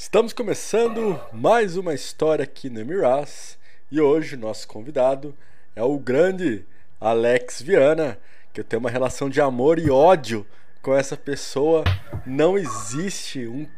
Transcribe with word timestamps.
Estamos 0.00 0.32
começando 0.32 1.20
mais 1.32 1.76
uma 1.76 1.92
história 1.92 2.44
aqui 2.44 2.70
no 2.70 2.78
Emiras 2.78 3.58
e 3.90 4.00
hoje 4.00 4.36
nosso 4.36 4.68
convidado 4.68 5.36
é 5.74 5.82
o 5.82 5.98
grande 5.98 6.64
Alex 7.00 7.60
Viana, 7.60 8.16
que 8.54 8.60
eu 8.60 8.64
tenho 8.64 8.78
uma 8.78 8.90
relação 8.90 9.28
de 9.28 9.40
amor 9.40 9.76
e 9.76 9.90
ódio 9.90 10.46
com 10.80 10.94
essa 10.94 11.16
pessoa. 11.16 11.82
Não 12.24 12.56
existe 12.56 13.48
um 13.48 13.68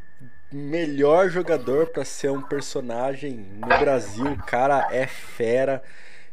melhor 0.52 1.30
jogador 1.30 1.86
para 1.86 2.04
ser 2.04 2.30
um 2.30 2.42
personagem 2.42 3.38
no 3.56 3.66
Brasil. 3.66 4.26
O 4.26 4.42
cara 4.42 4.88
é 4.90 5.06
fera. 5.06 5.82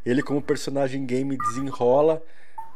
Ele 0.05 0.21
como 0.21 0.41
personagem 0.41 1.05
game 1.05 1.37
desenrola 1.37 2.21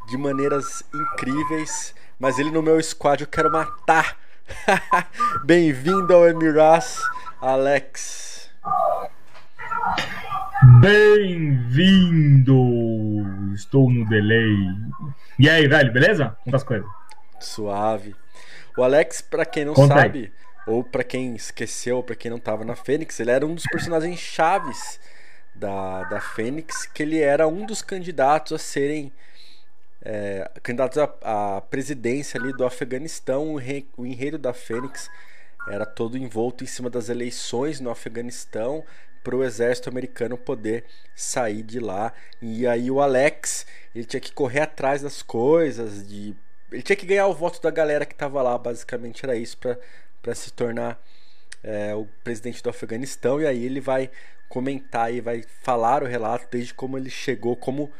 de 0.08 0.16
maneiras 0.16 0.82
incríveis, 0.94 1.94
mas 2.18 2.38
ele 2.38 2.50
no 2.50 2.62
meu 2.62 2.82
squad 2.82 3.20
eu 3.20 3.28
quero 3.28 3.52
matar. 3.52 4.21
Bem-vindo 5.44 6.12
ao 6.14 6.26
Emiras, 6.28 7.00
Alex. 7.40 8.50
Bem-vindo! 10.80 12.54
Estou 13.54 13.90
no 13.90 14.08
delay. 14.08 14.56
E 15.38 15.48
aí, 15.48 15.66
velho, 15.66 15.92
beleza? 15.92 16.36
Quantas 16.44 16.62
coisas? 16.62 16.88
Suave. 17.40 18.14
O 18.76 18.82
Alex, 18.82 19.20
para 19.20 19.44
quem 19.44 19.64
não 19.64 19.74
Conta 19.74 19.94
sabe, 19.94 20.18
aí. 20.18 20.32
ou 20.66 20.82
para 20.82 21.04
quem 21.04 21.34
esqueceu, 21.34 22.02
para 22.02 22.14
quem 22.16 22.30
não 22.30 22.38
tava 22.38 22.64
na 22.64 22.74
Fênix, 22.74 23.18
ele 23.20 23.30
era 23.30 23.46
um 23.46 23.54
dos 23.54 23.64
personagens 23.64 24.18
chaves 24.20 25.00
da, 25.54 26.04
da 26.04 26.20
Fênix, 26.20 26.86
que 26.86 27.02
ele 27.02 27.20
era 27.20 27.46
um 27.46 27.66
dos 27.66 27.82
candidatos 27.82 28.52
a 28.52 28.58
serem 28.58 29.12
é, 30.04 30.50
candidatos 30.62 30.98
à, 30.98 31.56
à, 31.56 31.60
presidência 31.60 32.40
ali 32.40 32.52
do 32.52 32.64
Afeganistão. 32.64 33.54
O, 33.54 33.60
o 33.96 34.06
enredo 34.06 34.38
da 34.38 34.52
Fênix 34.52 35.08
era 35.68 35.86
todo 35.86 36.18
envolto 36.18 36.64
em 36.64 36.66
cima 36.66 36.90
das 36.90 37.08
eleições 37.08 37.80
no 37.80 37.90
Afeganistão 37.90 38.84
para 39.22 39.36
o 39.36 39.44
exército 39.44 39.88
americano 39.88 40.36
poder 40.36 40.84
sair 41.14 41.62
de 41.62 41.78
lá. 41.78 42.12
E 42.40 42.66
aí 42.66 42.90
o 42.90 43.00
Alex, 43.00 43.66
ele 43.94 44.04
tinha 44.04 44.20
que 44.20 44.32
correr 44.32 44.60
atrás 44.60 45.02
das 45.02 45.22
coisas, 45.22 46.06
de 46.06 46.34
ele 46.72 46.82
tinha 46.82 46.96
que 46.96 47.06
ganhar 47.06 47.26
o 47.26 47.34
voto 47.34 47.60
da 47.60 47.70
galera 47.70 48.06
que 48.06 48.14
estava 48.14 48.40
lá, 48.40 48.56
basicamente 48.56 49.24
era 49.24 49.36
isso 49.36 49.58
para 49.58 50.34
se 50.34 50.50
tornar 50.52 50.98
é, 51.62 51.94
o 51.94 52.06
presidente 52.24 52.62
do 52.62 52.70
Afeganistão. 52.70 53.40
E 53.40 53.46
aí 53.46 53.64
ele 53.64 53.80
vai 53.80 54.10
comentar 54.48 55.12
e 55.12 55.20
vai 55.20 55.44
falar 55.60 56.02
o 56.02 56.06
relato 56.06 56.48
desde 56.50 56.74
como 56.74 56.96
ele 56.96 57.10
chegou, 57.10 57.54
como 57.56 57.90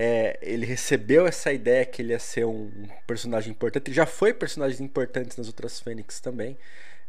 é, 0.00 0.38
ele 0.40 0.64
recebeu 0.64 1.26
essa 1.26 1.52
ideia 1.52 1.84
que 1.84 2.00
ele 2.00 2.12
ia 2.12 2.20
ser 2.20 2.46
um 2.46 2.70
personagem 3.04 3.50
importante. 3.50 3.88
Ele 3.88 3.96
já 3.96 4.06
foi 4.06 4.32
personagem 4.32 4.80
importante 4.86 5.36
nas 5.36 5.48
outras 5.48 5.80
Fênix 5.80 6.20
também. 6.20 6.56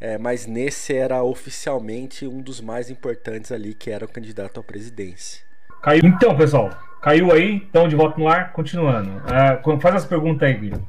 É, 0.01 0.17
mas 0.17 0.47
nesse 0.47 0.95
era 0.95 1.21
oficialmente 1.21 2.25
um 2.25 2.41
dos 2.41 2.59
mais 2.59 2.89
importantes 2.89 3.51
ali, 3.51 3.75
que 3.75 3.91
era 3.91 4.05
o 4.05 4.07
candidato 4.07 4.59
à 4.59 4.63
presidência. 4.63 5.43
Caiu. 5.83 6.01
Então, 6.03 6.35
pessoal, 6.35 6.71
caiu 6.99 7.31
aí, 7.31 7.57
então 7.57 7.87
de 7.87 7.95
volta 7.95 8.17
no 8.17 8.27
ar, 8.27 8.53
continuando. 8.53 9.21
É, 9.31 9.79
faz 9.79 9.95
as 9.95 10.05
perguntas 10.05 10.47
aí, 10.47 10.55
Guilherme. 10.55 10.87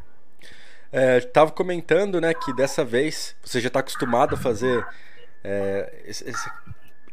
É, 0.90 1.20
tava 1.20 1.50
comentando, 1.50 2.18
né, 2.18 2.32
que 2.32 2.54
dessa 2.54 2.82
vez 2.82 3.36
você 3.44 3.60
já 3.60 3.68
está 3.68 3.80
acostumado 3.80 4.36
a 4.36 4.38
fazer 4.38 4.86
é, 5.44 6.02
esse, 6.06 6.26
esse, 6.26 6.50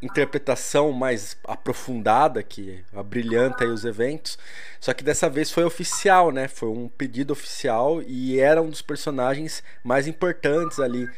interpretação 0.02 0.92
mais 0.92 1.38
aprofundada 1.48 2.44
que 2.44 2.84
brilhanta 3.06 3.64
aí 3.64 3.70
os 3.70 3.86
eventos. 3.86 4.38
Só 4.80 4.94
que 4.94 5.04
dessa 5.04 5.30
vez 5.30 5.52
foi 5.52 5.64
oficial, 5.64 6.32
né? 6.32 6.48
Foi 6.48 6.70
um 6.70 6.88
pedido 6.88 7.32
oficial 7.32 8.02
e 8.06 8.40
era 8.40 8.62
um 8.62 8.70
dos 8.70 8.82
personagens 8.82 9.64
mais 9.84 10.08
importantes 10.08 10.80
ali 10.80 11.10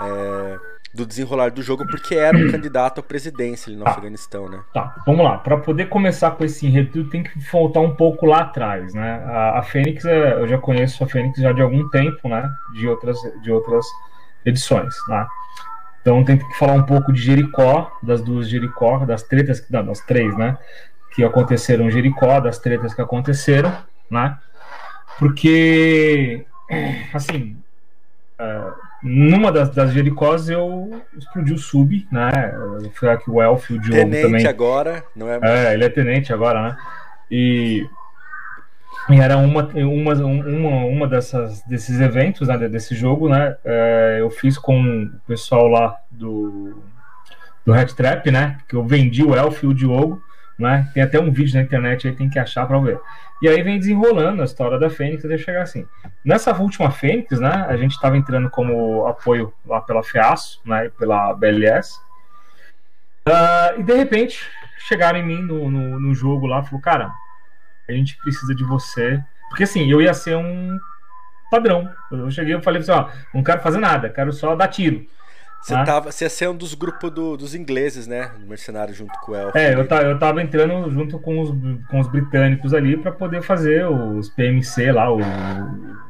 é, 0.00 0.58
do 0.94 1.04
desenrolar 1.04 1.50
do 1.50 1.60
jogo, 1.60 1.84
porque 1.86 2.14
era 2.14 2.36
um 2.36 2.50
candidato 2.50 3.00
à 3.00 3.02
presidência 3.02 3.68
ali 3.68 3.76
no 3.76 3.84
tá. 3.84 3.90
Afeganistão, 3.90 4.48
né? 4.48 4.60
Tá, 4.72 4.94
vamos 5.04 5.24
lá. 5.24 5.38
Para 5.38 5.56
poder 5.56 5.88
começar 5.88 6.30
com 6.32 6.44
esse 6.44 6.66
enredo, 6.66 7.08
tem 7.10 7.24
que 7.24 7.38
voltar 7.50 7.80
um 7.80 7.96
pouco 7.96 8.26
lá 8.26 8.42
atrás, 8.42 8.94
né? 8.94 9.22
A, 9.26 9.58
a 9.58 9.62
Fênix, 9.62 10.04
é, 10.04 10.34
eu 10.34 10.46
já 10.46 10.56
conheço 10.56 11.02
a 11.02 11.08
Fênix 11.08 11.40
já 11.40 11.52
de 11.52 11.60
algum 11.60 11.88
tempo, 11.90 12.28
né? 12.28 12.48
De 12.74 12.86
outras, 12.86 13.18
de 13.42 13.50
outras 13.50 13.84
edições, 14.44 14.94
né? 15.08 15.26
Então 16.04 16.22
tem 16.22 16.36
que 16.36 16.58
falar 16.58 16.74
um 16.74 16.82
pouco 16.82 17.10
de 17.10 17.22
Jericó, 17.22 17.90
das 18.02 18.20
duas 18.20 18.46
Jericó, 18.46 19.06
das 19.06 19.22
tretas, 19.22 19.66
não, 19.70 19.86
das 19.86 20.00
três, 20.00 20.36
né? 20.36 20.58
Que 21.14 21.24
aconteceram 21.24 21.86
em 21.86 21.90
Jericó, 21.90 22.40
das 22.40 22.58
tretas 22.58 22.92
que 22.92 23.00
aconteceram, 23.00 23.74
né? 24.10 24.36
Porque, 25.18 26.44
assim, 27.10 27.56
uh, 28.38 28.74
numa 29.02 29.50
das, 29.50 29.70
das 29.70 29.94
Jericós 29.94 30.50
eu 30.50 31.00
explodi 31.16 31.54
o 31.54 31.58
sub, 31.58 32.06
né? 32.12 32.30
Foi 32.92 33.08
aqui 33.08 33.30
o 33.30 33.40
Elf, 33.40 33.70
o 33.70 33.78
Diogo 33.78 33.96
tenente 33.96 34.22
também. 34.22 34.46
agora, 34.46 35.02
não 35.16 35.26
é? 35.26 35.38
É, 35.42 35.72
ele 35.72 35.84
é 35.84 35.88
tenente 35.88 36.34
agora, 36.34 36.60
né? 36.60 36.76
E 37.30 37.88
e 39.10 39.20
era 39.20 39.36
uma, 39.36 39.64
uma, 39.64 40.14
uma, 40.14 40.84
uma 40.86 41.06
dessas, 41.06 41.62
desses 41.62 42.00
eventos, 42.00 42.48
né, 42.48 42.56
desse 42.68 42.94
jogo, 42.94 43.28
né? 43.28 43.54
É, 43.62 44.16
eu 44.20 44.30
fiz 44.30 44.56
com 44.56 45.04
o 45.04 45.20
pessoal 45.26 45.68
lá 45.68 45.96
do, 46.10 46.82
do 47.66 47.72
Red 47.72 47.88
Trap, 47.88 48.30
né? 48.30 48.58
Que 48.66 48.76
eu 48.76 48.84
vendi 48.84 49.22
o 49.22 49.34
Elf 49.34 49.62
e 49.62 49.66
o 49.66 49.74
Diogo, 49.74 50.22
né? 50.58 50.88
Tem 50.94 51.02
até 51.02 51.20
um 51.20 51.30
vídeo 51.30 51.54
na 51.54 51.60
internet 51.60 52.08
aí, 52.08 52.16
tem 52.16 52.30
que 52.30 52.38
achar 52.38 52.66
para 52.66 52.78
ver. 52.78 52.98
E 53.42 53.48
aí 53.48 53.62
vem 53.62 53.78
desenrolando 53.78 54.40
a 54.40 54.46
história 54.46 54.78
da 54.78 54.88
Fênix 54.88 55.22
até 55.22 55.36
chegar 55.36 55.62
assim. 55.62 55.86
Nessa 56.24 56.56
última 56.56 56.90
Fênix, 56.90 57.38
né? 57.38 57.66
A 57.68 57.76
gente 57.76 57.92
estava 57.92 58.16
entrando 58.16 58.48
como 58.48 59.06
apoio 59.06 59.52
lá 59.66 59.82
pela 59.82 60.02
FEASO, 60.02 60.62
né? 60.64 60.90
Pela 60.98 61.34
BLS. 61.34 61.98
Uh, 63.26 63.30
ah, 63.30 63.74
e 63.76 63.82
de 63.82 63.94
repente 63.94 64.40
chegaram 64.78 65.18
em 65.18 65.26
mim 65.26 65.42
no, 65.42 65.70
no, 65.70 66.00
no 66.00 66.14
jogo 66.14 66.46
lá, 66.46 66.62
falou, 66.62 66.80
cara 66.80 67.12
a 67.88 67.92
gente 67.92 68.16
precisa 68.18 68.54
de 68.54 68.64
você. 68.64 69.22
Porque 69.48 69.64
assim, 69.64 69.90
eu 69.90 70.00
ia 70.00 70.14
ser 70.14 70.36
um 70.36 70.78
padrão. 71.50 71.88
Eu 72.10 72.30
cheguei 72.30 72.56
e 72.56 72.62
falei 72.62 72.80
assim, 72.80 72.92
ó, 72.92 73.08
não 73.32 73.42
quero 73.42 73.60
fazer 73.60 73.78
nada, 73.78 74.08
quero 74.08 74.32
só 74.32 74.54
dar 74.56 74.68
tiro. 74.68 75.06
Você, 75.64 75.72
tá? 75.72 75.84
tava, 75.84 76.12
você 76.12 76.26
ia 76.26 76.30
ser 76.30 76.46
um 76.46 76.56
dos 76.56 76.74
grupos 76.74 77.10
do, 77.10 77.38
dos 77.38 77.54
ingleses, 77.54 78.06
né? 78.06 78.30
Mercenário 78.46 78.94
junto 78.94 79.18
com 79.20 79.32
o 79.32 79.34
Elf. 79.34 79.56
É, 79.56 79.72
eu, 79.72 79.82
eu 79.82 80.18
tava 80.18 80.42
entrando 80.42 80.90
junto 80.90 81.18
com 81.18 81.40
os, 81.40 81.50
com 81.88 82.00
os 82.00 82.06
britânicos 82.06 82.74
ali 82.74 82.98
para 82.98 83.10
poder 83.10 83.40
fazer 83.40 83.86
os 83.86 84.28
PMC 84.28 84.92
lá, 84.92 85.10
o, 85.10 85.20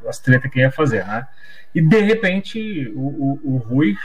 as 0.09 0.19
tretas 0.19 0.51
que 0.51 0.59
ia 0.59 0.71
fazer, 0.71 1.05
né? 1.05 1.25
E 1.73 1.81
de 1.81 2.01
repente 2.01 2.91
o, 2.93 2.99
o, 2.99 3.55
o 3.55 3.57
Rui 3.57 3.95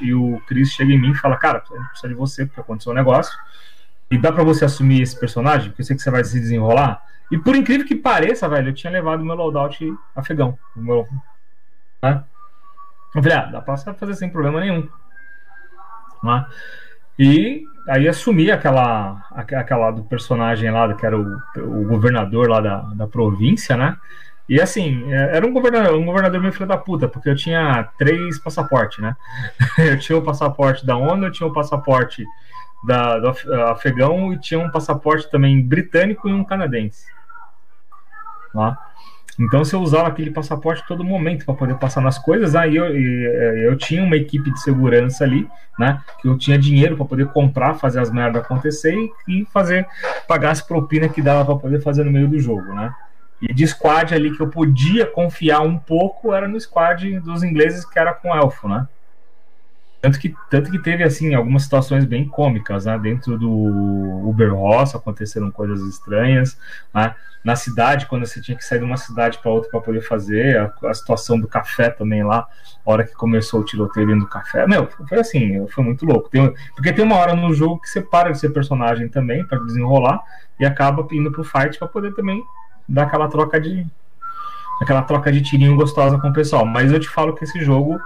e 0.00 0.14
o 0.14 0.40
Chris 0.46 0.70
chegam 0.70 0.94
em 0.94 1.00
mim 1.00 1.10
e 1.10 1.16
falam, 1.16 1.36
cara, 1.38 1.58
a 1.58 1.76
gente 1.76 1.88
precisa 1.88 2.08
de 2.08 2.14
você 2.14 2.46
porque 2.46 2.60
aconteceu 2.60 2.92
um 2.92 2.94
negócio. 2.94 3.36
E 4.12 4.16
dá 4.16 4.30
para 4.30 4.44
você 4.44 4.64
assumir 4.64 5.02
esse 5.02 5.18
personagem? 5.18 5.70
Porque 5.70 5.82
eu 5.82 5.86
sei 5.86 5.96
que 5.96 6.02
você 6.02 6.10
vai 6.10 6.22
se 6.22 6.38
desenrolar. 6.38 7.02
E 7.30 7.38
por 7.38 7.54
incrível 7.54 7.86
que 7.86 7.94
pareça, 7.94 8.48
velho, 8.48 8.70
eu 8.70 8.74
tinha 8.74 8.92
levado 8.92 9.24
meu 9.24 9.34
loadout 9.34 9.92
afegão. 10.16 10.58
Meu, 10.74 11.06
né? 12.02 12.24
Eu 13.14 13.22
falei, 13.22 13.38
ah, 13.38 13.46
dá 13.46 13.60
pra 13.60 13.76
fazer 13.76 14.14
sem 14.14 14.30
problema 14.30 14.60
nenhum. 14.60 14.88
Né? 16.22 16.46
E 17.18 17.64
aí 17.88 18.08
assumi 18.08 18.50
aquela, 18.50 19.22
aquela 19.30 19.90
do 19.90 20.04
personagem 20.04 20.70
lá, 20.70 20.92
que 20.94 21.04
era 21.04 21.18
o, 21.18 21.36
o 21.56 21.84
governador 21.84 22.48
lá 22.48 22.60
da, 22.60 22.80
da 22.94 23.06
província, 23.06 23.76
né? 23.76 23.96
E 24.48 24.60
assim, 24.60 25.12
é, 25.12 25.36
era 25.36 25.46
um 25.46 25.52
governador, 25.52 25.96
um 25.96 26.04
governador 26.04 26.40
meio 26.40 26.52
filho 26.52 26.66
da 26.66 26.76
puta, 26.76 27.06
porque 27.06 27.28
eu 27.28 27.36
tinha 27.36 27.88
três 27.96 28.38
passaportes, 28.38 28.98
né? 28.98 29.16
Eu 29.78 29.98
tinha 29.98 30.18
o 30.18 30.22
passaporte 30.22 30.84
da 30.84 30.96
ONU, 30.96 31.26
eu 31.26 31.30
tinha 31.30 31.46
o 31.46 31.52
passaporte 31.52 32.26
da, 32.84 33.18
do 33.18 33.28
afegão 33.68 34.32
e 34.32 34.40
tinha 34.40 34.58
um 34.58 34.70
passaporte 34.70 35.30
também 35.30 35.62
britânico 35.62 36.28
e 36.28 36.32
um 36.32 36.42
canadense. 36.42 37.06
Lá. 38.54 38.78
Então, 39.38 39.64
se 39.64 39.74
eu 39.74 39.80
usava 39.80 40.08
aquele 40.08 40.30
passaporte 40.30 40.84
todo 40.86 41.02
momento 41.02 41.46
para 41.46 41.54
poder 41.54 41.74
passar 41.76 42.02
nas 42.02 42.18
coisas, 42.18 42.54
aí 42.54 42.76
eu, 42.76 42.84
é, 42.84 43.66
eu, 43.66 43.76
tinha 43.76 44.04
uma 44.04 44.16
equipe 44.16 44.52
de 44.52 44.60
segurança 44.60 45.24
ali, 45.24 45.48
né? 45.78 46.02
Que 46.20 46.28
eu 46.28 46.36
tinha 46.36 46.58
dinheiro 46.58 46.94
para 46.94 47.06
poder 47.06 47.28
comprar, 47.28 47.74
fazer 47.74 48.00
as 48.00 48.10
merdas 48.10 48.42
acontecer 48.42 48.94
e, 49.26 49.46
fazer 49.46 49.86
pagar 50.28 50.50
as 50.50 50.60
propinas 50.60 51.10
que 51.10 51.22
dava 51.22 51.44
para 51.46 51.56
poder 51.56 51.80
fazer 51.80 52.04
no 52.04 52.10
meio 52.10 52.28
do 52.28 52.38
jogo, 52.38 52.74
né? 52.74 52.92
E 53.40 53.54
de 53.54 53.66
squad 53.66 54.14
ali 54.14 54.36
que 54.36 54.42
eu 54.42 54.48
podia 54.48 55.06
confiar 55.06 55.60
um 55.62 55.78
pouco 55.78 56.34
era 56.34 56.46
no 56.46 56.60
squad 56.60 57.20
dos 57.20 57.42
ingleses 57.42 57.86
que 57.86 57.98
era 57.98 58.12
com 58.12 58.36
elfo, 58.36 58.68
né? 58.68 58.86
Tanto 60.00 60.18
que, 60.18 60.34
tanto 60.48 60.70
que 60.70 60.78
teve, 60.78 61.02
assim, 61.02 61.34
algumas 61.34 61.64
situações 61.64 62.06
bem 62.06 62.26
cômicas, 62.26 62.86
né? 62.86 62.98
Dentro 62.98 63.36
do 63.36 63.50
Uber 63.50 64.54
Ross 64.54 64.94
aconteceram 64.94 65.50
coisas 65.50 65.80
estranhas, 65.82 66.58
né? 66.94 67.14
Na 67.44 67.56
cidade, 67.56 68.06
quando 68.06 68.26
você 68.26 68.40
tinha 68.40 68.56
que 68.56 68.64
sair 68.64 68.78
de 68.78 68.84
uma 68.84 68.96
cidade 68.96 69.38
para 69.38 69.50
outra 69.50 69.70
para 69.70 69.80
poder 69.80 70.02
fazer, 70.02 70.58
a, 70.58 70.72
a, 70.88 70.94
situação 70.94 71.40
do 71.40 71.48
café 71.48 71.88
também 71.88 72.22
lá, 72.22 72.46
a 72.84 72.90
hora 72.90 73.04
que 73.04 73.14
começou 73.14 73.60
o 73.60 73.64
tiroteio 73.64 74.06
dentro 74.06 74.22
do 74.22 74.28
café. 74.28 74.66
Meu, 74.66 74.86
foi 75.08 75.18
assim, 75.18 75.66
foi 75.68 75.84
muito 75.84 76.04
louco. 76.04 76.28
Tem, 76.28 76.52
porque 76.74 76.92
tem 76.92 77.04
uma 77.04 77.16
hora 77.16 77.34
no 77.34 77.52
jogo 77.54 77.80
que 77.80 77.88
você 77.88 78.00
para 78.00 78.30
de 78.30 78.38
ser 78.38 78.50
personagem 78.50 79.08
também, 79.08 79.46
para 79.46 79.58
desenrolar, 79.58 80.22
e 80.58 80.66
acaba 80.66 81.06
indo 81.12 81.30
pro 81.32 81.44
fight 81.44 81.78
para 81.78 81.88
poder 81.88 82.14
também 82.14 82.42
dar 82.88 83.04
aquela 83.04 83.28
troca 83.28 83.60
de 83.60 83.86
aquela 84.80 85.02
troca 85.02 85.30
de 85.30 85.42
tirinho 85.42 85.76
gostosa 85.76 86.18
com 86.18 86.28
o 86.28 86.32
pessoal. 86.32 86.64
Mas 86.64 86.90
eu 86.90 86.98
te 86.98 87.08
falo 87.08 87.34
que 87.34 87.44
esse 87.44 87.62
jogo 87.62 88.00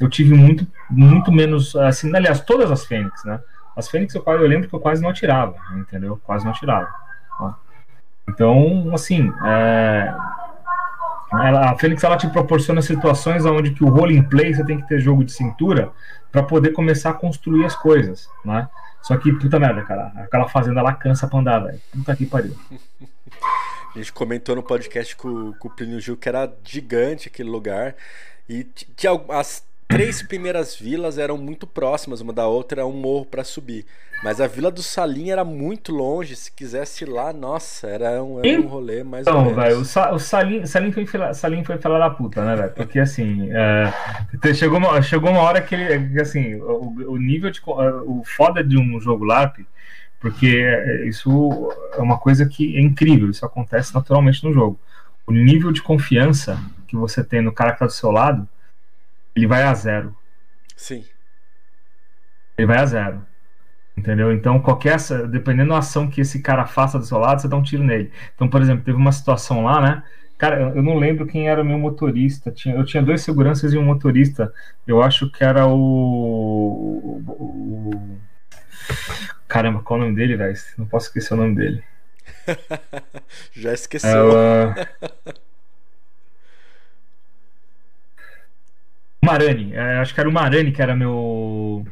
eu 0.00 0.08
tive 0.08 0.34
muito, 0.34 0.66
muito 0.88 1.32
menos, 1.32 1.74
assim, 1.76 2.14
aliás, 2.14 2.40
todas 2.40 2.70
as 2.70 2.84
Fênix, 2.84 3.24
né? 3.24 3.40
As 3.76 3.88
Fênix 3.88 4.14
eu, 4.14 4.22
eu 4.26 4.46
lembro 4.46 4.68
que 4.68 4.74
eu 4.74 4.80
quase 4.80 5.02
não 5.02 5.10
atirava, 5.10 5.56
entendeu? 5.76 6.20
Quase 6.24 6.44
não 6.44 6.52
atirava. 6.52 6.88
Ó. 7.38 7.52
Então, 8.28 8.90
assim, 8.92 9.32
é, 9.44 10.14
ela, 11.32 11.70
a 11.70 11.78
Fênix 11.78 12.02
ela 12.02 12.16
te 12.16 12.28
proporciona 12.28 12.82
situações 12.82 13.44
onde 13.44 13.72
que 13.72 13.84
o 13.84 13.88
role 13.88 14.22
play 14.22 14.54
você 14.54 14.64
tem 14.64 14.80
que 14.80 14.88
ter 14.88 15.00
jogo 15.00 15.24
de 15.24 15.32
cintura 15.32 15.90
para 16.32 16.42
poder 16.42 16.72
começar 16.72 17.10
a 17.10 17.14
construir 17.14 17.64
as 17.64 17.74
coisas, 17.74 18.28
né? 18.44 18.68
Só 19.02 19.16
que, 19.16 19.32
puta 19.32 19.58
merda, 19.58 19.82
cara, 19.82 20.12
aquela 20.16 20.48
fazenda 20.48 20.82
lá 20.82 20.92
cansa 20.92 21.28
pra 21.28 21.38
andar, 21.38 21.60
velho. 21.60 21.80
Puta 21.92 22.16
que 22.16 22.26
pariu. 22.26 22.54
A 23.94 23.98
gente 23.98 24.12
comentou 24.12 24.54
no 24.54 24.62
podcast 24.62 25.16
com, 25.16 25.52
com 25.54 25.68
o 25.68 25.70
Plínio 25.70 25.98
Gil 25.98 26.16
que 26.16 26.28
era 26.28 26.52
gigante 26.62 27.28
aquele 27.28 27.48
lugar. 27.48 27.94
E 28.48 28.62
tinha 28.64 29.12
as 29.30 29.64
três 29.88 30.22
primeiras 30.22 30.76
vilas 30.76 31.18
eram 31.18 31.38
muito 31.38 31.66
próximas 31.66 32.20
uma 32.20 32.32
da 32.32 32.46
outra, 32.46 32.82
era 32.82 32.86
um 32.86 32.92
morro 32.92 33.24
para 33.24 33.42
subir. 33.42 33.86
Mas 34.22 34.40
a 34.40 34.48
Vila 34.48 34.70
do 34.70 34.82
Salim 34.82 35.30
era 35.30 35.44
muito 35.44 35.92
longe. 35.92 36.34
Se 36.34 36.50
quisesse 36.50 37.04
ir 37.04 37.08
lá, 37.08 37.32
nossa, 37.32 37.86
era 37.86 38.22
um, 38.22 38.44
era 38.44 38.60
um 38.60 38.66
rolê 38.66 39.04
mais 39.04 39.26
então, 39.26 39.38
ou 39.38 39.44
menos. 39.44 39.62
Véio, 39.62 39.78
o, 39.78 39.84
Sa 39.84 40.12
o 40.12 40.18
Salim, 40.18 40.66
Salim, 40.66 40.90
foi, 40.90 41.06
Salim 41.34 41.64
foi 41.64 41.78
falar 41.78 42.00
da 42.00 42.10
puta, 42.10 42.44
né, 42.44 42.56
velho? 42.56 42.72
Porque 42.72 42.98
assim, 42.98 43.48
é, 43.52 43.92
chegou, 44.54 44.78
uma, 44.78 45.00
chegou 45.02 45.30
uma 45.30 45.40
hora 45.40 45.62
que 45.62 45.74
ele, 45.74 46.20
assim, 46.20 46.56
o, 46.56 47.12
o 47.12 47.16
nível 47.16 47.50
de. 47.50 47.60
O 47.64 48.22
foda 48.24 48.62
de 48.62 48.76
um 48.76 49.00
jogo 49.00 49.24
LARP, 49.24 49.60
porque 50.18 50.66
isso 51.06 51.70
é 51.94 52.00
uma 52.00 52.18
coisa 52.18 52.44
que 52.44 52.76
é 52.76 52.80
incrível, 52.80 53.30
isso 53.30 53.46
acontece 53.46 53.94
naturalmente 53.94 54.44
no 54.44 54.52
jogo. 54.52 54.80
O 55.24 55.32
nível 55.32 55.70
de 55.70 55.80
confiança 55.80 56.58
que 56.88 56.96
você 56.96 57.22
tem 57.22 57.40
no 57.40 57.52
cara 57.52 57.72
que 57.72 57.78
tá 57.78 57.86
do 57.86 57.92
seu 57.92 58.10
lado, 58.10 58.48
ele 59.38 59.46
vai 59.46 59.62
a 59.62 59.72
zero. 59.72 60.14
Sim. 60.76 61.04
Ele 62.56 62.66
vai 62.66 62.78
a 62.78 62.86
zero. 62.86 63.26
Entendeu? 63.96 64.32
Então, 64.32 64.60
qualquer, 64.60 64.96
dependendo 65.28 65.70
da 65.70 65.78
ação 65.78 66.08
que 66.08 66.20
esse 66.20 66.40
cara 66.40 66.66
faça 66.66 66.98
do 66.98 67.04
seu 67.04 67.18
lado, 67.18 67.40
você 67.40 67.48
dá 67.48 67.56
um 67.56 67.62
tiro 67.62 67.82
nele. 67.82 68.12
Então, 68.34 68.48
por 68.48 68.60
exemplo, 68.60 68.84
teve 68.84 68.96
uma 68.96 69.12
situação 69.12 69.64
lá, 69.64 69.80
né? 69.80 70.02
Cara, 70.36 70.72
eu 70.74 70.82
não 70.82 70.96
lembro 70.96 71.26
quem 71.26 71.48
era 71.48 71.62
o 71.62 71.64
meu 71.64 71.78
motorista. 71.78 72.50
Tinha, 72.50 72.76
eu 72.76 72.84
tinha 72.84 73.02
dois 73.02 73.22
seguranças 73.22 73.72
e 73.72 73.78
um 73.78 73.84
motorista. 73.84 74.52
Eu 74.86 75.02
acho 75.02 75.30
que 75.30 75.42
era 75.42 75.66
o. 75.66 77.22
o. 77.28 78.18
Caramba, 79.48 79.82
qual 79.82 79.98
é 79.98 80.02
o 80.02 80.04
nome 80.06 80.16
dele, 80.16 80.36
velho? 80.36 80.56
Não 80.76 80.86
posso 80.86 81.06
esquecer 81.06 81.34
o 81.34 81.36
nome 81.36 81.56
dele. 81.56 81.82
Já 83.52 83.72
esqueceu. 83.72 84.38
É, 84.38 84.88
Marani, 89.28 89.74
é, 89.74 89.98
acho 89.98 90.14
que 90.14 90.20
era 90.20 90.28
o 90.28 90.32
Marani 90.32 90.72
que 90.72 90.80
era 90.80 90.96
meu 90.96 91.84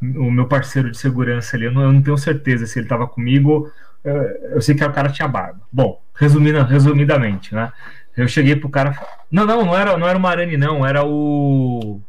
o 0.00 0.30
meu 0.30 0.46
parceiro 0.46 0.90
de 0.90 0.98
segurança 0.98 1.56
ali. 1.56 1.66
Eu 1.66 1.72
não, 1.72 1.82
eu 1.82 1.92
não 1.92 2.02
tenho 2.02 2.16
certeza 2.16 2.66
se 2.66 2.78
ele 2.78 2.86
estava 2.86 3.06
comigo. 3.06 3.70
Eu, 4.02 4.14
eu, 4.54 4.60
sei 4.60 4.74
que 4.74 4.84
o 4.84 4.92
cara 4.92 5.10
tinha 5.10 5.26
barba. 5.26 5.60
Bom, 5.72 6.00
resumindo, 6.14 6.62
resumidamente, 6.62 7.54
né? 7.54 7.72
Eu 8.16 8.28
cheguei 8.28 8.54
pro 8.54 8.68
cara. 8.68 8.98
Não, 9.30 9.46
não, 9.46 9.64
não 9.64 9.76
era, 9.76 9.96
não 9.96 10.08
era 10.08 10.18
o 10.18 10.20
Marani, 10.20 10.56
não. 10.56 10.86
Era 10.86 11.04
o. 11.04 12.00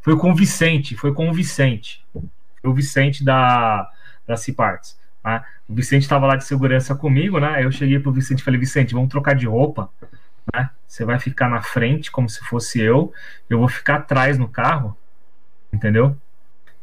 Foi 0.00 0.16
com 0.16 0.32
o 0.32 0.34
Vicente. 0.34 0.96
Foi 0.96 1.12
com 1.14 1.28
o 1.28 1.32
Vicente. 1.32 2.04
Foi 2.12 2.70
o 2.70 2.74
Vicente 2.74 3.24
da, 3.24 3.88
da 4.26 4.36
Ciparts. 4.36 4.98
Né? 5.24 5.42
O 5.68 5.74
Vicente 5.74 6.02
estava 6.02 6.26
lá 6.26 6.36
de 6.36 6.44
segurança 6.44 6.94
comigo, 6.94 7.38
né? 7.38 7.64
Eu 7.64 7.72
cheguei 7.72 7.98
pro 7.98 8.12
Vicente 8.12 8.40
e 8.40 8.44
falei: 8.44 8.60
Vicente, 8.60 8.94
vamos 8.94 9.08
trocar 9.08 9.34
de 9.34 9.46
roupa 9.46 9.88
né? 10.54 10.70
Você 10.86 11.04
vai 11.04 11.18
ficar 11.18 11.48
na 11.48 11.62
frente, 11.62 12.10
como 12.10 12.28
se 12.28 12.40
fosse 12.40 12.80
eu, 12.80 13.12
eu 13.50 13.58
vou 13.58 13.68
ficar 13.68 13.96
atrás 13.96 14.38
no 14.38 14.48
carro, 14.48 14.96
entendeu? 15.72 16.16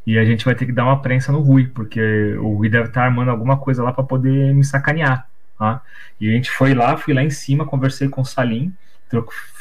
E 0.06 0.18
a 0.18 0.26
gente 0.26 0.44
vai 0.44 0.54
ter 0.54 0.66
que 0.66 0.72
dar 0.72 0.84
uma 0.84 1.02
prensa 1.02 1.32
no 1.32 1.40
Rui, 1.40 1.68
porque 1.68 2.36
o 2.38 2.58
Rui 2.58 2.70
deve 2.70 2.90
estar 2.90 3.06
armando 3.06 3.32
alguma 3.32 3.58
coisa 3.58 3.82
lá 3.82 3.94
para 3.94 4.04
poder 4.04 4.54
me 4.54 4.64
sacanear. 4.64 5.28
Tá? 5.58 5.82
E 6.20 6.30
a 6.30 6.32
gente 6.34 6.52
foi 6.52 6.74
lá, 6.74 6.98
fui 6.98 7.14
lá 7.14 7.24
em 7.24 7.30
cima, 7.30 7.66
conversei 7.66 8.10
com 8.10 8.22
o 8.22 8.26
Salim, 8.26 8.74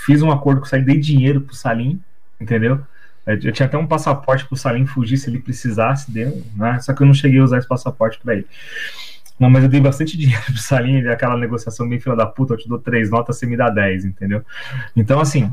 fiz 0.05 0.21
um 0.23 0.33
acordo 0.33 0.61
com 0.61 0.67
o 0.67 0.69
Salim, 0.69 0.85
dei 0.85 0.99
dinheiro 0.99 1.41
pro 1.41 1.55
Salim, 1.55 2.03
entendeu? 2.41 2.85
Eu 3.25 3.53
tinha 3.53 3.67
até 3.67 3.79
um 3.79 3.87
passaporte 3.87 4.45
pro 4.47 4.57
Salim 4.57 4.85
fugir 4.85 5.17
se 5.17 5.31
ele 5.31 5.39
precisasse, 5.39 6.11
deu, 6.11 6.43
né? 6.57 6.81
Só 6.81 6.93
que 6.93 7.03
eu 7.03 7.07
não 7.07 7.15
cheguei 7.15 7.39
a 7.39 7.45
usar 7.45 7.59
esse 7.59 7.69
passaporte 7.69 8.19
para 8.19 8.35
ele. 8.35 8.47
Não, 9.43 9.51
mas 9.51 9.65
eu 9.65 9.69
dei 9.69 9.81
bastante 9.81 10.17
dinheiro 10.17 10.45
pro 10.45 10.57
Salim, 10.57 11.05
aquela 11.09 11.37
negociação 11.37 11.89
bem 11.89 11.99
fila 11.99 12.15
da 12.15 12.27
puta, 12.27 12.55
eu 12.55 12.59
te 12.59 12.69
dou 12.69 12.79
três 12.79 13.11
notas, 13.11 13.37
você 13.37 13.45
me 13.45 13.57
dá 13.57 13.69
dez, 13.69 14.05
entendeu? 14.05 14.45
Então, 14.95 15.19
assim, 15.19 15.53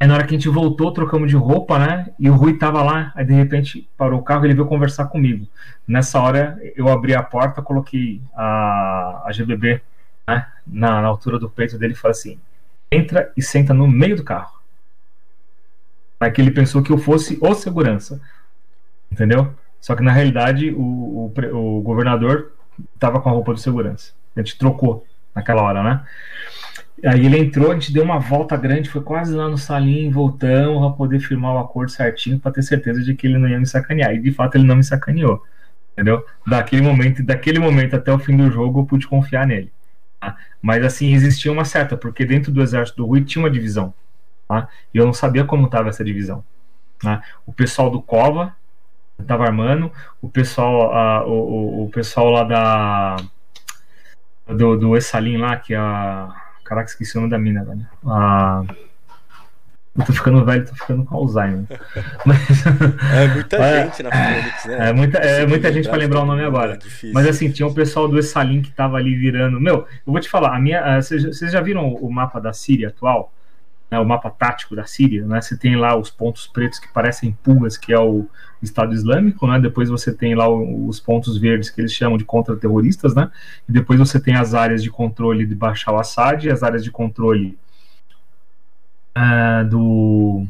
aí 0.00 0.08
na 0.08 0.14
hora 0.14 0.24
que 0.24 0.34
a 0.34 0.36
gente 0.36 0.48
voltou, 0.48 0.90
trocamos 0.90 1.30
de 1.30 1.36
roupa, 1.36 1.78
né? 1.78 2.12
E 2.18 2.28
o 2.28 2.34
Rui 2.34 2.58
tava 2.58 2.82
lá, 2.82 3.12
aí 3.14 3.24
de 3.24 3.32
repente 3.32 3.88
parou 3.96 4.18
o 4.18 4.24
carro 4.24 4.44
e 4.44 4.48
ele 4.48 4.54
veio 4.54 4.66
conversar 4.66 5.04
comigo. 5.04 5.46
Nessa 5.86 6.20
hora, 6.20 6.58
eu 6.74 6.88
abri 6.88 7.14
a 7.14 7.22
porta, 7.22 7.62
coloquei 7.62 8.20
a, 8.34 9.22
a 9.24 9.30
GBB 9.32 9.80
né, 10.26 10.44
na, 10.66 11.00
na 11.00 11.06
altura 11.06 11.38
do 11.38 11.48
peito 11.48 11.78
dele 11.78 11.92
e 11.92 11.96
falei 11.96 12.10
assim: 12.10 12.40
entra 12.90 13.32
e 13.36 13.42
senta 13.42 13.72
no 13.72 13.86
meio 13.86 14.16
do 14.16 14.24
carro. 14.24 14.60
Aí 16.18 16.32
que 16.32 16.40
ele 16.40 16.50
pensou 16.50 16.82
que 16.82 16.90
eu 16.90 16.98
fosse 16.98 17.38
o 17.40 17.54
segurança, 17.54 18.20
entendeu? 19.12 19.54
Só 19.80 19.94
que 19.94 20.02
na 20.02 20.10
realidade 20.10 20.72
o, 20.72 21.30
o, 21.32 21.78
o 21.78 21.80
governador 21.82 22.55
tava 22.98 23.20
com 23.20 23.28
a 23.28 23.32
roupa 23.32 23.54
de 23.54 23.60
segurança. 23.60 24.12
A 24.34 24.40
gente 24.40 24.58
trocou 24.58 25.06
naquela 25.34 25.62
hora, 25.62 25.82
né? 25.82 26.04
Aí 27.04 27.26
ele 27.26 27.38
entrou, 27.38 27.70
a 27.70 27.74
gente 27.74 27.92
deu 27.92 28.02
uma 28.02 28.18
volta 28.18 28.56
grande, 28.56 28.88
foi 28.88 29.02
quase 29.02 29.34
lá 29.34 29.48
no 29.48 29.58
salinho, 29.58 30.10
voltamos 30.10 30.80
para 30.80 30.96
poder 30.96 31.20
firmar 31.20 31.54
o 31.54 31.58
acordo 31.58 31.90
certinho 31.90 32.38
para 32.38 32.52
ter 32.52 32.62
certeza 32.62 33.02
de 33.02 33.14
que 33.14 33.26
ele 33.26 33.36
não 33.36 33.48
ia 33.48 33.58
me 33.58 33.66
sacanear. 33.66 34.14
E 34.14 34.18
de 34.18 34.32
fato 34.32 34.56
ele 34.56 34.64
não 34.64 34.76
me 34.76 34.84
sacaneou, 34.84 35.42
entendeu? 35.92 36.24
Daquele 36.46 36.82
momento, 36.82 37.22
daquele 37.22 37.58
momento 37.58 37.96
até 37.96 38.10
o 38.12 38.18
fim 38.18 38.36
do 38.36 38.50
jogo 38.50 38.80
eu 38.80 38.86
pude 38.86 39.06
confiar 39.06 39.46
nele. 39.46 39.70
Tá? 40.18 40.36
Mas 40.62 40.82
assim 40.84 41.12
existia 41.12 41.52
uma 41.52 41.66
certa, 41.66 41.96
porque 41.96 42.24
dentro 42.24 42.50
do 42.50 42.62
exército 42.62 42.96
do 42.96 43.06
Rui 43.06 43.22
tinha 43.22 43.42
uma 43.42 43.50
divisão, 43.50 43.92
tá? 44.48 44.68
E 44.94 44.96
eu 44.96 45.04
não 45.04 45.12
sabia 45.12 45.44
como 45.44 45.66
estava 45.66 45.90
essa 45.90 46.02
divisão. 46.02 46.42
Tá? 46.98 47.22
O 47.44 47.52
pessoal 47.52 47.90
do 47.90 48.00
Cova 48.00 48.54
tava 49.24 49.44
armando, 49.44 49.90
o 50.20 50.28
pessoal, 50.28 50.92
a, 50.94 51.26
o, 51.26 51.84
o 51.84 51.90
pessoal 51.90 52.30
lá 52.30 52.44
da 52.44 53.16
do, 54.46 54.76
do 54.76 54.96
Essalim 54.96 55.38
lá, 55.38 55.56
que 55.56 55.74
é 55.74 55.78
a. 55.78 56.34
Caraca, 56.64 56.88
esqueci 56.88 57.16
o 57.16 57.20
nome 57.20 57.30
da 57.30 57.38
mina, 57.38 57.64
velho. 57.64 57.86
A. 58.06 58.62
Eu 59.98 60.04
tô 60.04 60.12
ficando 60.12 60.44
velho, 60.44 60.66
tô 60.66 60.74
ficando 60.74 61.04
com 61.04 61.16
Alzheimer. 61.16 61.64
Mas, 62.26 62.38
é 63.14 63.28
muita 63.28 63.56
é, 63.56 63.84
gente 63.84 64.02
na 64.02 64.10
Fênix, 64.10 64.64
né? 64.66 64.88
É 64.88 64.92
muita, 64.92 65.18
é 65.18 65.46
muita 65.46 65.72
gente 65.72 65.88
para 65.88 65.96
lembrar 65.96 66.20
o 66.20 66.26
nome 66.26 66.44
agora. 66.44 66.74
É 66.74 67.12
Mas 67.14 67.26
assim, 67.26 67.50
tinha 67.50 67.66
o 67.66 67.72
pessoal 67.72 68.06
do 68.06 68.18
Essalim 68.18 68.60
que 68.60 68.70
tava 68.70 68.98
ali 68.98 69.16
virando. 69.16 69.58
Meu, 69.58 69.86
eu 70.06 70.12
vou 70.12 70.20
te 70.20 70.28
falar, 70.28 70.54
a 70.54 70.60
minha. 70.60 71.00
Vocês 71.00 71.50
já 71.50 71.60
viram 71.62 71.94
o 71.94 72.12
mapa 72.12 72.38
da 72.38 72.52
Síria 72.52 72.88
atual? 72.88 73.32
Né, 73.90 73.98
o 73.98 74.04
mapa 74.04 74.30
tático 74.30 74.74
da 74.74 74.84
Síria, 74.84 75.24
né, 75.26 75.40
você 75.40 75.56
tem 75.56 75.76
lá 75.76 75.96
os 75.96 76.10
pontos 76.10 76.46
pretos 76.46 76.78
que 76.78 76.92
parecem 76.92 77.36
pulgas, 77.42 77.76
que 77.76 77.92
é 77.92 77.98
o 77.98 78.26
Estado 78.62 78.92
Islâmico, 78.92 79.46
né, 79.46 79.60
depois 79.60 79.88
você 79.88 80.12
tem 80.12 80.34
lá 80.34 80.48
os 80.48 80.98
pontos 80.98 81.38
verdes 81.38 81.70
que 81.70 81.80
eles 81.80 81.92
chamam 81.92 82.18
de 82.18 82.24
contra-terroristas, 82.24 83.14
né, 83.14 83.30
e 83.68 83.72
depois 83.72 83.98
você 83.98 84.18
tem 84.18 84.34
as 84.34 84.54
áreas 84.54 84.82
de 84.82 84.90
controle 84.90 85.46
de 85.46 85.54
Bashar 85.54 85.94
al-Assad 85.94 86.50
as 86.50 86.62
áreas 86.62 86.82
de 86.82 86.90
controle 86.90 87.56
uh, 89.16 89.68
do 89.68 90.46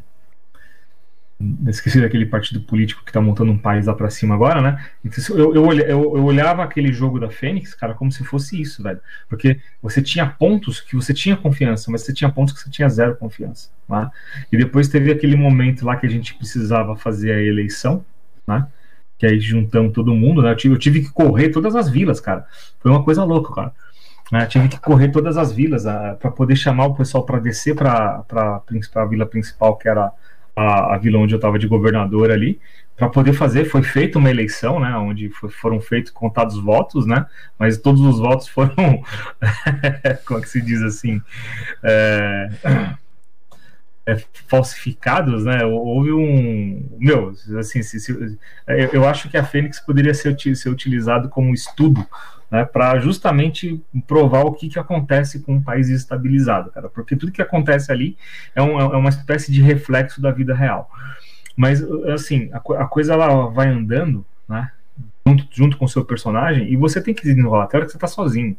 esqueci 1.68 2.00
daquele 2.00 2.24
partido 2.24 2.60
político 2.62 3.04
que 3.04 3.12
tá 3.12 3.20
montando 3.20 3.52
um 3.52 3.58
país 3.58 3.86
lá 3.86 3.94
pra 3.94 4.08
cima 4.08 4.34
agora, 4.34 4.62
né? 4.62 4.86
Então, 5.04 5.36
eu, 5.36 5.54
eu, 5.54 5.72
eu, 5.72 6.16
eu, 6.16 6.24
olhava 6.24 6.64
aquele 6.64 6.90
jogo 6.92 7.20
da 7.20 7.28
Fênix, 7.28 7.74
cara, 7.74 7.92
como 7.92 8.10
se 8.10 8.24
fosse 8.24 8.60
isso, 8.60 8.82
velho. 8.82 9.00
Porque 9.28 9.60
você 9.82 10.00
tinha 10.00 10.26
pontos 10.26 10.80
que 10.80 10.96
você 10.96 11.12
tinha 11.12 11.36
confiança, 11.36 11.90
mas 11.90 12.02
você 12.02 12.12
tinha 12.12 12.30
pontos 12.30 12.54
que 12.54 12.60
você 12.60 12.70
tinha 12.70 12.88
zero 12.88 13.16
confiança. 13.16 13.70
Né? 13.86 14.10
E 14.50 14.56
depois 14.56 14.88
teve 14.88 15.12
aquele 15.12 15.36
momento 15.36 15.84
lá 15.84 15.96
que 15.96 16.06
a 16.06 16.10
gente 16.10 16.34
precisava 16.34 16.96
fazer 16.96 17.32
a 17.32 17.42
eleição, 17.42 18.04
né? 18.46 18.66
Que 19.18 19.26
aí 19.26 19.38
juntamos 19.38 19.92
todo 19.92 20.14
mundo, 20.14 20.42
né? 20.42 20.52
Eu 20.52 20.56
tive, 20.56 20.74
eu 20.74 20.78
tive 20.78 21.02
que 21.02 21.10
correr 21.10 21.50
todas 21.50 21.76
as 21.76 21.88
vilas, 21.88 22.18
cara. 22.18 22.46
Foi 22.80 22.90
uma 22.90 23.02
coisa 23.02 23.24
louca, 23.24 23.54
cara. 23.54 23.72
Né? 24.32 24.46
Tive 24.46 24.68
que 24.68 24.80
correr 24.80 25.08
todas 25.08 25.36
as 25.36 25.52
vilas 25.52 25.84
para 25.84 26.30
poder 26.30 26.56
chamar 26.56 26.86
o 26.86 26.94
pessoal 26.94 27.24
para 27.24 27.38
descer 27.38 27.74
para 27.74 28.24
a 28.94 29.04
vila 29.04 29.26
principal, 29.26 29.76
que 29.76 29.88
era 29.88 30.12
a, 30.56 30.94
a 30.94 30.98
vila 30.98 31.18
onde 31.18 31.34
eu 31.34 31.36
estava 31.36 31.58
de 31.58 31.68
governador 31.68 32.30
ali, 32.30 32.58
para 32.96 33.10
poder 33.10 33.34
fazer, 33.34 33.66
foi 33.66 33.82
feita 33.82 34.18
uma 34.18 34.30
eleição, 34.30 34.80
né, 34.80 34.96
onde 34.96 35.28
foi, 35.28 35.50
foram 35.50 35.78
feitos 35.80 36.10
contados 36.10 36.58
votos, 36.58 37.06
né, 37.06 37.26
mas 37.58 37.76
todos 37.76 38.00
os 38.00 38.18
votos 38.18 38.48
foram, 38.48 38.74
como 40.24 40.40
é 40.40 40.42
que 40.42 40.48
se 40.48 40.62
diz 40.62 40.82
assim, 40.82 41.20
é, 41.82 42.48
é, 44.06 44.16
falsificados, 44.46 45.44
né, 45.44 45.64
houve 45.64 46.12
um, 46.12 46.96
meu, 46.96 47.34
assim, 47.58 47.82
se, 47.82 47.98
se, 47.98 48.38
eu 48.92 49.06
acho 49.06 49.28
que 49.28 49.36
a 49.36 49.42
Fênix 49.42 49.80
poderia 49.80 50.14
ser, 50.14 50.38
ser 50.38 50.68
utilizado 50.68 51.28
como 51.28 51.52
estudo 51.52 52.06
né, 52.48 52.64
para 52.64 53.00
justamente 53.00 53.82
provar 54.06 54.44
o 54.44 54.52
que, 54.52 54.68
que 54.68 54.78
acontece 54.78 55.40
com 55.40 55.54
um 55.54 55.62
país 55.62 55.88
estabilizado, 55.88 56.70
cara, 56.70 56.88
porque 56.88 57.16
tudo 57.16 57.32
que 57.32 57.42
acontece 57.42 57.90
ali 57.90 58.16
é, 58.54 58.62
um, 58.62 58.78
é 58.78 58.96
uma 58.96 59.08
espécie 59.08 59.50
de 59.50 59.60
reflexo 59.60 60.22
da 60.22 60.30
vida 60.30 60.54
real. 60.54 60.88
Mas, 61.56 61.82
assim, 62.12 62.50
a, 62.52 62.58
a 62.58 62.86
coisa 62.86 63.14
ela 63.14 63.46
vai 63.48 63.68
andando, 63.68 64.24
né? 64.46 64.70
Junto, 65.26 65.48
junto 65.50 65.76
com 65.78 65.86
o 65.86 65.88
seu 65.88 66.04
personagem, 66.04 66.70
e 66.70 66.76
você 66.76 67.00
tem 67.00 67.14
que 67.14 67.22
desenrolar 67.22 67.64
até 67.64 67.76
a 67.76 67.78
hora 67.78 67.86
que 67.86 67.92
você 67.92 67.98
tá 67.98 68.06
sozinho. 68.06 68.56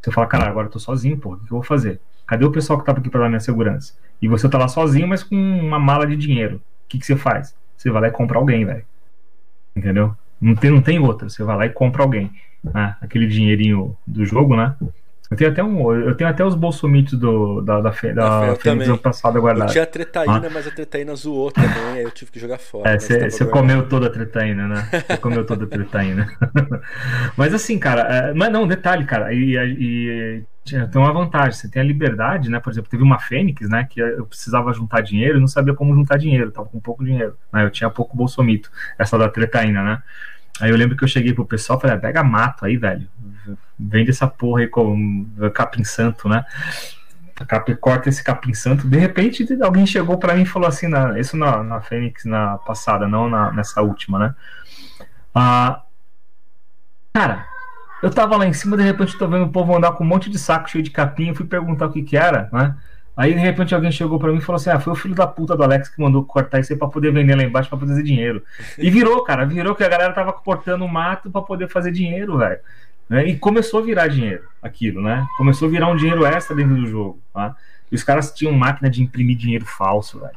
Você 0.00 0.10
fala, 0.10 0.26
cara, 0.26 0.48
agora 0.48 0.68
eu 0.68 0.70
tô 0.70 0.78
sozinho, 0.78 1.18
pô, 1.18 1.34
o 1.34 1.36
que 1.36 1.44
eu 1.44 1.48
vou 1.48 1.62
fazer? 1.62 2.00
Cadê 2.32 2.46
o 2.46 2.50
pessoal 2.50 2.78
que 2.78 2.86
tava 2.86 2.98
aqui 2.98 3.10
para 3.10 3.20
dar 3.20 3.28
minha 3.28 3.40
segurança? 3.40 3.92
E 4.22 4.26
você 4.26 4.48
tá 4.48 4.56
lá 4.56 4.66
sozinho, 4.66 5.06
mas 5.06 5.22
com 5.22 5.36
uma 5.36 5.78
mala 5.78 6.06
de 6.06 6.16
dinheiro. 6.16 6.56
O 6.56 6.88
que, 6.88 6.98
que 6.98 7.04
você 7.04 7.14
faz? 7.14 7.54
Você 7.76 7.90
vai 7.90 8.00
lá 8.00 8.08
e 8.08 8.10
compra 8.10 8.38
alguém, 8.38 8.64
velho. 8.64 8.82
Entendeu? 9.76 10.16
Não 10.40 10.54
tem, 10.54 10.70
não 10.70 10.80
tem 10.80 10.98
outra. 10.98 11.28
Você 11.28 11.44
vai 11.44 11.54
lá 11.58 11.66
e 11.66 11.68
compra 11.68 12.02
alguém. 12.02 12.32
Né? 12.64 12.96
Aquele 13.02 13.26
dinheirinho 13.26 13.94
do 14.06 14.24
jogo, 14.24 14.56
né? 14.56 14.74
Eu 15.32 15.36
tenho 15.36 15.50
até, 15.50 15.64
um, 15.64 15.92
eu 15.92 16.14
tenho 16.14 16.28
até 16.28 16.44
os 16.44 16.54
bolsomitos 16.54 17.18
do, 17.18 17.60
da, 17.62 17.80
da, 17.80 17.90
da, 17.90 18.46
da 18.46 18.56
Fênix 18.56 19.00
passada 19.00 19.40
guardada. 19.40 19.70
Eu 19.70 19.72
tinha 19.72 19.84
a 19.84 19.86
tretaína, 19.86 20.46
ah. 20.46 20.50
mas 20.52 20.66
a 20.66 20.70
tretaína 20.70 21.14
zoou 21.14 21.50
também, 21.50 21.94
aí 21.94 22.02
eu 22.02 22.10
tive 22.10 22.30
que 22.30 22.38
jogar 22.38 22.58
fora. 22.58 22.90
É, 22.90 22.98
você 22.98 23.44
comeu 23.46 23.88
toda 23.88 24.06
a 24.08 24.10
tretaína, 24.10 24.68
né? 24.68 24.88
Você 24.90 25.16
comeu 25.16 25.44
toda 25.44 25.64
a 25.64 25.66
tretaína. 25.66 26.28
mas 27.36 27.54
assim, 27.54 27.78
cara, 27.78 28.02
é, 28.02 28.34
mas 28.34 28.52
não, 28.52 28.66
detalhe, 28.66 29.04
cara, 29.04 29.32
e, 29.32 29.56
e 29.56 30.44
tem 30.64 31.00
uma 31.00 31.12
vantagem, 31.12 31.52
você 31.52 31.68
tem 31.68 31.82
a 31.82 31.84
liberdade, 31.84 32.48
né? 32.48 32.60
Por 32.60 32.70
exemplo, 32.70 32.90
teve 32.90 33.02
uma 33.02 33.18
Fênix, 33.18 33.68
né? 33.68 33.86
Que 33.88 34.00
eu 34.00 34.26
precisava 34.26 34.72
juntar 34.72 35.00
dinheiro 35.00 35.38
e 35.38 35.40
não 35.40 35.48
sabia 35.48 35.74
como 35.74 35.94
juntar 35.94 36.18
dinheiro, 36.18 36.50
tava 36.50 36.68
com 36.68 36.78
pouco 36.78 37.04
dinheiro. 37.04 37.36
Né, 37.52 37.64
eu 37.64 37.70
tinha 37.70 37.90
pouco 37.90 38.16
bolsomito, 38.16 38.70
essa 38.98 39.18
da 39.18 39.28
tretaína, 39.28 39.82
né? 39.82 40.02
Aí 40.60 40.70
eu 40.70 40.76
lembro 40.76 40.96
que 40.96 41.02
eu 41.02 41.08
cheguei 41.08 41.32
pro 41.32 41.44
pessoal 41.44 41.78
e 41.78 41.82
falei, 41.82 41.96
ah, 41.96 42.00
pega 42.00 42.22
mato 42.22 42.64
aí, 42.64 42.76
velho. 42.76 43.08
Vende 43.88 44.10
essa 44.10 44.26
porra 44.26 44.60
aí 44.60 44.68
com 44.68 45.26
capim 45.54 45.84
santo, 45.84 46.28
né? 46.28 46.44
Corta 47.80 48.08
esse 48.08 48.22
capim 48.22 48.54
santo. 48.54 48.86
De 48.86 48.98
repente, 48.98 49.46
alguém 49.62 49.86
chegou 49.86 50.18
para 50.18 50.34
mim 50.34 50.42
e 50.42 50.46
falou 50.46 50.68
assim, 50.68 50.86
na, 50.88 51.18
isso 51.18 51.36
na, 51.36 51.62
na 51.62 51.80
Fênix 51.80 52.24
na 52.24 52.58
passada, 52.58 53.08
não 53.08 53.28
na, 53.28 53.52
nessa 53.52 53.82
última, 53.82 54.18
né? 54.18 54.34
Ah, 55.34 55.82
cara, 57.12 57.46
eu 58.02 58.10
tava 58.10 58.36
lá 58.36 58.46
em 58.46 58.52
cima, 58.52 58.76
de 58.76 58.82
repente 58.82 59.16
tô 59.16 59.26
vendo 59.26 59.44
o 59.44 59.52
povo 59.52 59.76
andar 59.76 59.92
com 59.92 60.04
um 60.04 60.06
monte 60.06 60.28
de 60.28 60.38
saco 60.38 60.68
cheio 60.68 60.84
de 60.84 60.90
capim, 60.90 61.28
eu 61.28 61.34
fui 61.34 61.46
perguntar 61.46 61.86
o 61.86 61.92
que 61.92 62.02
que 62.02 62.16
era, 62.16 62.48
né? 62.52 62.76
Aí 63.16 63.34
de 63.34 63.40
repente 63.40 63.74
alguém 63.74 63.92
chegou 63.92 64.18
para 64.18 64.32
mim 64.32 64.38
e 64.38 64.40
falou 64.40 64.56
assim: 64.56 64.70
Ah, 64.70 64.80
foi 64.80 64.92
o 64.92 64.96
filho 64.96 65.14
da 65.14 65.26
puta 65.26 65.54
do 65.54 65.62
Alex 65.62 65.88
que 65.90 66.00
mandou 66.00 66.24
cortar 66.24 66.60
isso 66.60 66.72
aí 66.72 66.78
pra 66.78 66.88
poder 66.88 67.12
vender 67.12 67.34
lá 67.34 67.42
embaixo 67.42 67.68
pra 67.68 67.78
poder 67.78 67.92
fazer 67.92 68.02
dinheiro. 68.02 68.42
E 68.78 68.90
virou, 68.90 69.22
cara, 69.22 69.44
virou 69.44 69.74
que 69.74 69.84
a 69.84 69.88
galera 69.88 70.12
tava 70.14 70.32
cortando 70.32 70.82
o 70.82 70.88
mato 70.88 71.30
para 71.30 71.42
poder 71.42 71.68
fazer 71.68 71.92
dinheiro, 71.92 72.38
velho. 72.38 72.58
Né? 73.08 73.26
E 73.26 73.36
começou 73.36 73.80
a 73.80 73.82
virar 73.82 74.08
dinheiro 74.08 74.44
aquilo, 74.62 75.02
né? 75.02 75.26
Começou 75.36 75.68
a 75.68 75.70
virar 75.70 75.88
um 75.88 75.96
dinheiro 75.96 76.24
extra 76.24 76.56
dentro 76.56 76.76
do 76.76 76.86
jogo. 76.86 77.20
Tá? 77.32 77.54
E 77.90 77.94
os 77.94 78.02
caras 78.02 78.32
tinham 78.32 78.52
máquina 78.52 78.88
de 78.88 79.02
imprimir 79.02 79.36
dinheiro 79.36 79.66
falso, 79.66 80.20
velho. 80.20 80.32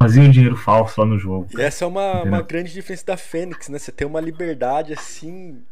Faziam 0.00 0.30
dinheiro 0.30 0.56
falso 0.56 1.00
lá 1.00 1.06
no 1.06 1.18
jogo. 1.18 1.48
E 1.56 1.60
essa 1.60 1.84
é 1.84 1.88
uma, 1.88 2.22
uma 2.22 2.40
grande 2.40 2.72
diferença 2.72 3.04
da 3.04 3.16
Fênix, 3.16 3.68
né? 3.68 3.78
Você 3.78 3.92
tem 3.92 4.06
uma 4.06 4.20
liberdade 4.20 4.94
assim 4.94 5.62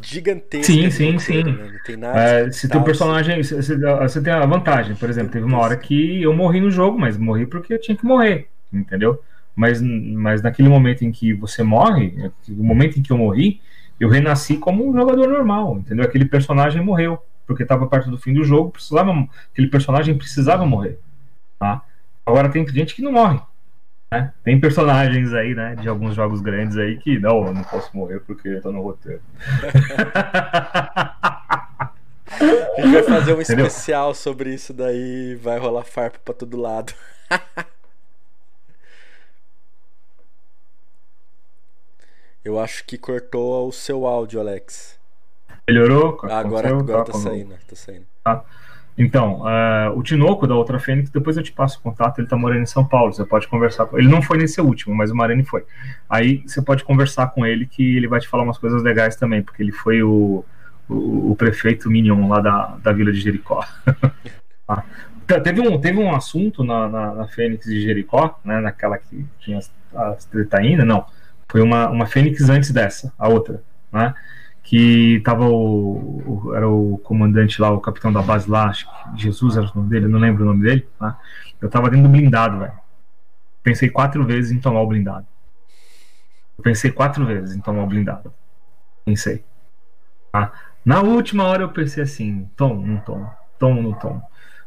gigantesca. 0.00 0.72
Sim, 0.72 0.90
sim, 0.90 1.18
sim. 1.18 1.42
Né? 1.42 1.80
Tem 1.84 1.96
nada. 1.96 2.18
É, 2.18 2.50
se 2.50 2.68
tem 2.68 2.80
um 2.80 2.84
personagem, 2.84 3.42
você, 3.42 3.76
você, 3.76 4.20
tem 4.20 4.32
a 4.32 4.46
vantagem, 4.46 4.94
por 4.94 5.08
exemplo, 5.08 5.32
teve 5.32 5.44
uma 5.44 5.58
hora 5.58 5.76
que 5.76 6.22
eu 6.22 6.32
morri 6.32 6.60
no 6.60 6.70
jogo, 6.70 6.98
mas 6.98 7.16
morri 7.16 7.46
porque 7.46 7.74
eu 7.74 7.80
tinha 7.80 7.96
que 7.96 8.04
morrer, 8.04 8.48
entendeu? 8.72 9.20
Mas, 9.54 9.82
mas 9.82 10.42
naquele 10.42 10.68
momento 10.68 11.02
em 11.04 11.12
que 11.12 11.34
você 11.34 11.62
morre, 11.62 12.30
no 12.48 12.64
momento 12.64 12.98
em 12.98 13.02
que 13.02 13.12
eu 13.12 13.18
morri, 13.18 13.60
eu 14.04 14.08
renasci 14.08 14.56
como 14.56 14.88
um 14.88 14.92
jogador 14.92 15.28
normal, 15.28 15.78
entendeu? 15.78 16.04
Aquele 16.04 16.24
personagem 16.24 16.82
morreu, 16.82 17.22
porque 17.46 17.62
estava 17.62 17.86
perto 17.86 18.10
do 18.10 18.18
fim 18.18 18.34
do 18.34 18.42
jogo, 18.42 18.70
precisava, 18.72 19.12
aquele 19.52 19.68
personagem 19.68 20.18
precisava 20.18 20.66
morrer, 20.66 20.98
tá? 21.58 21.82
Agora 22.26 22.48
tem 22.48 22.66
gente 22.66 22.96
que 22.96 23.02
não 23.02 23.12
morre, 23.12 23.40
né? 24.10 24.32
Tem 24.42 24.58
personagens 24.58 25.32
aí, 25.32 25.54
né, 25.54 25.76
de 25.76 25.88
alguns 25.88 26.16
jogos 26.16 26.40
grandes 26.40 26.76
aí 26.76 26.98
que 26.98 27.16
não, 27.18 27.46
eu 27.46 27.54
não 27.54 27.62
posso 27.62 27.96
morrer 27.96 28.18
porque 28.20 28.48
eu 28.48 28.60
tô 28.60 28.72
no 28.72 28.82
roteiro. 28.82 29.20
A 32.76 32.80
gente 32.80 32.92
vai 32.92 33.02
fazer 33.04 33.34
um 33.34 33.40
Entendeu? 33.40 33.66
especial 33.66 34.14
sobre 34.14 34.52
isso 34.52 34.72
daí, 34.72 35.36
vai 35.36 35.58
rolar 35.58 35.84
farpa 35.84 36.18
pra 36.24 36.34
todo 36.34 36.56
lado. 36.56 36.92
Eu 42.44 42.58
acho 42.58 42.84
que 42.84 42.98
cortou 42.98 43.68
o 43.68 43.72
seu 43.72 44.06
áudio, 44.06 44.40
Alex. 44.40 44.98
Melhorou? 45.68 46.18
Ah, 46.24 46.38
agora, 46.38 46.70
agora 46.70 47.04
tá, 47.04 47.12
tá 47.12 47.18
saindo, 47.18 47.54
tá 47.68 47.76
saindo. 47.76 48.06
Ah. 48.24 48.42
Então, 48.96 49.40
uh, 49.40 49.96
o 49.96 50.02
Tinoco 50.02 50.46
da 50.46 50.54
outra 50.54 50.78
Fênix, 50.78 51.08
depois 51.08 51.36
eu 51.36 51.42
te 51.42 51.52
passo 51.52 51.78
o 51.78 51.82
contato, 51.82 52.18
ele 52.18 52.28
tá 52.28 52.36
morando 52.36 52.62
em 52.62 52.66
São 52.66 52.84
Paulo, 52.84 53.12
você 53.12 53.24
pode 53.24 53.48
conversar 53.48 53.86
com 53.86 53.98
ele. 53.98 54.08
não 54.08 54.20
foi 54.20 54.36
nesse 54.36 54.60
último, 54.60 54.94
mas 54.94 55.10
o 55.10 55.14
Marani 55.14 55.44
foi. 55.44 55.64
Aí 56.10 56.42
você 56.46 56.60
pode 56.60 56.84
conversar 56.84 57.28
com 57.28 57.46
ele 57.46 57.64
que 57.64 57.96
ele 57.96 58.06
vai 58.06 58.20
te 58.20 58.28
falar 58.28 58.42
umas 58.42 58.58
coisas 58.58 58.82
legais 58.82 59.16
também, 59.16 59.42
porque 59.42 59.62
ele 59.62 59.72
foi 59.72 60.02
o, 60.02 60.44
o, 60.88 61.30
o 61.30 61.36
prefeito 61.36 61.90
Minion 61.90 62.28
lá 62.28 62.40
da, 62.40 62.76
da 62.82 62.92
Vila 62.92 63.12
de 63.12 63.20
Jericó. 63.20 63.64
ah. 64.68 64.84
teve, 65.42 65.60
um, 65.60 65.80
teve 65.80 65.98
um 65.98 66.14
assunto 66.14 66.62
na, 66.62 66.88
na, 66.88 67.14
na, 67.14 67.28
Fênix 67.28 67.64
de 67.64 67.80
Jericó, 67.80 68.38
né, 68.44 68.60
naquela 68.60 68.98
que 68.98 69.24
tinha 69.38 69.58
as, 69.58 69.72
as 69.94 70.24
tretaínas, 70.26 70.86
não. 70.86 71.06
Foi 71.52 71.60
uma, 71.60 71.90
uma 71.90 72.06
Fênix 72.06 72.48
antes 72.48 72.70
dessa, 72.70 73.12
a 73.18 73.28
outra, 73.28 73.62
né? 73.92 74.14
que 74.62 75.20
tava 75.22 75.44
o, 75.44 76.46
o, 76.46 76.54
era 76.54 76.66
o 76.66 76.96
comandante 77.04 77.60
lá, 77.60 77.70
o 77.70 77.78
capitão 77.78 78.10
da 78.10 78.22
base 78.22 78.50
lá, 78.50 78.68
acho 78.68 78.86
que 78.86 79.22
Jesus 79.22 79.58
era 79.58 79.66
o 79.66 79.72
nome 79.74 79.90
dele, 79.90 80.08
não 80.08 80.18
lembro 80.18 80.44
o 80.44 80.46
nome 80.46 80.62
dele, 80.62 80.88
tá? 80.98 81.18
Eu 81.60 81.68
tava 81.68 81.90
dentro 81.90 82.04
do 82.04 82.08
blindado, 82.08 82.58
velho. 82.58 82.72
Pensei 83.62 83.90
quatro 83.90 84.24
vezes 84.24 84.50
em 84.50 84.58
tomar 84.58 84.80
o 84.80 84.86
blindado. 84.86 85.26
Eu 86.56 86.64
pensei 86.64 86.90
quatro 86.90 87.26
vezes 87.26 87.54
em 87.54 87.60
tomar 87.60 87.82
o 87.82 87.86
blindado. 87.86 88.32
Pensei. 89.04 89.44
Tá? 90.32 90.52
Na 90.82 91.02
última 91.02 91.44
hora 91.44 91.64
eu 91.64 91.68
pensei 91.68 92.02
assim, 92.02 92.48
tomo, 92.56 92.86
não 92.86 92.96
tomo, 92.96 93.30
tomo, 93.58 93.82
não 93.82 93.92
tomo. 93.92 94.22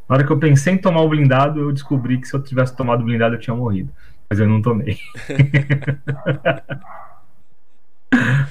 Na 0.08 0.18
hora 0.18 0.24
que 0.24 0.32
eu 0.32 0.38
pensei 0.38 0.74
em 0.74 0.78
tomar 0.78 1.02
o 1.02 1.10
blindado, 1.10 1.60
eu 1.60 1.72
descobri 1.72 2.20
que 2.22 2.28
se 2.28 2.36
eu 2.36 2.44
tivesse 2.44 2.76
tomado 2.76 3.02
o 3.02 3.06
blindado 3.06 3.34
eu 3.34 3.40
tinha 3.40 3.56
morrido. 3.56 3.92
Mas 4.30 4.40
eu 4.40 4.48
não 4.48 4.62
tomei. 4.62 4.98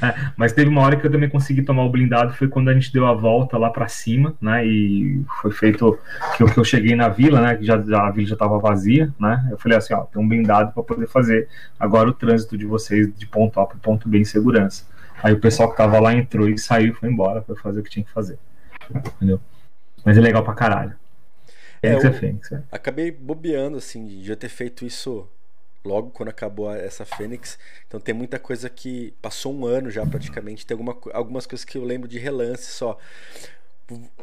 É, 0.02 0.32
mas 0.36 0.52
teve 0.52 0.68
uma 0.68 0.82
hora 0.82 0.96
que 0.96 1.06
eu 1.06 1.10
também 1.10 1.28
consegui 1.28 1.62
tomar 1.62 1.84
o 1.84 1.90
blindado, 1.90 2.34
foi 2.34 2.48
quando 2.48 2.68
a 2.68 2.74
gente 2.74 2.92
deu 2.92 3.06
a 3.06 3.14
volta 3.14 3.56
lá 3.56 3.70
para 3.70 3.88
cima, 3.88 4.34
né? 4.40 4.66
E 4.66 5.24
foi 5.40 5.50
feito 5.50 5.98
que 6.36 6.42
eu, 6.42 6.46
que 6.46 6.58
eu 6.58 6.64
cheguei 6.64 6.94
na 6.94 7.08
vila, 7.08 7.40
né? 7.40 7.56
Que 7.56 7.64
já, 7.64 7.80
já 7.80 8.06
a 8.06 8.10
vila 8.10 8.26
já 8.26 8.34
estava 8.34 8.58
vazia, 8.58 9.12
né? 9.18 9.48
Eu 9.50 9.58
falei 9.58 9.78
assim, 9.78 9.94
ó, 9.94 10.02
tem 10.02 10.20
um 10.20 10.28
blindado 10.28 10.72
para 10.72 10.82
poder 10.82 11.06
fazer 11.06 11.48
agora 11.78 12.10
o 12.10 12.12
trânsito 12.12 12.58
de 12.58 12.66
vocês 12.66 13.10
de 13.16 13.26
ponto 13.26 13.58
A 13.60 13.66
para 13.66 13.78
ponto 13.78 14.08
B 14.08 14.18
em 14.18 14.24
segurança. 14.24 14.84
Aí 15.22 15.32
o 15.32 15.40
pessoal 15.40 15.70
que 15.70 15.76
tava 15.76 15.98
lá 16.00 16.12
entrou 16.12 16.48
e 16.48 16.58
saiu, 16.58 16.94
foi 16.94 17.08
embora 17.08 17.40
para 17.40 17.56
fazer 17.56 17.80
o 17.80 17.82
que 17.82 17.90
tinha 17.90 18.04
que 18.04 18.12
fazer, 18.12 18.38
entendeu? 18.94 19.40
Mas 20.04 20.18
é 20.18 20.20
legal 20.20 20.44
pra 20.44 20.54
caralho. 20.54 20.92
É, 21.82 21.94
eu 21.94 21.98
é. 21.98 22.62
Acabei 22.72 23.10
bobeando 23.10 23.76
assim 23.76 24.06
de 24.06 24.24
já 24.24 24.34
ter 24.34 24.48
feito 24.48 24.86
isso 24.86 25.28
logo 25.84 26.10
quando 26.10 26.30
acabou 26.30 26.74
essa 26.74 27.04
Fênix. 27.04 27.58
Então 27.86 28.00
tem 28.00 28.14
muita 28.14 28.38
coisa 28.38 28.70
que 28.70 29.12
passou 29.20 29.54
um 29.54 29.66
ano 29.66 29.90
já 29.90 30.04
praticamente. 30.06 30.64
Tem 30.64 30.74
alguma, 30.74 30.96
algumas 31.12 31.46
coisas 31.46 31.64
que 31.64 31.76
eu 31.76 31.84
lembro 31.84 32.08
de 32.08 32.18
relance 32.18 32.70
só. 32.70 32.98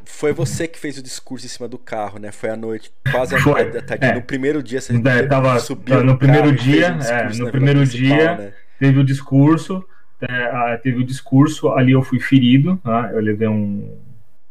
Foi 0.05 0.33
você 0.33 0.67
que 0.67 0.79
fez 0.79 0.97
o 0.97 1.03
discurso 1.03 1.45
em 1.45 1.49
cima 1.49 1.67
do 1.67 1.77
carro, 1.77 2.17
né? 2.17 2.31
Foi 2.31 2.49
à 2.49 2.57
noite, 2.57 2.91
quase 3.11 3.39
Foi. 3.39 3.61
a 3.77 3.81
tarde. 3.81 4.05
É. 4.05 4.15
No 4.15 4.23
primeiro 4.23 4.63
dia 4.63 4.81
você 4.81 4.95
é, 4.95 5.23
tava, 5.27 5.59
subiu 5.59 6.03
no, 6.03 6.17
primeiro 6.17 6.51
dia, 6.51 6.95
um 6.95 7.01
é, 7.01 7.29
no 7.35 7.51
primeiro 7.51 7.85
dia 7.85 8.37
né? 8.37 8.53
teve 8.79 8.97
o 8.99 9.03
discurso, 9.03 9.85
é, 10.19 10.77
teve 10.77 10.97
o 10.97 11.05
discurso. 11.05 11.69
Ali 11.69 11.91
eu 11.91 12.01
fui 12.01 12.19
ferido, 12.19 12.81
né? 12.83 13.11
eu 13.13 13.19
levei 13.19 13.47
um, 13.47 13.95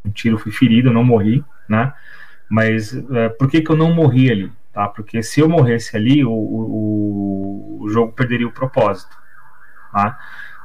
um 0.05 0.11
tiro, 0.11 0.37
fui 0.37 0.51
ferido, 0.51 0.93
não 0.93 1.03
morri, 1.03 1.43
né? 1.67 1.91
Mas 2.49 2.93
é, 2.93 3.29
por 3.29 3.49
que 3.49 3.61
que 3.61 3.69
eu 3.69 3.75
não 3.75 3.93
morri 3.93 4.31
ali? 4.31 4.51
Tá? 4.73 4.87
Porque 4.87 5.21
se 5.21 5.39
eu 5.39 5.49
morresse 5.49 5.95
ali, 5.95 6.23
o, 6.23 6.31
o, 6.31 7.77
o 7.81 7.89
jogo 7.89 8.13
perderia 8.13 8.47
o 8.47 8.51
propósito, 8.51 9.15
tá? 9.91 10.17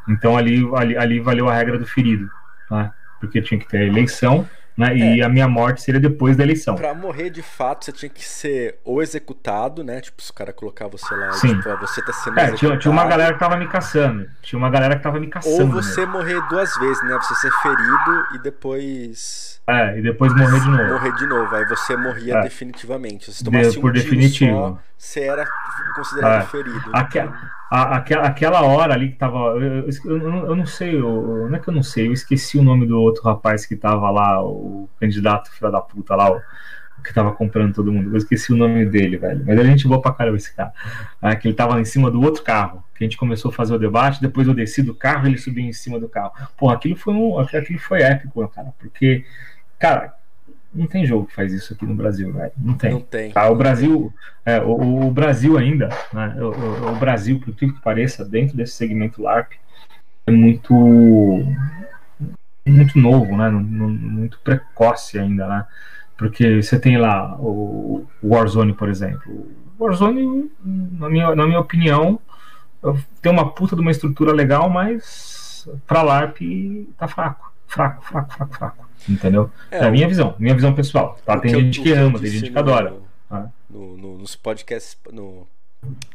Então 0.09 0.37
ali, 0.37 0.69
ali, 0.75 0.97
ali 0.97 1.21
valeu 1.21 1.49
a 1.49 1.55
regra 1.55 1.79
do 1.79 1.87
ferido, 1.87 2.31
tá? 2.69 2.93
Porque 3.21 3.43
tinha 3.43 3.59
que 3.59 3.67
ter 3.67 3.79
a 3.79 3.85
eleição, 3.85 4.49
né? 4.77 4.93
É. 4.93 5.17
E 5.17 5.23
a 5.23 5.29
minha 5.29 5.49
morte 5.49 5.81
seria 5.81 6.01
depois 6.01 6.37
da 6.37 6.43
eleição. 6.43 6.75
Pra 6.75 6.95
morrer 6.95 7.31
de 7.31 7.43
fato, 7.43 7.85
você 7.85 7.93
tinha 7.93 8.11
que 8.11 8.25
ser 8.25 8.79
ou 8.85 9.03
executado, 9.03 9.83
né? 9.83 10.01
Tipo, 10.01 10.21
se 10.23 10.31
o 10.31 10.35
cara 10.35 10.53
colocar 10.53 10.87
você 10.89 11.15
lá, 11.15 11.33
Sim. 11.33 11.57
Tipo, 11.57 11.77
você 11.79 12.03
tá 12.03 12.13
sendo 12.13 12.39
é, 12.39 12.53
tinha, 12.53 12.77
tinha, 12.77 12.93
uma 12.93 13.07
galera 13.07 13.33
que 13.33 13.41
tava 13.41 13.57
me 13.57 13.67
caçando. 13.67 14.29
Tinha 14.43 14.59
uma 14.59 14.69
galera 14.69 14.97
que 14.97 15.03
tava 15.03 15.19
me 15.19 15.29
caçando. 15.29 15.63
Ou 15.63 15.83
você 15.83 16.01
mesmo. 16.01 16.13
morrer 16.13 16.41
duas 16.49 16.77
vezes, 16.77 17.03
né? 17.05 17.19
Você 17.23 17.35
ser 17.37 17.51
ferido 17.63 18.27
e 18.35 18.39
depois. 18.39 19.61
É, 19.67 19.99
e 19.99 20.03
depois 20.03 20.33
morrer 20.35 20.61
de 20.61 20.69
novo. 20.69 20.93
Morrer 20.93 21.13
de 21.15 21.27
novo, 21.27 21.57
aí 21.57 21.65
você 21.65 21.97
morria 21.97 22.35
é. 22.37 22.43
definitivamente. 22.43 23.33
Se 23.33 23.43
tomasse 23.43 23.71
de, 23.73 23.81
por 23.81 23.91
um 23.91 23.95
definitivo. 23.95 24.57
Só, 24.57 24.79
você 24.99 25.21
era 25.21 25.47
considerado 25.95 26.43
é. 26.43 26.47
ferido. 26.47 26.91
Aquela, 26.93 27.53
a, 27.71 27.97
aquela, 27.97 28.27
aquela 28.27 28.63
hora 28.63 28.95
ali 28.95 29.11
que 29.11 29.19
tava. 29.19 29.39
Eu, 29.39 29.89
eu, 29.89 29.89
eu, 30.05 30.47
eu 30.47 30.57
não 30.57 30.67
sei, 30.67 30.95
eu, 30.95 31.49
não 31.49 31.57
é 31.57 31.59
que 31.59 31.69
eu 31.69 31.75
não 31.75 31.83
sei, 31.83 32.07
eu 32.07 32.13
esqueci 32.13 32.59
o 32.59 32.63
nome 32.63 32.87
do 32.87 33.01
outro 33.01 33.23
rapaz 33.25 33.67
que 33.67 33.77
tava 33.77 34.11
lá, 34.11 34.43
o 34.43 34.66
candidato 35.01 35.51
filho 35.51 35.71
da 35.71 35.81
puta 35.81 36.15
lá, 36.15 36.31
o, 36.31 36.41
que 37.07 37.15
tava 37.15 37.33
comprando 37.33 37.75
todo 37.75 37.93
mundo. 37.93 38.11
Eu 38.11 38.17
esqueci 38.17 38.53
o 38.53 38.57
nome 38.57 38.85
dele, 38.85 39.17
velho. 39.17 39.45
Mas 39.47 39.59
a 39.59 39.65
gente 39.65 39.87
boa 39.87 40.03
pra 40.03 40.13
caramba 40.13 40.37
esse 40.37 40.55
cara. 40.55 40.73
Ah, 41.23 41.37
que 41.37 41.49
ele 41.49 41.55
tava 41.55 41.81
em 41.81 41.85
cima 41.85 42.11
do 42.11 42.21
outro 42.21 42.43
carro. 42.43 42.83
Que 42.95 43.05
a 43.05 43.07
gente 43.07 43.17
começou 43.17 43.51
a 43.51 43.55
fazer 43.55 43.75
o 43.75 43.79
debate, 43.79 44.21
depois 44.21 44.49
eu 44.49 44.55
desci 44.55 44.83
do 44.83 44.95
carro 44.95 45.27
ele 45.27 45.39
subiu 45.39 45.65
em 45.65 45.73
cima 45.73 46.01
do 46.01 46.09
carro. 46.09 46.33
Pô, 46.57 46.71
aquilo 46.71 46.97
foi 46.97 47.15
um. 47.15 47.39
Aquilo 47.39 47.79
foi 47.79 48.03
épico, 48.03 48.47
cara. 48.49 48.73
Porque, 48.79 49.25
cara, 49.79 50.15
não 50.75 50.87
tem 50.87 51.07
jogo 51.07 51.27
que 51.27 51.35
faz 51.35 51.53
isso 51.53 51.73
aqui 51.73 51.87
no 51.87 51.95
Brasil, 51.95 52.33
velho. 52.33 52.53
Não 52.57 52.75
tem. 52.75 52.93
Não 52.93 53.01
tem. 53.01 53.33
Tá, 53.33 53.49
o 53.49 53.55
Brasil, 53.55 54.13
é, 54.45 54.61
o, 54.61 55.07
o, 55.07 55.11
Brasil 55.11 55.57
ainda, 55.57 55.89
né? 56.13 56.37
O, 56.39 56.51
o, 56.51 56.93
o 56.93 56.97
Brasil, 56.97 57.41
por 57.41 57.55
que 57.55 57.71
pareça, 57.81 58.25
dentro 58.25 58.57
desse 58.57 58.73
segmento 58.73 59.23
LARP, 59.23 59.53
é 60.27 60.31
muito 60.31 60.75
muito 62.67 62.99
novo, 62.99 63.37
né? 63.37 63.49
Muito 63.51 64.39
precoce 64.41 65.19
ainda, 65.19 65.47
né? 65.47 65.67
Porque 66.17 66.63
você 66.63 66.79
tem 66.79 66.97
lá 66.97 67.37
o 67.39 68.07
Warzone, 68.23 68.73
por 68.73 68.89
exemplo. 68.89 69.47
O 69.79 69.85
Warzone, 69.85 70.51
na 70.65 71.09
minha, 71.09 71.35
na 71.35 71.47
minha 71.47 71.61
opinião, 71.61 72.19
tem 73.21 73.31
uma 73.31 73.51
puta 73.53 73.77
de 73.77 73.83
uma 73.83 73.91
estrutura 73.91 74.33
legal, 74.33 74.71
mas 74.71 75.69
pra 75.87 76.03
LARP 76.03 76.41
tá 76.97 77.07
fraco. 77.07 77.53
Fraco, 77.67 78.05
fraco, 78.05 78.33
fraco, 78.33 78.55
fraco. 78.55 78.89
Entendeu? 79.09 79.51
É, 79.71 79.79
é 79.79 79.85
a 79.87 79.91
minha 79.91 80.09
visão, 80.09 80.35
minha 80.39 80.55
visão 80.55 80.73
pessoal. 80.73 81.19
Tá? 81.25 81.39
Tem 81.39 81.51
gente 81.51 81.83
que, 81.83 81.93
ama, 81.93 82.19
tem 82.19 82.31
gente 82.31 82.51
que 82.51 82.59
adora. 82.59 82.95
Tá? 83.29 83.51
no, 83.69 83.97
no, 83.97 84.19
nos 84.19 84.37
podcasts, 84.37 84.97
no, 85.13 85.47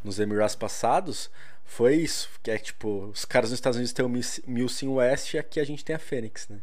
nos 0.04 0.20
Emirates 0.20 0.56
passados, 0.56 1.30
foi 1.66 1.96
isso. 1.96 2.30
Que 2.44 2.51
é 2.51 2.58
tipo, 2.58 3.10
os 3.13 3.25
caras 3.25 3.50
nos 3.50 3.58
Estados 3.58 3.78
Unidos 3.78 3.94
têm 3.94 4.06
o 4.06 4.12
Milsim 4.48 4.88
West 4.90 5.34
e 5.34 5.38
aqui 5.38 5.60
a 5.60 5.63
gente 5.63 5.86
tem 5.86 5.96
a 5.96 6.00
Fênix, 6.00 6.48
né? 6.50 6.58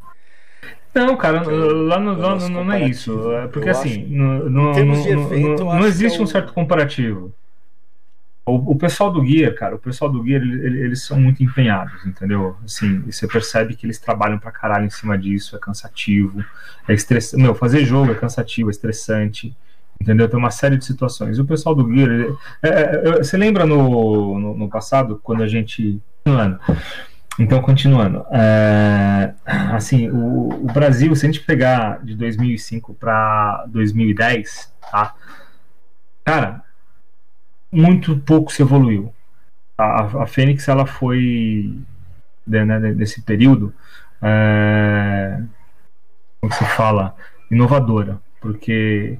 Não, 0.94 1.16
cara, 1.16 1.42
lá 1.42 1.98
no, 2.00 2.18
lá, 2.18 2.36
não, 2.36 2.64
não 2.64 2.72
é 2.72 2.88
isso. 2.88 3.30
É 3.32 3.46
porque 3.46 3.68
assim, 3.68 4.06
no, 4.06 4.50
no, 4.50 4.78
evento, 4.78 5.64
não 5.64 5.86
existe 5.86 6.18
é 6.18 6.22
um 6.22 6.26
certo 6.26 6.52
comparativo. 6.52 7.32
O, 8.44 8.72
o, 8.72 8.76
pessoal 8.76 9.12
do 9.12 9.24
Gear, 9.24 9.54
cara, 9.54 9.74
o 9.74 9.78
pessoal 9.78 10.10
do 10.10 10.24
Gear, 10.24 10.40
eles, 10.40 10.74
eles 10.80 11.02
são 11.02 11.20
muito 11.20 11.42
empenhados, 11.42 12.04
entendeu? 12.06 12.56
Assim, 12.64 13.00
você 13.00 13.28
percebe 13.28 13.76
que 13.76 13.84
eles 13.84 13.98
trabalham 13.98 14.38
pra 14.38 14.50
caralho 14.50 14.86
em 14.86 14.90
cima 14.90 15.18
disso, 15.18 15.54
é 15.54 15.58
cansativo, 15.58 16.42
é 16.88 16.94
estressante. 16.94 17.42
Meu, 17.42 17.54
fazer 17.54 17.84
jogo 17.84 18.10
é 18.10 18.14
cansativo, 18.14 18.70
é 18.70 18.72
estressante, 18.72 19.54
entendeu? 20.00 20.28
Tem 20.28 20.38
uma 20.38 20.50
série 20.50 20.76
de 20.76 20.84
situações. 20.84 21.38
O 21.38 21.44
pessoal 21.44 21.74
do 21.74 21.92
Gear, 21.92 22.10
ele, 22.10 22.36
é, 22.62 22.68
é, 22.68 23.12
você 23.18 23.36
lembra 23.36 23.66
no, 23.66 24.38
no, 24.38 24.56
no 24.56 24.68
passado, 24.68 25.20
quando 25.22 25.42
a 25.42 25.48
gente. 25.48 26.00
Então, 27.38 27.62
continuando, 27.62 28.26
é, 28.32 29.32
assim, 29.46 30.10
o, 30.10 30.48
o, 30.48 30.72
Brasil, 30.72 31.14
se 31.14 31.24
a 31.24 31.30
gente 31.30 31.44
pegar 31.44 32.04
de 32.04 32.16
2005 32.16 32.94
para 32.94 33.64
2010, 33.68 34.74
tá? 34.90 35.14
Cara, 36.24 36.62
muito 37.70 38.18
pouco 38.18 38.52
se 38.52 38.60
evoluiu. 38.60 39.12
A, 39.78 40.22
a 40.22 40.26
Fênix, 40.26 40.66
ela 40.66 40.84
foi, 40.84 41.78
né, 42.44 42.64
né 42.64 42.92
nesse 42.92 43.22
período, 43.22 43.72
é, 44.20 45.40
como 46.40 46.52
se 46.52 46.64
fala, 46.64 47.14
inovadora, 47.48 48.20
porque 48.40 49.16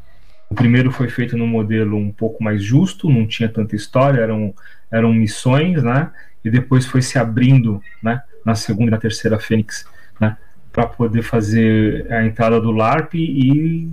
o 0.51 0.55
primeiro 0.55 0.91
foi 0.91 1.09
feito 1.09 1.37
num 1.37 1.47
modelo 1.47 1.97
um 1.97 2.11
pouco 2.11 2.43
mais 2.43 2.63
justo, 2.63 3.11
não 3.11 3.27
tinha 3.27 3.49
tanta 3.49 3.77
história, 3.77 4.21
eram, 4.21 4.55
eram 4.91 5.13
missões, 5.13 5.83
né? 5.83 6.11
e 6.45 6.51
depois 6.51 6.87
foi 6.87 7.03
se 7.03 7.19
abrindo 7.19 7.83
né, 8.03 8.23
na 8.45 8.55
segunda 8.55 8.89
e 8.89 8.91
na 8.91 8.99
terceira 8.99 9.39
Fênix 9.39 9.87
né, 10.21 10.37
para 10.73 10.87
poder 10.87 11.23
fazer 11.23 12.11
a 12.13 12.25
entrada 12.25 12.61
do 12.61 12.71
LARP 12.71 13.15
e 13.15 13.91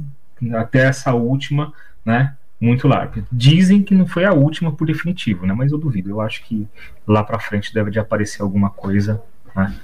até 0.54 0.86
essa 0.86 1.14
última, 1.14 1.74
né, 2.04 2.36
muito 2.60 2.88
LARP. 2.88 3.24
Dizem 3.32 3.84
que 3.84 3.94
não 3.94 4.08
foi 4.08 4.26
a 4.26 4.34
última 4.34 4.72
por 4.72 4.88
definitivo, 4.88 5.46
né, 5.46 5.54
mas 5.54 5.72
eu 5.72 5.78
duvido. 5.78 6.10
Eu 6.10 6.22
acho 6.22 6.44
que 6.44 6.68
lá 7.08 7.24
para 7.24 7.40
frente 7.40 7.74
deve 7.74 7.92
de 7.92 8.00
aparecer 8.00 8.42
alguma 8.42 8.70
coisa 8.70 9.22
né, 9.56 9.76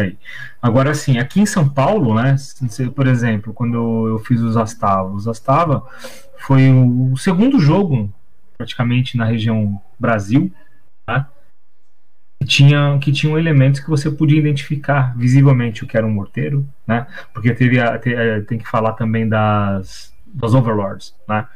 aí. 0.00 0.18
Agora, 0.60 0.90
assim, 0.90 1.18
aqui 1.18 1.40
em 1.40 1.46
São 1.46 1.68
Paulo, 1.68 2.14
né, 2.14 2.36
por 2.94 3.06
exemplo, 3.06 3.52
quando 3.52 4.08
eu 4.08 4.18
fiz 4.20 4.40
os 4.40 4.56
Astava, 4.56 5.10
os 5.10 5.26
Astava 5.26 5.86
foi 6.38 6.70
o 6.70 7.16
segundo 7.16 7.58
jogo 7.58 8.12
praticamente 8.56 9.16
na 9.16 9.24
região 9.24 9.80
Brasil, 9.98 10.52
né, 11.06 11.26
que 12.40 12.46
tinha 12.46 12.98
que 13.00 13.12
tinham 13.12 13.38
elementos 13.38 13.80
que 13.80 13.90
você 13.90 14.10
podia 14.10 14.38
identificar 14.38 15.16
visivelmente 15.16 15.82
o 15.82 15.86
que 15.86 15.96
era 15.96 16.06
um 16.06 16.10
morteiro, 16.10 16.66
né? 16.86 17.06
Porque 17.34 17.52
teve 17.52 17.80
a, 17.80 17.98
te, 17.98 18.14
é, 18.14 18.40
tem 18.42 18.58
que 18.58 18.68
falar 18.68 18.92
também 18.92 19.28
das 19.28 20.14
das 20.26 20.54
overlords, 20.54 21.14
né? 21.28 21.46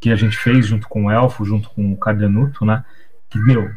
Que 0.00 0.10
a 0.10 0.16
gente 0.16 0.36
fez 0.36 0.66
junto 0.66 0.88
com 0.88 1.04
o 1.04 1.10
elfo, 1.10 1.44
junto 1.44 1.70
com 1.70 1.92
o 1.92 1.96
Cardanuto, 1.96 2.64
né? 2.64 2.84
Que 3.30 3.38
meu, 3.38 3.70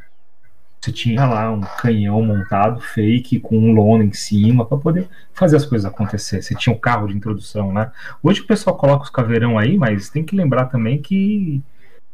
você 0.85 0.91
tinha 0.91 1.25
lá 1.25 1.51
um 1.51 1.61
canhão 1.61 2.21
montado 2.21 2.79
fake 2.79 3.39
com 3.39 3.57
um 3.57 3.73
lona 3.73 4.03
em 4.03 4.13
cima 4.13 4.63
para 4.65 4.77
poder 4.77 5.07
fazer 5.33 5.57
as 5.57 5.65
coisas 5.65 5.91
acontecer. 5.91 6.43
Você 6.43 6.53
tinha 6.53 6.73
o 6.73 6.77
um 6.77 6.79
carro 6.79 7.07
de 7.07 7.15
introdução, 7.15 7.73
né? 7.73 7.91
Hoje 8.21 8.41
o 8.41 8.47
pessoal 8.47 8.77
coloca 8.77 9.03
os 9.03 9.09
caveirão 9.09 9.57
aí, 9.57 9.77
mas 9.77 10.09
tem 10.09 10.23
que 10.23 10.35
lembrar 10.35 10.65
também 10.65 11.01
que 11.01 11.61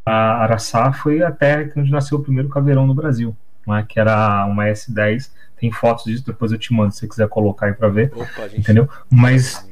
a 0.05 0.43
Araçá 0.43 0.93
foi 0.93 1.21
a 1.21 1.31
terra 1.31 1.69
onde 1.75 1.91
nasceu 1.91 2.17
o 2.17 2.23
primeiro 2.23 2.47
caveirão 2.47 2.87
no 2.87 2.93
Brasil, 2.93 3.35
né, 3.67 3.85
que 3.87 3.99
era 3.99 4.45
uma 4.45 4.65
S10. 4.65 5.29
Tem 5.57 5.71
fotos 5.71 6.05
disso, 6.05 6.25
depois 6.25 6.51
eu 6.51 6.57
te 6.57 6.73
mando 6.73 6.93
se 6.93 6.99
você 6.99 7.07
quiser 7.07 7.27
colocar 7.27 7.67
aí 7.67 7.73
para 7.73 7.89
ver. 7.89 8.11
Opa, 8.15 8.47
entendeu? 8.55 8.89
Mas 9.09 9.69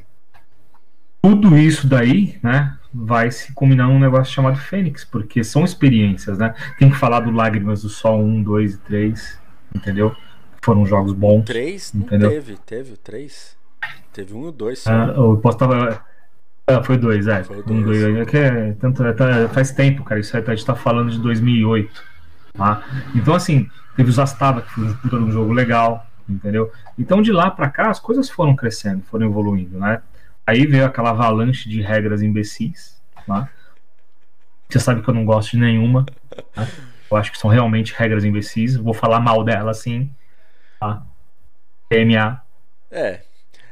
tudo 1.22 1.56
isso 1.56 1.88
daí, 1.88 2.38
né, 2.42 2.76
vai 2.92 3.30
se 3.30 3.52
combinar 3.52 3.86
num 3.86 3.98
negócio 3.98 4.32
chamado 4.32 4.58
Fênix, 4.58 5.04
porque 5.04 5.44
são 5.44 5.64
experiências, 5.64 6.38
né? 6.38 6.54
Tem 6.78 6.90
que 6.90 6.96
falar 6.96 7.20
do 7.20 7.30
Lágrimas 7.30 7.82
do 7.82 7.88
Sol 7.88 8.20
1, 8.20 8.42
2 8.42 8.74
e 8.74 8.78
3, 8.78 9.40
entendeu? 9.74 10.14
Foram 10.62 10.84
jogos 10.84 11.12
bons. 11.12 11.44
3 11.44 11.94
entendeu? 11.94 12.30
teve, 12.30 12.56
teve 12.56 12.92
o 12.92 12.96
3. 12.96 13.56
Teve 14.12 14.34
um 14.34 14.46
e 14.46 14.48
o 14.48 14.52
2 14.52 14.86
Ah, 14.86 15.14
eu 15.16 15.36
posso 15.38 15.58
tava... 15.58 16.04
Ah, 16.66 16.82
foi 16.84 16.96
dois, 16.96 17.26
é. 17.26 17.42
Foi 17.42 17.62
dois. 17.62 17.80
Um, 17.80 17.82
dois. 17.82 18.16
É 18.16 18.24
que 18.24 18.36
é, 18.36 18.72
tanto, 18.74 19.02
é, 19.04 19.48
faz 19.48 19.72
tempo, 19.72 20.04
cara. 20.04 20.20
Isso 20.20 20.36
aí, 20.36 20.44
a 20.46 20.50
gente 20.54 20.64
tá 20.64 20.76
falando 20.76 21.10
de 21.10 21.18
2008. 21.18 22.04
Tá? 22.52 22.82
Então, 23.14 23.34
assim, 23.34 23.68
teve 23.96 24.08
os 24.08 24.18
Astava, 24.18 24.62
que 24.62 24.70
foi 24.70 24.84
um 24.84 24.94
puta 24.94 25.18
de 25.18 25.24
um 25.24 25.32
jogo 25.32 25.52
legal, 25.52 26.06
entendeu? 26.28 26.70
Então, 26.96 27.20
de 27.22 27.32
lá 27.32 27.50
para 27.50 27.68
cá, 27.68 27.90
as 27.90 27.98
coisas 27.98 28.30
foram 28.30 28.54
crescendo, 28.54 29.02
foram 29.10 29.26
evoluindo, 29.26 29.78
né? 29.78 30.00
Aí 30.50 30.66
veio 30.66 30.84
aquela 30.84 31.10
avalanche 31.10 31.68
de 31.68 31.80
regras 31.80 32.22
imbecis, 32.22 33.00
tá? 33.24 33.48
Você 34.68 34.80
sabe 34.80 35.00
que 35.00 35.08
eu 35.08 35.14
não 35.14 35.24
gosto 35.24 35.52
de 35.52 35.58
nenhuma, 35.58 36.04
tá? 36.52 36.66
Eu 37.08 37.16
acho 37.16 37.30
que 37.30 37.38
são 37.38 37.48
realmente 37.48 37.94
regras 37.96 38.24
imbecis. 38.24 38.74
Vou 38.74 38.92
falar 38.92 39.20
mal 39.20 39.44
dela, 39.44 39.72
sim. 39.72 40.12
Tá? 40.80 41.06
PMA. 41.88 42.42
É, 42.90 43.22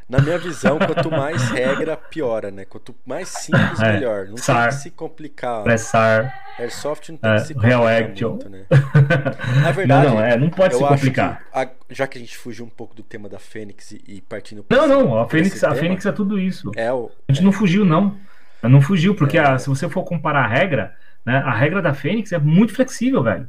na 0.08 0.20
minha 0.20 0.38
visão, 0.38 0.78
quanto 0.78 1.10
mais 1.10 1.50
regra, 1.50 1.96
piora, 1.96 2.50
né? 2.50 2.64
Quanto 2.64 2.94
mais 3.04 3.28
simples, 3.28 3.78
é, 3.82 3.92
melhor. 3.92 4.26
Não 4.26 4.38
SAR, 4.38 4.68
tem 4.70 4.76
que 4.76 4.82
se 4.82 4.90
complicar. 4.90 5.62
Pressar. 5.62 6.34
Airsoft 6.58 7.10
não 7.10 7.18
tem 7.18 7.30
é, 7.30 7.34
que 7.34 7.40
se 7.40 7.54
complicar 7.54 7.80
Real 7.80 7.86
Action. 7.86 8.30
muito, 8.30 8.48
né? 8.48 8.64
Na 9.62 9.70
verdade, 9.70 10.06
não, 10.06 10.14
não, 10.14 10.24
é, 10.24 10.36
não 10.36 10.48
pode 10.48 10.74
se 10.74 10.80
complicar. 10.82 11.44
Que 11.52 11.58
a, 11.58 11.70
já 11.90 12.06
que 12.06 12.16
a 12.16 12.20
gente 12.20 12.36
fugiu 12.38 12.64
um 12.64 12.70
pouco 12.70 12.94
do 12.94 13.02
tema 13.02 13.28
da 13.28 13.38
Fênix 13.38 13.92
e, 13.92 14.02
e 14.08 14.20
partindo 14.22 14.64
Não, 14.70 14.88
não, 14.88 15.18
a 15.18 15.28
Fênix, 15.28 15.62
a 15.62 15.74
Fênix 15.74 16.06
é 16.06 16.12
tudo 16.12 16.38
isso. 16.38 16.72
É 16.74 16.90
o, 16.90 17.10
a 17.28 17.32
gente 17.32 17.42
é. 17.42 17.44
não 17.44 17.52
fugiu, 17.52 17.84
não. 17.84 18.16
Não 18.62 18.80
fugiu, 18.80 19.14
porque 19.14 19.36
é. 19.36 19.42
a, 19.42 19.58
se 19.58 19.68
você 19.68 19.88
for 19.88 20.04
comparar 20.04 20.44
a 20.44 20.48
regra, 20.48 20.96
né, 21.24 21.36
a 21.36 21.52
regra 21.52 21.82
da 21.82 21.92
Fênix 21.92 22.32
é 22.32 22.38
muito 22.38 22.72
flexível, 22.72 23.22
velho. 23.22 23.48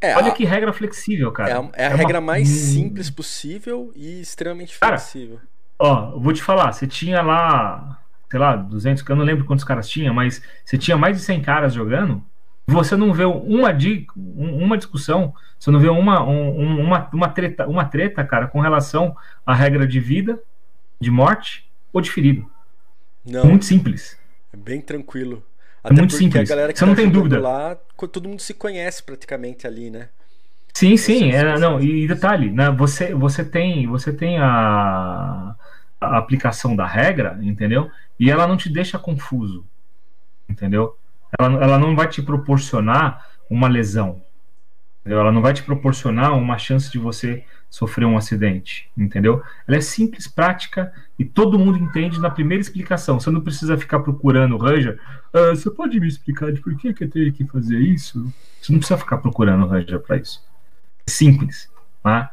É, 0.00 0.14
Olha 0.14 0.28
a, 0.28 0.34
que 0.34 0.44
regra 0.44 0.72
flexível, 0.72 1.32
cara. 1.32 1.50
É 1.50 1.54
a, 1.54 1.70
é 1.72 1.86
a 1.86 1.90
é 1.90 1.94
regra 1.94 2.18
uma... 2.18 2.32
mais 2.32 2.48
simples 2.48 3.08
possível 3.08 3.92
e 3.94 4.20
extremamente 4.20 4.76
flexível. 4.76 5.40
Ó, 5.78 6.18
vou 6.18 6.32
te 6.32 6.42
falar, 6.42 6.72
você 6.72 6.86
tinha 6.86 7.20
lá, 7.22 8.00
sei 8.30 8.40
lá, 8.40 8.56
200, 8.56 9.04
eu 9.06 9.16
não 9.16 9.24
lembro 9.24 9.44
quantos 9.44 9.64
caras 9.64 9.88
tinha, 9.88 10.12
mas 10.12 10.42
você 10.64 10.78
tinha 10.78 10.96
mais 10.96 11.18
de 11.18 11.22
100 11.22 11.42
caras 11.42 11.74
jogando, 11.74 12.22
você 12.66 12.96
não 12.96 13.12
vê 13.12 13.24
uma, 13.24 13.70
uma 14.16 14.76
discussão, 14.76 15.32
você 15.58 15.70
não 15.70 15.78
vê 15.78 15.88
uma, 15.88 16.24
um, 16.24 16.80
uma, 16.80 17.08
uma, 17.12 17.28
treta, 17.28 17.66
uma 17.66 17.84
treta, 17.84 18.24
cara, 18.24 18.48
com 18.48 18.60
relação 18.60 19.16
à 19.44 19.54
regra 19.54 19.86
de 19.86 20.00
vida, 20.00 20.40
de 21.00 21.10
morte 21.10 21.70
ou 21.92 22.00
de 22.00 22.10
ferido. 22.10 22.50
Não. 23.24 23.42
É 23.42 23.44
muito 23.44 23.64
simples. 23.64 24.18
É 24.52 24.56
bem 24.56 24.80
tranquilo. 24.80 25.44
É 25.84 25.88
Até 25.88 25.94
é 25.94 25.98
muito 25.98 26.14
simples. 26.14 26.48
você 26.48 26.72
tá 26.72 26.86
não 26.86 26.94
tem 26.94 27.08
dúvida. 27.08 27.38
Lá, 27.38 27.76
todo 28.10 28.28
mundo 28.28 28.40
se 28.40 28.54
conhece 28.54 29.02
praticamente 29.02 29.66
ali, 29.66 29.90
né? 29.90 30.08
Sim, 30.74 30.96
sim, 30.98 31.32
é, 31.32 31.58
não, 31.58 31.80
e 31.80 32.06
detalhe, 32.06 32.50
né, 32.50 32.70
você, 32.70 33.14
você 33.14 33.42
tem, 33.42 33.86
você 33.86 34.12
tem 34.12 34.38
a, 34.38 35.54
a 36.00 36.18
aplicação 36.18 36.76
da 36.76 36.86
regra, 36.86 37.38
entendeu? 37.42 37.90
E 38.18 38.30
ela 38.30 38.46
não 38.46 38.56
te 38.56 38.70
deixa 38.70 38.98
confuso, 38.98 39.66
entendeu? 40.48 40.96
Ela, 41.38 41.62
ela 41.62 41.78
não 41.78 41.94
vai 41.94 42.08
te 42.08 42.22
proporcionar 42.22 43.26
uma 43.48 43.68
lesão, 43.68 44.22
Ela 45.04 45.30
não 45.30 45.40
vai 45.40 45.52
te 45.52 45.62
proporcionar 45.62 46.36
uma 46.36 46.58
chance 46.58 46.90
de 46.90 46.98
você 46.98 47.44
sofrer 47.70 48.04
um 48.04 48.16
acidente, 48.16 48.90
entendeu? 48.96 49.42
Ela 49.66 49.76
é 49.76 49.80
simples, 49.80 50.26
prática 50.26 50.92
e 51.18 51.24
todo 51.24 51.58
mundo 51.58 51.78
entende 51.78 52.18
na 52.18 52.30
primeira 52.30 52.60
explicação. 52.60 53.20
Você 53.20 53.30
não 53.30 53.40
precisa 53.40 53.76
ficar 53.78 54.00
procurando, 54.00 54.56
Ranger. 54.56 54.98
Ah, 55.32 55.50
você 55.50 55.70
pode 55.70 56.00
me 56.00 56.08
explicar 56.08 56.52
de 56.52 56.60
por 56.60 56.76
que, 56.76 56.88
eu 56.88 57.10
tenho 57.10 57.32
que 57.32 57.44
fazer 57.46 57.78
isso? 57.78 58.32
Você 58.60 58.72
não 58.72 58.78
precisa 58.78 58.98
ficar 58.98 59.18
procurando, 59.18 59.66
Ranger, 59.66 60.00
para 60.00 60.16
isso. 60.16 60.42
É 61.06 61.10
simples, 61.10 61.70
tá? 62.02 62.32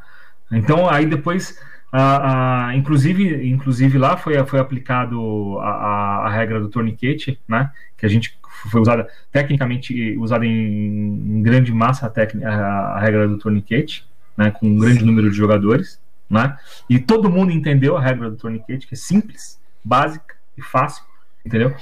Então, 0.50 0.88
aí 0.88 1.06
depois, 1.06 1.58
a, 1.96 2.70
a, 2.70 2.76
inclusive, 2.76 3.48
inclusive 3.48 3.98
lá 3.98 4.16
foi, 4.16 4.44
foi 4.46 4.58
aplicado 4.58 5.60
a, 5.60 6.26
a, 6.26 6.28
regra 6.28 6.58
do 6.58 6.68
torniquete, 6.68 7.38
né? 7.46 7.70
Que 7.96 8.04
a 8.04 8.08
gente 8.08 8.36
foi 8.68 8.80
usada, 8.80 9.08
tecnicamente 9.30 10.16
usada 10.18 10.44
em, 10.44 10.50
em 10.50 11.40
grande 11.40 11.72
massa 11.72 12.12
a, 12.12 12.50
a, 12.50 13.00
regra 13.00 13.28
do 13.28 13.38
torniquete, 13.38 14.04
né? 14.36 14.50
Com 14.50 14.66
um 14.66 14.76
grande 14.76 15.04
número 15.04 15.30
de 15.30 15.36
jogadores, 15.36 16.00
né? 16.28 16.58
E 16.90 16.98
todo 16.98 17.30
mundo 17.30 17.52
entendeu 17.52 17.96
a 17.96 18.00
regra 18.00 18.28
do 18.28 18.36
torniquete, 18.36 18.88
que 18.88 18.94
é 18.94 18.98
simples, 18.98 19.60
básica 19.84 20.34
e 20.58 20.62
fácil, 20.62 21.04
entendeu? 21.46 21.76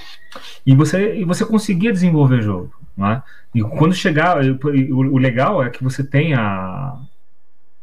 E 0.63 0.75
você, 0.75 1.15
e 1.15 1.25
você 1.25 1.43
conseguia 1.43 1.91
desenvolver 1.91 2.39
jogo, 2.43 2.71
né? 2.95 3.23
E 3.55 3.63
quando 3.63 3.95
chegar, 3.95 4.37
o, 4.45 4.95
o 4.95 5.17
legal 5.17 5.63
é 5.63 5.71
que 5.71 5.83
você 5.83 6.03
tem 6.03 6.35
a, 6.35 6.99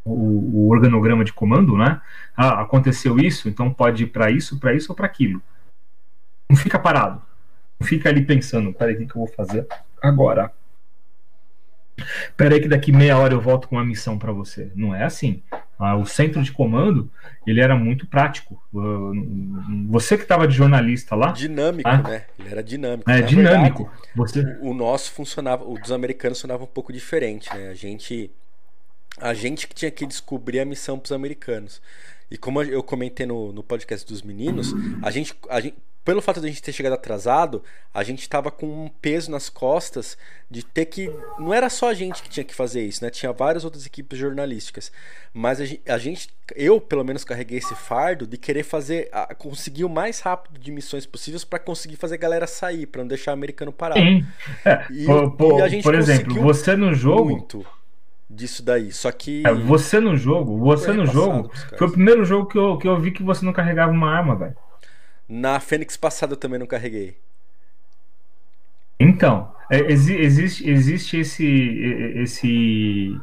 o, 0.04 0.12
o, 0.12 0.70
organograma 0.70 1.24
de 1.24 1.32
comando, 1.32 1.76
né? 1.76 2.00
Ah, 2.36 2.60
aconteceu 2.60 3.18
isso, 3.18 3.48
então 3.48 3.72
pode 3.72 4.04
ir 4.04 4.06
para 4.08 4.30
isso, 4.30 4.58
para 4.58 4.74
isso 4.74 4.92
ou 4.92 4.96
para 4.96 5.06
aquilo. 5.06 5.42
Não 6.48 6.56
fica 6.56 6.78
parado. 6.78 7.22
Não 7.78 7.86
fica 7.86 8.08
ali 8.08 8.22
pensando, 8.22 8.72
peraí, 8.72 8.94
o 8.94 8.98
que, 8.98 9.06
que 9.06 9.16
eu 9.16 9.20
vou 9.24 9.28
fazer 9.28 9.66
agora? 10.02 10.52
Peraí 12.36 12.60
que 12.60 12.68
daqui 12.68 12.92
meia 12.92 13.18
hora 13.18 13.34
eu 13.34 13.40
volto 13.40 13.68
com 13.68 13.76
uma 13.76 13.84
missão 13.84 14.18
para 14.18 14.32
você. 14.32 14.70
Não 14.74 14.94
é 14.94 15.04
assim. 15.04 15.42
Ah, 15.78 15.96
o 15.96 16.06
centro 16.06 16.42
de 16.42 16.52
comando, 16.52 17.10
ele 17.46 17.60
era 17.60 17.76
muito 17.76 18.06
prático. 18.06 18.62
Uh, 18.72 19.12
você 19.88 20.16
que 20.16 20.22
estava 20.22 20.48
de 20.48 20.54
jornalista 20.54 21.14
lá... 21.14 21.32
Dinâmico, 21.32 21.88
ah, 21.88 21.98
né? 21.98 22.24
Ele 22.38 22.48
era 22.50 22.62
dinâmico. 22.62 23.10
É, 23.10 23.20
Na 23.20 23.26
dinâmico. 23.26 23.84
Verdade, 23.84 24.14
você... 24.14 24.40
o, 24.62 24.70
o 24.70 24.74
nosso 24.74 25.12
funcionava, 25.12 25.64
o 25.64 25.78
dos 25.78 25.92
americanos 25.92 26.38
funcionava 26.38 26.64
um 26.64 26.68
pouco 26.68 26.92
diferente, 26.92 27.54
né? 27.54 27.68
A 27.68 27.74
gente 27.74 28.30
a 29.18 29.34
gente 29.34 29.66
que 29.66 29.74
tinha 29.74 29.90
que 29.90 30.06
descobrir 30.06 30.60
a 30.60 30.64
missão 30.64 30.98
para 30.98 31.06
os 31.06 31.12
americanos. 31.12 31.80
E 32.30 32.38
como 32.38 32.62
eu 32.62 32.82
comentei 32.82 33.26
no, 33.26 33.52
no 33.52 33.62
podcast 33.62 34.06
dos 34.06 34.22
meninos, 34.22 34.72
a 35.02 35.10
gente, 35.10 35.34
a 35.48 35.60
gente, 35.60 35.76
pelo 36.04 36.22
fato 36.22 36.40
de 36.40 36.46
a 36.46 36.48
gente 36.48 36.62
ter 36.62 36.72
chegado 36.72 36.92
atrasado, 36.92 37.62
a 37.92 38.04
gente 38.04 38.20
estava 38.20 38.52
com 38.52 38.66
um 38.84 38.88
peso 38.88 39.32
nas 39.32 39.48
costas 39.48 40.16
de 40.48 40.64
ter 40.64 40.86
que. 40.86 41.12
Não 41.40 41.52
era 41.52 41.68
só 41.68 41.90
a 41.90 41.94
gente 41.94 42.22
que 42.22 42.28
tinha 42.28 42.44
que 42.44 42.54
fazer 42.54 42.82
isso, 42.82 43.04
né? 43.04 43.10
Tinha 43.10 43.32
várias 43.32 43.64
outras 43.64 43.84
equipes 43.84 44.16
jornalísticas. 44.16 44.92
Mas 45.34 45.60
a 45.60 45.64
gente, 45.64 45.82
a 45.90 45.98
gente 45.98 46.30
eu 46.54 46.80
pelo 46.80 47.04
menos 47.04 47.24
carreguei 47.24 47.58
esse 47.58 47.74
fardo 47.74 48.28
de 48.28 48.38
querer 48.38 48.62
fazer, 48.62 49.08
a, 49.10 49.34
conseguir 49.34 49.84
o 49.84 49.88
mais 49.88 50.20
rápido 50.20 50.58
de 50.58 50.70
missões 50.70 51.06
possíveis 51.06 51.44
para 51.44 51.58
conseguir 51.58 51.96
fazer 51.96 52.14
a 52.14 52.18
galera 52.18 52.46
sair, 52.46 52.86
para 52.86 53.02
não 53.02 53.08
deixar 53.08 53.32
o 53.32 53.34
americano 53.34 53.72
parado. 53.72 54.00
Sim. 54.00 54.24
E, 54.90 55.04
por, 55.06 55.32
por, 55.32 55.58
e 55.58 55.62
a 55.62 55.68
gente 55.68 55.82
por 55.82 55.96
exemplo, 55.96 56.40
você 56.40 56.76
no 56.76 56.94
jogo. 56.94 57.30
Muito 57.30 57.66
disso 58.30 58.64
daí. 58.64 58.92
Só 58.92 59.10
que. 59.10 59.42
É, 59.44 59.52
você 59.52 59.98
no 59.98 60.16
jogo, 60.16 60.56
você 60.58 60.92
no 60.92 61.04
jogo. 61.06 61.50
Foi 61.76 61.88
o 61.88 61.92
primeiro 61.92 62.24
jogo 62.24 62.46
que 62.46 62.56
eu, 62.56 62.78
que 62.78 62.86
eu 62.86 62.98
vi 62.98 63.10
que 63.10 63.22
você 63.22 63.44
não 63.44 63.52
carregava 63.52 63.90
uma 63.90 64.10
arma, 64.10 64.36
velho. 64.36 64.56
Na 65.28 65.58
Fênix 65.58 65.96
passada 65.96 66.34
eu 66.34 66.36
também 66.36 66.58
não 66.58 66.66
carreguei. 66.66 67.16
Então, 68.98 69.52
é, 69.70 69.80
existe, 69.90 70.68
existe 70.68 71.18
esse. 71.18 71.44
esse 72.16 73.20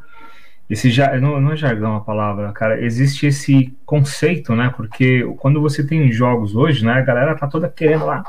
esse 0.70 0.90
já 0.90 1.18
não, 1.18 1.40
não 1.40 1.54
é 1.54 1.56
jargão 1.56 1.96
a 1.96 2.02
palavra, 2.02 2.52
cara. 2.52 2.84
Existe 2.84 3.26
esse 3.26 3.74
conceito, 3.86 4.54
né? 4.54 4.74
Porque 4.76 5.24
quando 5.38 5.62
você 5.62 5.82
tem 5.82 6.12
jogos 6.12 6.56
hoje, 6.58 6.86
né? 6.86 6.92
A 6.92 7.02
galera 7.02 7.38
tá 7.38 7.48
toda 7.48 7.70
querendo 7.70 8.06
lá 8.06 8.22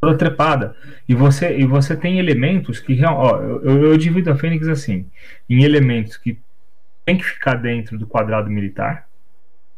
toda 0.00 0.16
trepada. 0.16 0.76
E 1.08 1.14
você, 1.14 1.56
e 1.58 1.64
você 1.64 1.96
tem 1.96 2.18
elementos 2.18 2.80
que. 2.80 3.04
Ó, 3.04 3.40
eu, 3.40 3.84
eu 3.84 3.96
divido 3.96 4.30
a 4.30 4.36
Fênix 4.36 4.68
assim: 4.68 5.06
em 5.48 5.62
elementos 5.62 6.16
que 6.16 6.38
tem 7.04 7.16
que 7.16 7.24
ficar 7.24 7.54
dentro 7.54 7.98
do 7.98 8.06
quadrado 8.06 8.50
militar. 8.50 9.06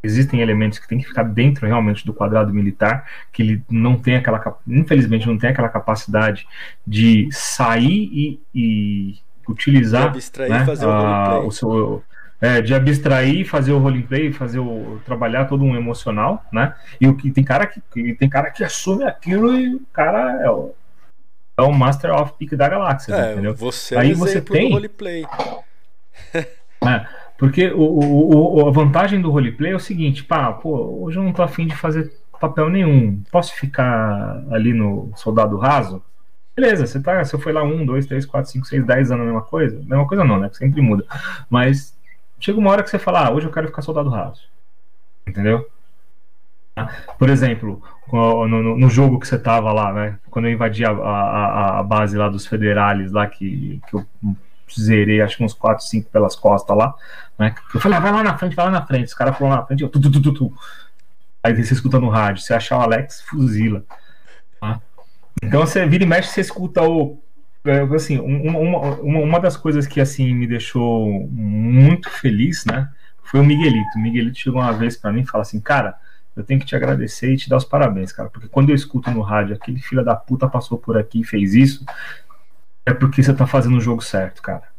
Existem 0.02 0.40
elementos 0.40 0.78
que 0.78 0.88
tem 0.88 0.98
que 0.98 1.06
ficar 1.06 1.24
dentro 1.24 1.66
realmente 1.66 2.06
do 2.06 2.14
quadrado 2.14 2.54
militar, 2.54 3.06
que 3.30 3.42
ele 3.42 3.62
não 3.70 3.96
tem 3.96 4.16
aquela. 4.16 4.58
Infelizmente, 4.66 5.26
não 5.26 5.36
tem 5.36 5.50
aquela 5.50 5.68
capacidade 5.68 6.46
de 6.86 7.28
sair 7.30 8.08
e, 8.10 8.40
e 8.54 9.18
utilizar. 9.46 10.06
abstrair 10.06 10.50
né, 10.50 10.64
fazer 10.64 10.86
a, 10.86 11.40
o 11.40 11.50
seu 11.50 12.02
é, 12.40 12.60
de 12.60 12.74
abstrair, 12.74 13.46
fazer 13.46 13.72
o 13.72 13.78
roleplay, 13.78 14.32
fazer 14.32 14.58
o 14.58 15.00
trabalhar 15.04 15.44
todo 15.44 15.62
um 15.62 15.76
emocional, 15.76 16.44
né? 16.50 16.74
E 17.00 17.06
o 17.06 17.16
que 17.16 17.30
tem 17.30 17.44
cara 17.44 17.66
que 17.66 17.80
tem 18.14 18.28
cara 18.28 18.50
que 18.50 18.64
assume 18.64 19.04
aquilo 19.04 19.54
e 19.54 19.74
o 19.74 19.82
cara 19.92 20.42
é 20.42 20.50
o, 20.50 20.74
é 21.56 21.62
o 21.62 21.72
Master 21.72 22.12
of 22.12 22.32
Peak 22.38 22.56
da 22.56 22.68
galáxia, 22.68 23.14
é, 23.14 23.32
entendeu? 23.32 23.54
Você 23.54 23.96
Aí 23.96 24.14
você 24.14 24.40
tem 24.40 24.72
roleplay. 24.72 25.24
é, 26.34 27.06
porque 27.36 27.68
o, 27.68 27.80
o, 27.80 28.56
o, 28.56 28.68
a 28.68 28.70
vantagem 28.70 29.20
do 29.20 29.30
roleplay 29.30 29.72
é 29.72 29.76
o 29.76 29.80
seguinte, 29.80 30.24
pá, 30.24 30.52
pô, 30.52 31.04
hoje 31.04 31.18
eu 31.18 31.22
não 31.22 31.32
tô 31.32 31.42
afim 31.42 31.66
de 31.66 31.76
fazer 31.76 32.10
papel 32.40 32.70
nenhum. 32.70 33.22
Posso 33.30 33.54
ficar 33.54 34.42
ali 34.50 34.72
no 34.72 35.12
soldado 35.14 35.58
raso? 35.58 36.02
Beleza, 36.56 36.86
você 36.86 37.00
tá, 37.00 37.22
você 37.22 37.38
foi 37.38 37.52
lá 37.52 37.62
um, 37.62 37.84
dois, 37.84 38.06
três, 38.06 38.26
quatro, 38.26 38.50
cinco, 38.50 38.66
seis, 38.66 38.84
dez 38.84 39.10
anos 39.10 39.22
a 39.22 39.26
mesma 39.26 39.42
coisa? 39.42 39.76
Mesma 39.76 40.06
coisa 40.06 40.24
não, 40.24 40.40
né? 40.40 40.50
Sempre 40.52 40.80
muda. 40.80 41.04
Mas 41.48 41.94
chega 42.40 42.58
uma 42.58 42.70
hora 42.70 42.82
que 42.82 42.90
você 42.90 42.98
fala, 42.98 43.26
ah, 43.26 43.30
hoje 43.30 43.46
eu 43.46 43.52
quero 43.52 43.68
ficar 43.68 43.82
soldado 43.82 44.08
raso. 44.08 44.42
Entendeu? 45.26 45.68
Por 47.18 47.28
exemplo, 47.28 47.82
no, 48.10 48.48
no, 48.48 48.78
no 48.78 48.90
jogo 48.90 49.20
que 49.20 49.28
você 49.28 49.38
tava 49.38 49.72
lá, 49.72 49.92
né? 49.92 50.18
Quando 50.30 50.46
eu 50.46 50.52
invadi 50.52 50.84
a, 50.84 50.90
a, 50.90 51.78
a 51.80 51.82
base 51.82 52.16
lá 52.16 52.28
dos 52.28 52.46
federales 52.46 53.12
lá, 53.12 53.26
que, 53.26 53.80
que 53.88 53.94
eu 53.94 54.06
zerei 54.78 55.20
acho 55.20 55.36
que 55.36 55.44
uns 55.44 55.52
4, 55.52 55.84
5 55.84 56.10
pelas 56.10 56.34
costas 56.34 56.76
lá, 56.76 56.94
né? 57.38 57.54
Eu 57.74 57.80
falei, 57.80 57.98
ah, 57.98 58.00
vai 58.00 58.12
lá 58.12 58.22
na 58.22 58.38
frente, 58.38 58.56
vai 58.56 58.64
lá 58.64 58.70
na 58.70 58.86
frente. 58.86 59.08
Os 59.08 59.14
caras 59.14 59.36
foram 59.36 59.50
lá 59.50 59.56
na 59.58 59.66
frente, 59.66 59.82
eu 59.82 59.88
tu, 59.88 60.00
tu, 60.00 60.10
tu, 60.10 60.32
tu, 60.32 60.54
Aí 61.42 61.54
você 61.54 61.74
escuta 61.74 61.98
no 61.98 62.08
rádio, 62.08 62.42
você 62.42 62.54
achar 62.54 62.78
o 62.78 62.82
Alex, 62.82 63.22
fuzila. 63.22 63.84
Tá? 64.60 64.80
Então 65.42 65.60
você 65.60 65.86
vira 65.86 66.04
e 66.04 66.06
mexe, 66.06 66.30
você 66.30 66.40
escuta 66.40 66.82
o 66.82 67.18
assim, 67.94 68.18
uma, 68.18 68.58
uma, 68.58 69.18
uma 69.20 69.40
das 69.40 69.56
coisas 69.56 69.86
que 69.86 70.00
assim 70.00 70.34
me 70.34 70.46
deixou 70.46 71.28
muito 71.30 72.10
feliz, 72.10 72.64
né, 72.64 72.88
foi 73.22 73.40
o 73.40 73.44
Miguelito. 73.44 73.96
O 73.96 74.00
Miguelito 74.00 74.38
chegou 74.38 74.60
uma 74.60 74.72
vez 74.72 74.96
para 74.96 75.12
mim 75.12 75.20
e 75.20 75.26
falou 75.26 75.42
assim, 75.42 75.60
cara, 75.60 75.94
eu 76.34 76.42
tenho 76.44 76.60
que 76.60 76.66
te 76.66 76.74
agradecer 76.74 77.32
e 77.32 77.36
te 77.36 77.48
dar 77.48 77.56
os 77.56 77.64
parabéns, 77.64 78.12
cara, 78.12 78.30
porque 78.30 78.48
quando 78.48 78.70
eu 78.70 78.74
escuto 78.74 79.10
no 79.10 79.20
rádio 79.20 79.54
aquele 79.54 79.80
filho 79.80 80.04
da 80.04 80.14
puta 80.14 80.48
passou 80.48 80.78
por 80.78 80.96
aqui 80.96 81.20
e 81.20 81.24
fez 81.24 81.54
isso, 81.54 81.84
é 82.86 82.94
porque 82.94 83.22
você 83.22 83.34
tá 83.34 83.46
fazendo 83.46 83.76
o 83.76 83.80
jogo 83.80 84.02
certo, 84.02 84.40
cara. 84.42 84.70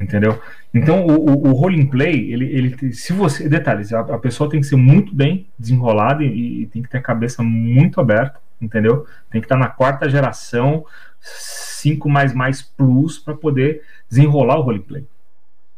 Entendeu? 0.00 0.40
Então, 0.72 1.06
o, 1.06 1.30
o, 1.30 1.48
o 1.48 1.52
role 1.52 1.86
play, 1.86 2.32
ele, 2.32 2.46
ele, 2.46 2.92
se 2.92 3.12
você. 3.12 3.48
Detalhes, 3.48 3.92
a, 3.92 4.00
a 4.00 4.18
pessoa 4.18 4.50
tem 4.50 4.60
que 4.60 4.66
ser 4.66 4.76
muito 4.76 5.14
bem 5.14 5.46
desenrolada 5.56 6.24
e, 6.24 6.62
e 6.62 6.66
tem 6.66 6.82
que 6.82 6.90
ter 6.90 6.98
a 6.98 7.02
cabeça 7.02 7.42
muito 7.42 8.00
aberta, 8.00 8.40
entendeu? 8.60 9.06
Tem 9.30 9.40
que 9.40 9.46
estar 9.46 9.56
tá 9.56 9.60
na 9.60 9.68
quarta 9.68 10.08
geração 10.08 10.84
5 11.20 12.08
mais 12.08 12.32
mais 12.32 12.62
plus 12.62 13.18
para 13.18 13.34
poder 13.34 13.82
desenrolar 14.08 14.58
o 14.58 14.62
roleplay. 14.62 15.06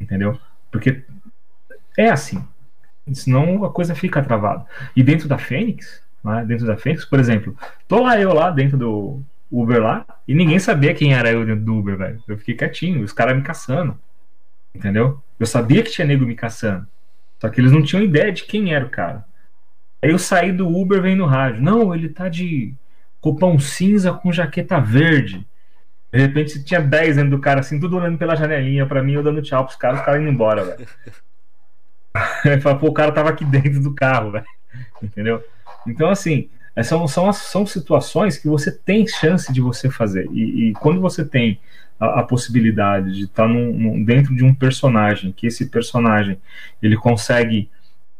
Entendeu? 0.00 0.38
Porque 0.70 1.04
é 1.96 2.10
assim. 2.10 2.44
Senão 3.12 3.64
a 3.64 3.70
coisa 3.70 3.94
fica 3.94 4.22
travada. 4.22 4.66
E 4.94 5.02
dentro 5.02 5.28
da 5.28 5.38
Fênix, 5.38 6.02
né, 6.22 6.44
dentro 6.46 6.66
da 6.66 6.76
Fênix, 6.76 7.04
por 7.04 7.20
exemplo, 7.20 7.56
tô 7.86 8.02
lá 8.02 8.20
eu 8.20 8.32
lá 8.32 8.50
dentro 8.50 8.76
do 8.76 9.22
Uber 9.50 9.80
lá 9.80 10.04
e 10.26 10.34
ninguém 10.34 10.58
sabia 10.58 10.94
quem 10.94 11.14
era 11.14 11.30
eu 11.30 11.46
dentro 11.46 11.64
do 11.64 11.76
Uber, 11.76 11.96
velho. 11.96 12.22
Eu 12.26 12.36
fiquei 12.36 12.54
quietinho, 12.54 13.02
os 13.02 13.12
caras 13.12 13.36
me 13.36 13.42
caçando. 13.42 13.98
Entendeu? 14.74 15.22
Eu 15.38 15.46
sabia 15.46 15.82
que 15.82 15.90
tinha 15.90 16.06
nego 16.06 16.26
me 16.26 16.34
caçando. 16.34 16.86
Só 17.40 17.48
que 17.48 17.60
eles 17.60 17.72
não 17.72 17.82
tinham 17.82 18.02
ideia 18.02 18.32
de 18.32 18.44
quem 18.44 18.74
era 18.74 18.84
o 18.84 18.90
cara. 18.90 19.24
Aí 20.02 20.10
eu 20.10 20.18
saí 20.18 20.52
do 20.52 20.68
Uber, 20.68 21.00
vem 21.00 21.16
no 21.16 21.26
rádio. 21.26 21.62
Não, 21.62 21.94
ele 21.94 22.08
tá 22.08 22.28
de 22.28 22.74
roupão 23.22 23.58
cinza 23.58 24.12
com 24.12 24.32
jaqueta 24.32 24.80
verde. 24.80 25.46
De 26.12 26.20
repente 26.20 26.62
tinha 26.62 26.80
10 26.80 27.16
dentro 27.16 27.30
do 27.32 27.40
cara, 27.40 27.60
assim, 27.60 27.80
tudo 27.80 27.96
olhando 27.96 28.16
pela 28.16 28.36
janelinha 28.36 28.86
pra 28.86 29.02
mim, 29.02 29.14
eu 29.14 29.22
dando 29.22 29.42
tchau 29.42 29.64
pros 29.64 29.76
caras, 29.76 29.98
os 29.98 30.06
caras 30.06 30.20
indo 30.20 30.30
embora, 30.30 30.64
velho. 30.64 30.86
Pô, 32.80 32.86
o 32.88 32.92
cara 32.92 33.12
tava 33.12 33.30
aqui 33.30 33.44
dentro 33.44 33.82
do 33.82 33.94
carro, 33.94 34.30
velho. 34.30 34.46
Entendeu? 35.02 35.42
Então, 35.86 36.08
assim, 36.08 36.48
é, 36.74 36.82
são, 36.82 37.06
são, 37.08 37.32
são 37.32 37.66
situações 37.66 38.38
que 38.38 38.48
você 38.48 38.70
tem 38.70 39.06
chance 39.06 39.52
de 39.52 39.60
você 39.60 39.90
fazer. 39.90 40.28
E, 40.30 40.68
e 40.68 40.72
quando 40.74 41.00
você 41.00 41.24
tem 41.24 41.58
a, 41.98 42.20
a 42.20 42.22
possibilidade 42.22 43.12
de 43.12 43.24
estar 43.24 43.48
tá 43.48 43.54
dentro 44.04 44.34
de 44.34 44.44
um 44.44 44.54
personagem, 44.54 45.32
que 45.32 45.46
esse 45.46 45.66
personagem 45.66 46.38
ele 46.82 46.96
consegue 46.96 47.70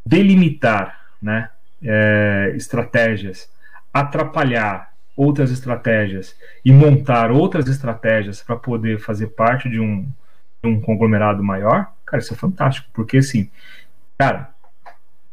delimitar 0.05 1.01
né, 1.21 1.51
é, 1.83 2.53
estratégias, 2.57 3.51
atrapalhar 3.93 4.93
outras 5.17 5.51
estratégias 5.51 6.37
e 6.65 6.73
montar 6.73 7.31
outras 7.31 7.67
estratégias 7.69 8.43
para 8.43 8.57
poder 8.57 8.99
fazer 8.99 9.29
parte 9.29 9.69
de 9.69 9.81
um, 9.81 10.07
de 10.62 10.69
um 10.69 10.81
conglomerado 10.81 11.43
maior, 11.43 11.91
cara, 12.05 12.23
isso 12.23 12.35
é 12.35 12.37
fantástico, 12.37 12.89
porque 12.93 13.19
assim, 13.19 13.51
cara, 14.19 14.51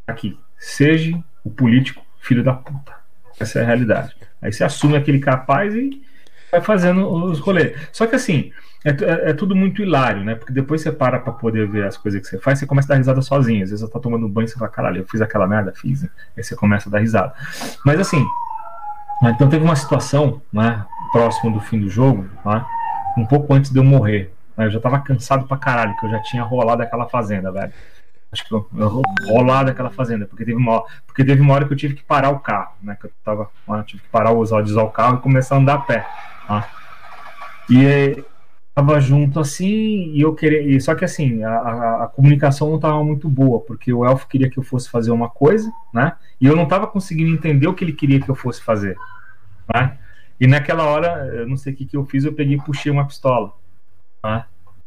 aqui, 0.08 0.40
seja 0.58 1.22
o 1.44 1.50
político 1.50 2.04
filho 2.20 2.44
da 2.44 2.54
puta. 2.54 2.94
Essa 3.40 3.60
é 3.60 3.64
a 3.64 3.66
realidade. 3.66 4.16
Aí 4.42 4.52
você 4.52 4.64
assume 4.64 4.96
aquele 4.96 5.20
capaz 5.20 5.76
e 5.76 6.02
vai 6.52 6.62
fazendo 6.62 7.08
os 7.08 7.40
rolês. 7.40 7.78
Só 7.92 8.08
que 8.08 8.16
assim, 8.16 8.52
é, 8.84 8.90
é, 8.90 9.30
é, 9.30 9.34
tudo 9.34 9.56
muito 9.56 9.82
hilário, 9.82 10.24
né? 10.24 10.36
Porque 10.36 10.52
depois 10.52 10.82
você 10.82 10.92
para 10.92 11.20
pra 11.20 11.32
poder 11.32 11.68
ver 11.68 11.86
as 11.86 11.96
coisas 11.96 12.22
que 12.22 12.28
você 12.28 12.38
faz, 12.38 12.60
você 12.60 12.66
começa 12.66 12.88
a 12.88 12.90
dar 12.90 12.98
risada 12.98 13.22
sozinho. 13.22 13.64
Às 13.64 13.70
vezes 13.70 13.86
você 13.86 13.92
tá 13.92 14.00
tomando 14.00 14.28
banho 14.28 14.46
e 14.46 14.50
você 14.50 14.58
fala, 14.58 14.70
caralho, 14.70 14.98
eu 15.00 15.06
fiz 15.06 15.22
aquela 15.22 15.48
merda, 15.48 15.72
fiz. 15.74 16.04
Né? 16.04 16.10
Aí 16.36 16.44
você 16.44 16.56
começa 16.56 16.90
a 16.90 16.92
dar 16.92 17.00
risada. 17.00 17.34
Mas 17.86 18.00
assim, 18.00 18.26
então 19.30 19.48
teve 19.48 19.64
uma 19.64 19.76
situação, 19.76 20.42
né? 20.52 20.86
Próximo 21.12 21.54
do 21.54 21.62
fim 21.62 21.80
do 21.80 21.90
jogo, 21.90 22.28
né, 22.44 22.66
um 23.16 23.26
pouco 23.26 23.54
antes 23.54 23.72
de 23.72 23.78
eu 23.78 23.84
morrer. 23.84 24.34
Né, 24.58 24.66
eu 24.66 24.72
já 24.72 24.80
tava 24.80 25.00
cansado 25.00 25.48
pra 25.48 25.58
caralho, 25.58 25.96
que 25.98 26.06
eu 26.06 26.10
já 26.10 26.20
tinha 26.24 26.44
rolado 26.44 26.82
aquela 26.82 27.08
fazenda, 27.08 27.52
velho. 27.52 27.72
Acho 28.32 28.48
que 28.48 28.52
eu, 28.52 28.68
eu 28.76 29.02
rolado 29.28 29.70
aquela 29.70 29.92
fazenda, 29.92 30.26
porque 30.26 30.44
teve, 30.44 30.58
uma, 30.58 30.84
porque 31.06 31.24
teve 31.24 31.40
uma 31.40 31.54
hora 31.54 31.66
que 31.66 31.74
eu 31.74 31.78
tive 31.78 31.94
que 31.94 32.04
parar 32.04 32.32
o 32.32 32.40
carro, 32.40 32.74
né? 32.82 32.98
Que 33.00 33.06
eu 33.06 33.12
tava. 33.24 33.48
Eu 33.68 33.84
tive 33.84 34.02
que 34.02 34.10
parar, 34.10 34.32
usar, 34.32 34.64
usar 34.64 34.82
o 34.82 34.90
carro 34.90 35.18
e 35.18 35.22
começar 35.22 35.56
a 35.56 35.60
andar 35.60 35.76
a 35.76 35.80
pé. 35.80 36.08
Tá? 36.48 36.68
E 37.70 38.26
tava 38.74 39.00
junto 39.00 39.40
assim 39.40 40.12
e 40.14 40.22
eu 40.22 40.34
queria 40.34 40.80
só 40.80 40.96
que 40.96 41.06
assim 41.06 41.44
a, 41.44 42.04
a, 42.04 42.08
comunicação 42.08 42.72
não 42.72 42.80
tava 42.80 43.04
muito 43.04 43.30
boa 43.30 43.60
porque 43.60 43.94
o 43.94 44.04
elfo 44.04 44.28
queria 44.28 44.50
que 44.50 44.58
eu 44.58 44.64
fosse 44.64 44.90
fazer 44.90 45.12
uma 45.12 45.30
coisa 45.30 45.72
né 45.94 46.16
e 46.42 46.48
eu 46.48 46.56
não 46.56 46.68
tava 46.68 46.88
conseguindo 46.88 47.32
entender 47.32 47.68
o 47.68 47.74
que 47.74 47.84
ele 47.84 47.94
queria 47.94 48.20
que 48.20 48.30
eu 48.30 48.36
fosse 48.36 48.64
fazer 48.64 48.98
né 49.74 49.98
e 50.40 50.48
naquela 50.48 50.86
hora 50.86 51.28
eu 51.36 51.48
não 51.48 51.56
sei 51.56 51.74
o 51.74 51.76
que, 51.76 51.86
que 51.86 51.96
eu 51.96 52.06
fiz 52.06 52.26
eu 52.26 52.34
peguei 52.34 52.56
e 52.58 52.62
puxei 52.62 52.92
uma 52.92 53.06
pistola 53.06 53.54
né? 54.24 54.46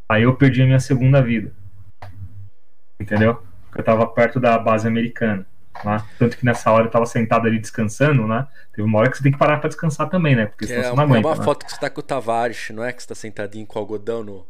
aí 0.09 0.25
eu 0.25 0.35
perdi 0.35 0.63
a 0.63 0.67
minha 0.67 0.81
segunda 0.81 1.23
vida 1.23 1.53
entendeu 2.99 3.41
eu 3.77 3.85
tava 3.85 4.05
perto 4.07 4.41
da 4.41 4.59
base 4.59 4.89
americana 4.89 5.47
né? 5.85 6.03
Tanto 6.19 6.37
que 6.37 6.45
nessa 6.45 6.71
hora 6.71 6.87
eu 6.87 6.91
tava 6.91 7.07
sentado 7.07 7.47
ali 7.47 7.59
descansando, 7.59 8.27
né? 8.27 8.47
Teve 8.73 8.87
uma 8.87 8.99
hora 8.99 9.11
que 9.11 9.17
você 9.17 9.23
tem 9.23 9.33
que 9.33 9.39
parar 9.39 9.59
pra 9.59 9.69
descansar 9.69 10.09
também, 10.09 10.37
né? 10.37 10.47
Porque 10.47 10.67
senão 10.67 10.81
é, 10.81 10.85
você 10.85 10.97
não 10.97 11.05
aguenta. 11.05 11.29
É 11.29 11.31
uma 11.31 11.39
né? 11.39 11.45
foto 11.45 11.65
que 11.65 11.73
você 11.73 11.81
tá 11.81 11.91
com 11.91 12.01
o 12.01 12.03
Tavares, 12.03 12.71
não 12.71 12.85
é? 12.85 12.93
Que 12.93 13.03
você 13.03 13.09
tá 13.09 13.15
sentadinho 13.15 13.67
com 13.67 13.79
o 13.79 13.83
algodão 13.83 14.23
no, 14.23 14.47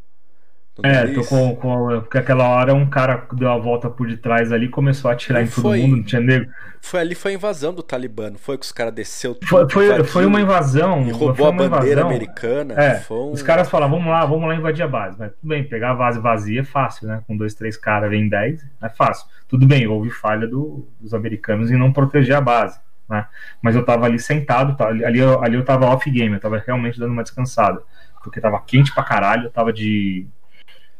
é, 0.83 1.07
tô 1.07 1.25
com, 1.25 1.57
com, 1.57 2.01
Porque 2.03 2.19
aquela 2.19 2.49
hora 2.49 2.75
um 2.75 2.87
cara 2.87 3.27
deu 3.33 3.51
a 3.51 3.57
volta 3.57 3.89
por 3.89 4.07
detrás 4.07 4.53
ali 4.53 4.69
começou 4.69 5.11
a 5.11 5.15
atirar 5.15 5.41
não 5.41 5.49
em 5.49 5.51
todo 5.51 5.62
foi, 5.62 5.81
mundo, 5.81 5.97
não 5.97 6.03
tinha 6.03 6.21
negro. 6.21 6.49
Foi 6.81 7.01
ali, 7.01 7.15
foi 7.15 7.33
a 7.33 7.35
invasão 7.35 7.73
do 7.75 7.83
Talibã, 7.83 8.33
foi 8.37 8.59
que 8.59 8.65
os 8.65 8.73
caras 8.73 8.93
desceu 8.93 9.35
tudo, 9.35 9.49
Foi, 9.49 9.69
foi, 9.69 10.05
foi 10.05 10.27
uma 10.27 10.41
invasão. 10.41 11.07
E 11.07 11.11
roubou 11.11 11.49
a 11.49 11.53
bandeira 11.53 11.87
invasão. 11.87 12.07
americana. 12.07 12.75
É, 12.75 13.03
um... 13.11 13.33
Os 13.33 13.43
caras 13.43 13.69
falaram, 13.69 13.93
vamos 13.93 14.07
lá, 14.07 14.25
vamos 14.25 14.47
lá 14.47 14.55
invadir 14.55 14.83
a 14.83 14.89
base. 14.89 15.17
Mas 15.19 15.33
tudo 15.33 15.49
bem, 15.49 15.65
pegar 15.65 15.93
a 15.93 15.95
base 15.95 16.21
vazia 16.21 16.61
é 16.61 16.65
fácil, 16.65 17.09
né? 17.09 17.23
Com 17.27 17.37
dois, 17.37 17.55
três 17.55 17.77
caras, 17.77 18.11
vem 18.11 18.29
dez, 18.29 18.65
é 18.83 18.89
fácil. 18.89 19.27
Tudo 19.49 19.67
bem, 19.67 19.87
houve 19.87 20.11
falha 20.11 20.47
do, 20.47 20.87
dos 21.01 21.15
americanos 21.15 21.71
em 21.71 21.77
não 21.77 21.93
proteger 21.93 22.37
a 22.37 22.41
base. 22.41 22.79
Né? 23.09 23.27
Mas 23.62 23.75
eu 23.75 23.85
tava 23.85 24.07
ali 24.07 24.19
sentado, 24.19 24.77
tá, 24.77 24.89
ali, 24.89 25.05
ali, 25.05 25.19
eu, 25.21 25.43
ali 25.43 25.57
eu 25.57 25.65
tava 25.65 25.87
off 25.87 26.09
game, 26.11 26.35
eu 26.35 26.41
tava 26.41 26.62
realmente 26.65 26.99
dando 26.99 27.12
uma 27.12 27.23
descansada. 27.23 27.83
Porque 28.23 28.41
tava 28.41 28.61
quente 28.61 28.93
pra 28.93 29.05
caralho, 29.05 29.45
eu 29.45 29.51
tava 29.51 29.73
de 29.73 30.27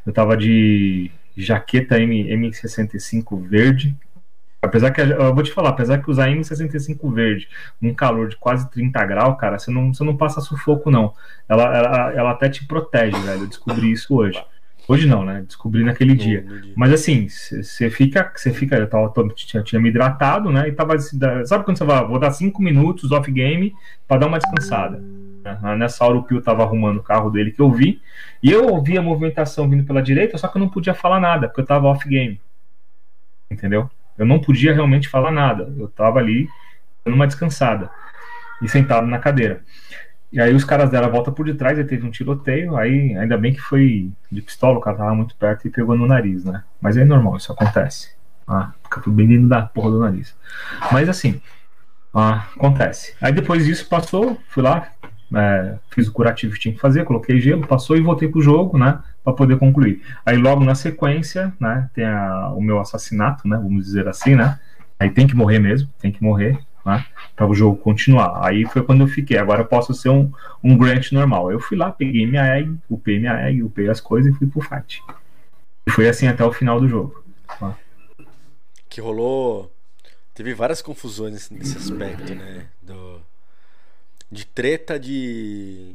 eu 0.07 0.13
tava 0.13 0.37
de 0.37 1.11
jaqueta 1.37 1.99
M, 1.99 2.25
M65 2.25 3.47
verde. 3.47 3.97
Apesar 4.63 4.91
que, 4.91 5.01
eu 5.01 5.35
vou 5.35 5.43
te 5.43 5.53
falar, 5.53 5.71
apesar 5.71 5.99
que 5.99 6.11
usar 6.11 6.29
M65 6.29 7.13
verde 7.13 7.49
num 7.81 7.95
calor 7.95 8.29
de 8.29 8.37
quase 8.37 8.71
30 8.71 9.05
graus, 9.05 9.39
cara, 9.39 9.59
você 9.59 9.71
não, 9.71 9.93
você 9.93 10.03
não 10.03 10.17
passa 10.17 10.41
sufoco, 10.41 10.91
não. 10.91 11.13
Ela, 11.49 11.77
ela, 11.77 12.13
ela 12.13 12.31
até 12.31 12.49
te 12.49 12.67
protege, 12.67 13.19
velho. 13.19 13.43
Eu 13.43 13.47
descobri 13.47 13.93
isso 13.93 14.15
hoje. 14.15 14.43
Hoje 14.89 15.07
não, 15.07 15.25
né? 15.25 15.43
Descobri 15.47 15.83
naquele 15.83 16.15
no, 16.15 16.19
dia. 16.19 16.43
No 16.43 16.61
dia. 16.61 16.73
Mas 16.77 16.93
assim, 16.93 17.29
você 17.29 17.91
fica, 17.91 18.33
você 18.35 18.53
fica, 18.53 18.77
eu 18.77 18.89
tava, 18.89 19.13
tinha, 19.35 19.63
tinha 19.63 19.81
me 19.81 19.89
hidratado, 19.89 20.51
né? 20.51 20.69
E 20.69 20.73
tava, 20.73 20.97
sabe 21.45 21.65
quando 21.65 21.77
você 21.77 21.85
vai, 21.85 22.07
vou 22.07 22.19
dar 22.19 22.31
5 22.31 22.63
minutos 22.63 23.11
off 23.11 23.31
game 23.31 23.75
para 24.07 24.19
dar 24.19 24.27
uma 24.29 24.39
descansada. 24.39 25.03
Nessa 25.77 26.05
hora 26.05 26.17
o 26.17 26.23
Pio 26.23 26.39
estava 26.39 26.63
arrumando 26.63 26.99
o 26.99 27.03
carro 27.03 27.31
dele 27.31 27.51
que 27.51 27.61
eu 27.61 27.71
vi. 27.71 28.01
E 28.43 28.51
eu 28.51 28.67
ouvi 28.67 28.97
a 28.99 29.03
movimentação 29.03 29.69
vindo 29.69 29.85
pela 29.85 30.03
direita, 30.03 30.39
só 30.39 30.49
que 30.49 30.57
eu 30.57 30.61
não 30.61 30.69
podia 30.69 30.95
falar 30.95 31.21
nada, 31.21 31.49
porque 31.49 31.61
eu 31.61 31.65
estava 31.65 31.87
off-game. 31.87 32.41
Entendeu? 33.51 33.91
Eu 34.19 34.27
não 34.27 34.41
podia 34.41 34.75
realmente 34.75 35.09
falar 35.09 35.31
nada. 35.31 35.73
Eu 35.77 35.87
estava 35.87 36.19
ali 36.19 36.49
dando 37.05 37.15
uma 37.15 37.27
descansada 37.27 37.91
e 38.61 38.69
sentado 38.69 39.07
na 39.07 39.19
cadeira. 39.19 39.63
E 40.33 40.41
aí 40.41 40.55
os 40.55 40.65
caras 40.65 40.91
deram 40.91 41.07
a 41.07 41.11
volta 41.11 41.31
por 41.31 41.47
detrás, 41.47 41.79
e 41.79 41.85
teve 41.85 42.05
um 42.05 42.11
tiroteio, 42.11 42.77
aí 42.77 43.17
ainda 43.17 43.39
bem 43.39 43.53
que 43.53 43.61
foi 43.61 44.11
de 44.31 44.43
pistola, 44.43 44.79
o 44.79 44.81
cara 44.81 44.97
tava 44.97 45.15
muito 45.15 45.37
perto 45.37 45.67
e 45.67 45.71
pegou 45.71 45.97
no 45.97 46.07
nariz, 46.07 46.45
né? 46.45 46.65
Mas 46.81 46.97
é 46.97 47.05
normal, 47.05 47.37
isso 47.37 47.53
acontece. 47.53 48.11
Ah, 48.47 48.73
fica 48.83 49.01
tudo 49.01 49.15
bem 49.15 49.29
dentro 49.29 49.49
da 49.49 49.63
porra 49.63 49.91
do 49.91 50.01
nariz. 50.01 50.37
Mas 50.93 51.09
assim, 51.09 51.41
ah, 52.13 52.47
acontece. 52.57 53.15
Aí 53.21 53.33
depois 53.33 53.65
disso 53.65 53.89
passou, 53.89 54.41
fui 54.49 54.63
lá, 54.63 54.89
é, 55.35 55.79
fiz 55.91 56.07
o 56.09 56.13
curativo 56.13 56.55
que 56.55 56.61
tinha 56.61 56.75
que 56.75 56.81
fazer, 56.81 57.05
coloquei 57.05 57.41
gelo, 57.41 57.67
passou 57.67 57.97
e 57.97 58.01
voltei 58.01 58.29
pro 58.29 58.41
jogo, 58.41 58.79
né, 58.79 59.01
para 59.25 59.33
poder 59.33 59.59
concluir. 59.59 60.03
Aí 60.25 60.37
logo 60.37 60.65
na 60.65 60.75
sequência, 60.75 61.53
né, 61.59 61.91
tem 61.95 62.05
a, 62.05 62.51
o 62.51 62.61
meu 62.61 62.79
assassinato, 62.79 63.49
né, 63.49 63.57
vamos 63.57 63.85
dizer 63.85 64.07
assim, 64.09 64.35
né, 64.35 64.59
aí 64.99 65.11
tem 65.11 65.27
que 65.27 65.35
morrer 65.35 65.59
mesmo, 65.59 65.89
tem 65.99 66.13
que 66.13 66.23
morrer, 66.23 66.59
né, 66.85 67.05
para 67.35 67.47
o 67.47 67.55
jogo 67.55 67.77
continuar. 67.77 68.47
Aí 68.47 68.65
foi 68.65 68.83
quando 68.83 69.01
eu 69.01 69.09
fiquei, 69.09 69.37
agora 69.37 69.63
eu 69.63 69.67
posso 69.67 69.93
ser 69.93 70.11
um, 70.11 70.31
um 70.63 70.79
Grant 70.79 71.11
normal. 71.11 71.51
Eu 71.51 71.59
fui 71.59 71.77
lá, 71.77 71.91
peguei 71.91 72.27
minha 72.27 72.47
egg, 72.57 72.77
upei 72.89 73.19
minha 73.19 73.35
egg, 73.49 73.63
upei 73.63 73.89
as 73.89 74.01
coisas 74.01 74.33
e 74.33 74.39
fui 74.39 74.47
pro 74.47 74.61
fight. 74.61 75.03
E 75.87 75.91
foi 75.91 76.09
assim 76.09 76.29
até 76.29 76.45
o 76.45 76.53
final 76.53 76.81
do 76.81 76.89
jogo. 76.89 77.25
Tá? 77.59 77.77
Que 78.89 79.01
rolou. 79.01 79.73
Teve 80.33 80.55
várias 80.55 80.81
confusões 80.81 81.51
nesse 81.51 81.77
aspecto, 81.77 82.35
né? 82.35 82.67
Do 82.83 83.21
de 84.31 84.47
treta 84.47 84.99
de 84.99 85.95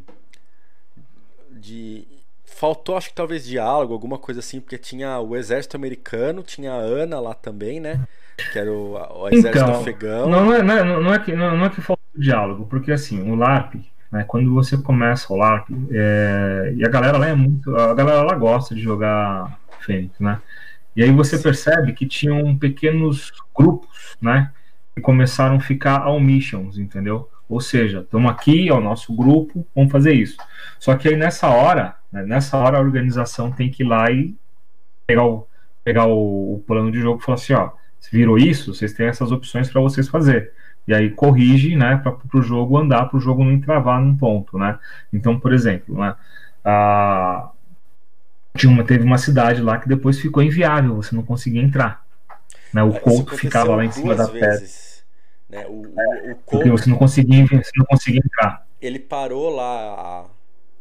de 1.50 2.08
faltou 2.46 2.96
acho 2.96 3.10
que 3.10 3.16
talvez 3.16 3.46
diálogo, 3.46 3.94
alguma 3.94 4.18
coisa 4.18 4.40
assim, 4.40 4.60
porque 4.60 4.78
tinha 4.78 5.20
o 5.20 5.36
exército 5.36 5.76
americano, 5.76 6.44
tinha 6.44 6.72
a 6.72 6.76
Ana 6.76 7.20
lá 7.20 7.34
também, 7.34 7.80
né? 7.80 8.06
Que 8.52 8.60
era 8.60 8.72
o, 8.72 8.94
o 8.94 9.30
exército 9.30 9.66
então, 9.66 9.82
afegão. 9.82 10.30
Não 10.30 10.54
é, 10.54 10.62
não, 10.62 10.78
é, 10.78 10.84
não, 10.84 11.14
é 11.14 11.20
que, 11.20 11.34
não, 11.34 11.58
não 11.58 11.66
é 11.66 11.70
que 11.70 11.82
faltou 11.82 12.06
diálogo, 12.16 12.66
porque 12.66 12.92
assim, 12.92 13.30
o 13.30 13.36
LARP, 13.36 13.76
né, 14.12 14.24
quando 14.28 14.54
você 14.54 14.78
começa 14.78 15.32
o 15.34 15.38
LARP, 15.38 15.70
é, 15.92 16.74
e 16.76 16.86
a 16.86 16.90
galera 16.90 17.18
lá 17.18 17.28
é 17.28 17.34
muito. 17.34 17.76
A 17.76 17.94
galera 17.94 18.22
lá 18.22 18.36
gosta 18.36 18.76
de 18.76 18.82
jogar 18.82 19.60
Fênix, 19.80 20.20
né? 20.20 20.40
E 20.96 21.02
aí 21.02 21.12
você 21.12 21.40
percebe 21.40 21.94
que 21.94 22.06
tinham 22.06 22.56
pequenos 22.58 23.32
grupos, 23.56 24.18
né? 24.22 24.52
Que 24.94 25.02
começaram 25.02 25.56
a 25.56 25.60
ficar 25.60 26.02
ao 26.02 26.20
missions, 26.20 26.78
entendeu? 26.78 27.30
Ou 27.52 27.60
seja, 27.60 28.00
estamos 28.00 28.32
aqui, 28.32 28.70
é 28.70 28.74
o 28.74 28.80
nosso 28.80 29.14
grupo, 29.14 29.68
vamos 29.76 29.92
fazer 29.92 30.14
isso. 30.14 30.38
Só 30.80 30.96
que 30.96 31.10
aí 31.10 31.18
nessa 31.18 31.50
hora, 31.50 31.96
né, 32.10 32.24
nessa 32.24 32.58
hora 32.58 32.78
a 32.78 32.82
organização 32.82 33.52
tem 33.52 33.70
que 33.70 33.84
ir 33.84 33.88
lá 33.88 34.10
e 34.10 34.34
pegar 35.06 35.26
o, 35.26 35.46
pegar 35.84 36.06
o, 36.06 36.56
o 36.56 36.64
plano 36.66 36.90
de 36.90 37.02
jogo 37.02 37.20
e 37.22 37.26
falar 37.26 37.36
assim, 37.36 37.52
ó, 37.52 37.72
virou 38.10 38.38
isso, 38.38 38.74
vocês 38.74 38.94
têm 38.94 39.08
essas 39.08 39.34
opções 39.34 39.70
para 39.70 39.82
vocês 39.82 40.08
fazer. 40.08 40.54
E 40.88 40.94
aí 40.94 41.10
corrige, 41.10 41.76
né, 41.76 41.98
para 41.98 42.40
o 42.40 42.42
jogo 42.42 42.78
andar, 42.78 43.08
para 43.08 43.18
o 43.18 43.22
jogo 43.22 43.44
não 43.44 43.52
entravar 43.52 44.00
num 44.00 44.16
ponto, 44.16 44.58
né. 44.58 44.80
Então, 45.12 45.38
por 45.38 45.52
exemplo, 45.52 46.00
né, 46.00 46.16
a, 46.64 47.50
tinha 48.56 48.72
uma, 48.72 48.86
teve 48.86 49.04
uma 49.04 49.18
cidade 49.18 49.62
lá 49.62 49.78
que 49.78 49.90
depois 49.90 50.18
ficou 50.18 50.42
inviável, 50.42 50.96
você 50.96 51.14
não 51.14 51.24
conseguia 51.24 51.62
entrar. 51.62 52.02
Né, 52.74 52.82
o 52.82 52.94
Couto 52.94 53.36
ficava 53.36 53.76
lá 53.76 53.84
em 53.84 53.92
cima 53.92 54.16
da 54.16 54.30
pedra. 54.30 54.64
Né? 55.52 55.66
O, 55.68 55.82
o, 55.82 56.32
o 56.32 56.36
Porque 56.50 56.70
você 56.70 56.90
não 56.90 56.98
conseguia, 56.98 57.46
você 57.46 57.72
não 57.76 57.86
conseguia 57.86 58.22
entrar. 58.24 58.66
Ele 58.82 58.98
parou 58.98 59.54
lá 59.54 60.26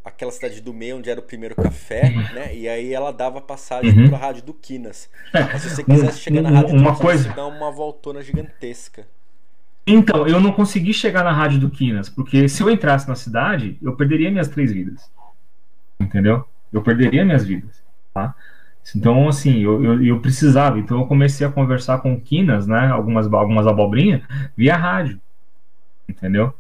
aquela 0.05 0.31
cidade 0.31 0.61
do 0.61 0.73
meio 0.73 0.97
onde 0.97 1.11
era 1.11 1.19
o 1.19 1.23
primeiro 1.23 1.57
café, 1.57 2.05
uhum. 2.15 2.35
né? 2.35 2.55
E 2.55 2.69
aí 2.69 2.95
ela 2.95 3.13
dava 3.13 3.41
passagem 3.41 3.91
uhum. 3.91 4.09
para 4.09 4.17
a 4.17 4.21
rádio 4.21 4.45
do 4.45 4.55
Quinas. 4.55 5.11
É, 5.35 5.43
Mas 5.43 5.63
se 5.63 5.71
você 5.71 5.83
quisesse 5.83 6.21
chegar 6.21 6.43
na 6.43 6.51
rádio 6.51 6.77
uma 6.77 6.93
do 6.93 6.99
coisa... 6.99 7.29
você 7.29 7.37
dá 7.37 7.47
uma 7.47 7.71
voltona 7.71 8.23
gigantesca. 8.23 9.07
Então, 9.87 10.27
eu 10.27 10.41
não 10.41 10.53
consegui 10.53 10.95
chegar 10.95 11.25
na 11.25 11.33
rádio 11.33 11.59
do 11.59 11.69
Quinas, 11.69 12.09
porque 12.09 12.49
se 12.49 12.63
eu 12.63 12.71
entrasse 12.71 13.09
na 13.09 13.17
cidade, 13.17 13.77
eu 13.83 13.97
perderia 13.97 14.31
minhas 14.31 14.49
três 14.49 14.73
vidas. 14.73 15.11
Entendeu? 15.99 16.47
Eu 16.73 16.81
perderia 16.83 17.25
minhas 17.25 17.45
vidas, 17.45 17.83
tá? 18.15 18.35
Então, 18.95 19.29
assim, 19.29 19.61
eu, 19.61 19.85
eu, 19.85 20.03
eu, 20.03 20.21
precisava. 20.21 20.79
Então, 20.79 21.01
eu 21.01 21.07
comecei 21.07 21.47
a 21.47 21.51
conversar 21.51 21.99
com 21.99 22.21
Quinas, 22.21 22.67
né? 22.67 22.89
Algumas, 22.89 23.33
algumas 23.33 23.67
abobrinhas, 23.67 24.23
via 24.57 24.77
rádio. 24.77 25.21
Entendeu? 26.09 26.53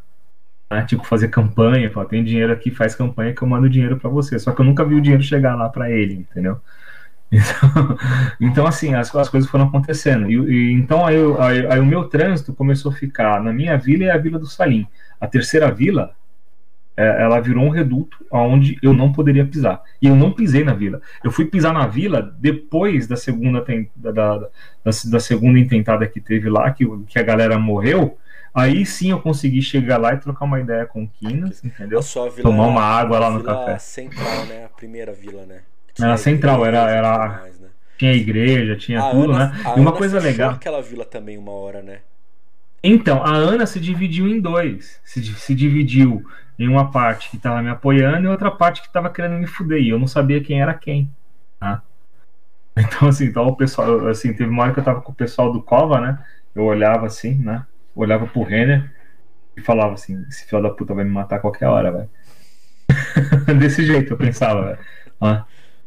Né, 0.70 0.84
tipo, 0.84 1.04
fazer 1.04 1.28
campanha. 1.28 1.90
Falar, 1.90 2.06
tem 2.06 2.22
dinheiro 2.22 2.52
aqui, 2.52 2.70
faz 2.70 2.94
campanha 2.94 3.34
que 3.34 3.42
eu 3.42 3.48
mando 3.48 3.68
dinheiro 3.68 3.96
para 3.96 4.08
você. 4.08 4.38
Só 4.38 4.52
que 4.52 4.60
eu 4.60 4.64
nunca 4.64 4.84
vi 4.84 4.94
o 4.94 5.00
dinheiro 5.00 5.22
chegar 5.22 5.56
lá 5.56 5.68
para 5.68 5.90
ele, 5.90 6.14
entendeu? 6.14 6.60
Então, 7.32 7.96
então 8.40 8.66
assim, 8.66 8.94
as, 8.96 9.14
as 9.14 9.28
coisas 9.28 9.48
foram 9.48 9.66
acontecendo. 9.66 10.28
E, 10.28 10.34
e 10.34 10.72
então 10.72 11.06
aí, 11.06 11.16
aí, 11.38 11.66
aí, 11.66 11.78
o 11.78 11.86
meu 11.86 12.08
trânsito 12.08 12.52
começou 12.52 12.90
a 12.90 12.94
ficar 12.94 13.40
na 13.40 13.52
minha 13.52 13.78
vila 13.78 14.02
e 14.02 14.10
a 14.10 14.18
vila 14.18 14.36
do 14.36 14.46
Salim. 14.46 14.84
A 15.20 15.28
terceira 15.28 15.70
vila, 15.70 16.12
ela 17.02 17.40
virou 17.40 17.64
um 17.64 17.70
reduto 17.70 18.24
onde 18.30 18.78
eu 18.82 18.92
não 18.92 19.12
poderia 19.12 19.46
pisar. 19.46 19.82
E 20.00 20.06
eu 20.06 20.16
não 20.16 20.32
pisei 20.32 20.64
na 20.64 20.74
vila. 20.74 21.00
Eu 21.22 21.30
fui 21.30 21.44
pisar 21.44 21.72
na 21.72 21.86
vila 21.86 22.34
depois 22.38 23.06
da 23.06 23.16
segunda, 23.16 23.64
da, 23.96 24.10
da, 24.10 24.38
da, 24.38 24.50
da 24.84 25.20
segunda 25.20 25.58
intentada 25.58 26.06
que 26.06 26.20
teve 26.20 26.48
lá, 26.48 26.70
que, 26.70 26.84
que 27.06 27.18
a 27.18 27.22
galera 27.22 27.58
morreu. 27.58 28.18
Aí 28.52 28.84
sim 28.84 29.10
eu 29.10 29.20
consegui 29.20 29.62
chegar 29.62 29.96
lá 29.96 30.12
e 30.12 30.18
trocar 30.18 30.44
uma 30.44 30.58
ideia 30.60 30.84
com 30.84 31.04
o 31.04 31.08
Quinas, 31.08 31.64
entendeu? 31.64 32.00
Tomar 32.42 32.66
uma 32.66 32.82
água 32.82 33.18
lá 33.18 33.30
no 33.30 33.42
café. 33.44 33.78
Central, 33.78 34.46
né? 34.46 34.64
A 34.64 34.68
primeira 34.68 35.12
vila, 35.12 35.46
né? 35.46 35.60
Era 35.98 36.16
central, 36.16 36.64
era. 36.66 36.90
era... 36.90 37.28
Mais, 37.28 37.60
né? 37.60 37.68
Tinha 37.96 38.12
igreja, 38.12 38.76
tinha 38.76 39.00
a 39.00 39.10
tudo, 39.10 39.32
Ana, 39.32 39.48
né? 39.50 39.62
E 39.76 39.80
uma 39.80 39.90
Ana 39.90 39.92
coisa 39.92 40.18
legal. 40.18 40.52
aquela 40.52 40.80
vila 40.80 41.04
também 41.04 41.36
uma 41.36 41.52
hora, 41.52 41.82
né? 41.82 41.98
Então, 42.82 43.22
a 43.22 43.30
Ana 43.32 43.66
se 43.66 43.78
dividiu 43.78 44.26
em 44.26 44.40
dois. 44.40 45.00
Se, 45.04 45.22
se 45.22 45.54
dividiu 45.54 46.24
em 46.58 46.68
uma 46.68 46.90
parte 46.90 47.30
que 47.30 47.36
estava 47.36 47.62
me 47.62 47.70
apoiando 47.70 48.26
e 48.26 48.28
outra 48.28 48.50
parte 48.50 48.80
que 48.80 48.86
estava 48.86 49.10
querendo 49.10 49.38
me 49.38 49.46
fuder. 49.46 49.80
E 49.80 49.90
eu 49.90 49.98
não 49.98 50.06
sabia 50.06 50.42
quem 50.42 50.60
era 50.60 50.74
quem. 50.74 51.10
Tá? 51.58 51.82
Então, 52.76 53.08
assim, 53.08 53.26
então 53.26 53.46
o 53.46 53.56
pessoal, 53.56 54.06
assim, 54.08 54.32
teve 54.32 54.48
uma 54.48 54.62
hora 54.62 54.72
que 54.72 54.78
eu 54.78 54.84
tava 54.84 55.02
com 55.02 55.12
o 55.12 55.14
pessoal 55.14 55.52
do 55.52 55.60
Cova, 55.60 56.00
né? 56.00 56.18
Eu 56.54 56.64
olhava 56.64 57.04
assim, 57.04 57.34
né? 57.34 57.66
Olhava 57.94 58.26
pro 58.26 58.42
Renner 58.42 58.90
e 59.56 59.60
falava 59.60 59.94
assim: 59.94 60.24
esse 60.28 60.46
filho 60.46 60.62
da 60.62 60.70
puta 60.70 60.94
vai 60.94 61.04
me 61.04 61.10
matar 61.10 61.36
a 61.36 61.40
qualquer 61.40 61.66
hora, 61.66 61.90
velho. 61.90 62.10
Desse 63.58 63.84
jeito 63.84 64.14
eu 64.14 64.16
pensava, 64.16 64.64
velho. 64.64 64.78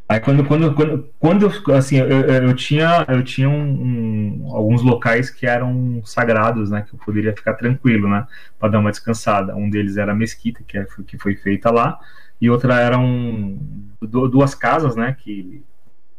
Aí 0.06 0.20
quando, 0.20 0.44
quando, 0.44 0.74
quando, 0.74 1.08
quando 1.18 1.52
assim, 1.72 1.96
eu, 1.96 2.06
eu 2.08 2.54
tinha, 2.54 3.06
eu 3.08 3.22
tinha 3.22 3.48
um, 3.48 4.42
um, 4.44 4.54
alguns 4.54 4.82
locais 4.82 5.30
que 5.30 5.46
eram 5.46 6.02
sagrados, 6.04 6.70
né, 6.70 6.84
que 6.86 6.94
eu 6.94 6.98
poderia 6.98 7.34
ficar 7.34 7.54
tranquilo, 7.54 8.08
né, 8.08 8.26
para 8.58 8.68
dar 8.68 8.80
uma 8.80 8.90
descansada. 8.90 9.56
Um 9.56 9.70
deles 9.70 9.96
era 9.96 10.12
a 10.12 10.14
mesquita, 10.14 10.62
que, 10.66 10.76
é, 10.76 10.86
que 11.06 11.16
foi 11.16 11.36
feita 11.36 11.70
lá, 11.70 11.98
e 12.38 12.50
outra 12.50 12.78
eram 12.80 13.58
duas 14.02 14.54
casas, 14.54 14.94
né, 14.94 15.16
que 15.18 15.64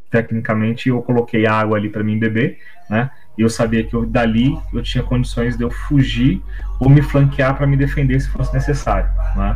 tecnicamente 0.10 0.90
eu 0.90 1.00
coloquei 1.04 1.46
água 1.46 1.78
ali 1.78 1.90
para 1.90 2.04
mim 2.04 2.18
beber, 2.18 2.58
né, 2.90 3.12
e 3.38 3.44
eu 3.44 3.50
sabia 3.50 3.84
que 3.84 3.94
eu, 3.94 4.04
dali 4.04 4.58
eu 4.74 4.82
tinha 4.82 5.04
condições 5.04 5.56
de 5.58 5.64
eu 5.64 5.70
fugir 5.70 6.42
ou 6.80 6.90
me 6.90 7.04
flanquear 7.04 7.56
para 7.56 7.68
me 7.68 7.78
defender 7.78 8.20
se 8.20 8.30
fosse 8.30 8.52
necessário, 8.52 9.10
né. 9.36 9.56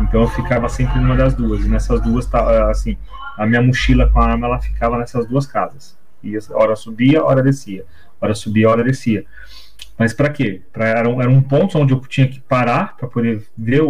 Então 0.00 0.20
eu 0.22 0.28
ficava 0.28 0.68
sempre 0.68 1.00
numa 1.00 1.16
das 1.16 1.34
duas, 1.34 1.64
e 1.64 1.68
nessas 1.68 2.00
duas, 2.00 2.24
tá, 2.24 2.70
assim, 2.70 2.96
a 3.38 3.46
minha 3.46 3.62
mochila 3.62 4.10
com 4.10 4.20
a 4.20 4.26
arma 4.26 4.46
ela 4.46 4.60
ficava 4.60 4.98
nessas 4.98 5.26
duas 5.26 5.46
casas. 5.46 5.96
E 6.22 6.36
hora 6.50 6.74
subia, 6.74 7.22
hora 7.24 7.42
descia. 7.42 7.86
Hora 8.20 8.34
subia, 8.34 8.68
hora 8.68 8.82
descia. 8.82 9.24
Mas 9.96 10.12
para 10.12 10.28
quê? 10.28 10.62
Pra, 10.72 10.86
era, 10.86 11.08
um, 11.08 11.22
era 11.22 11.30
um 11.30 11.40
ponto 11.40 11.78
onde 11.78 11.92
eu 11.92 12.00
tinha 12.00 12.28
que 12.28 12.40
parar 12.40 12.96
para 12.96 13.08
poder 13.08 13.44
ver 13.56 13.82
o, 13.82 13.88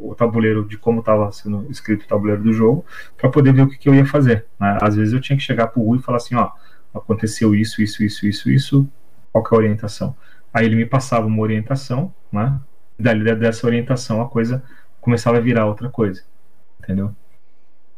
o, 0.00 0.14
tabuleiro 0.16 0.64
de 0.64 0.76
como 0.76 1.00
estava 1.00 1.30
sendo 1.32 1.66
escrito 1.70 2.04
o 2.04 2.08
tabuleiro 2.08 2.42
do 2.42 2.52
jogo, 2.52 2.84
para 3.16 3.30
poder 3.30 3.52
ver 3.52 3.62
o 3.62 3.68
que, 3.68 3.78
que, 3.78 3.88
eu 3.88 3.94
ia 3.94 4.06
fazer. 4.06 4.46
Né? 4.60 4.78
Às 4.80 4.96
vezes 4.96 5.12
eu 5.12 5.20
tinha 5.20 5.36
que 5.36 5.42
chegar 5.42 5.68
para 5.68 5.80
o 5.80 5.86
Rui 5.86 5.98
e 5.98 6.02
falar 6.02 6.18
assim: 6.18 6.34
ó, 6.34 6.50
aconteceu 6.92 7.54
isso, 7.54 7.82
isso, 7.82 8.02
isso, 8.04 8.26
isso, 8.26 8.50
isso, 8.50 8.88
qual 9.32 9.44
é 9.44 9.54
a 9.54 9.58
orientação? 9.58 10.16
Aí 10.52 10.66
ele 10.66 10.76
me 10.76 10.86
passava 10.86 11.26
uma 11.26 11.42
orientação, 11.42 12.12
né? 12.30 12.60
Dali 12.96 13.34
dessa 13.34 13.66
orientação 13.66 14.22
a 14.22 14.28
coisa 14.28 14.62
começava 15.00 15.38
a 15.38 15.40
virar 15.40 15.66
outra 15.66 15.88
coisa, 15.88 16.22
entendeu? 16.80 17.14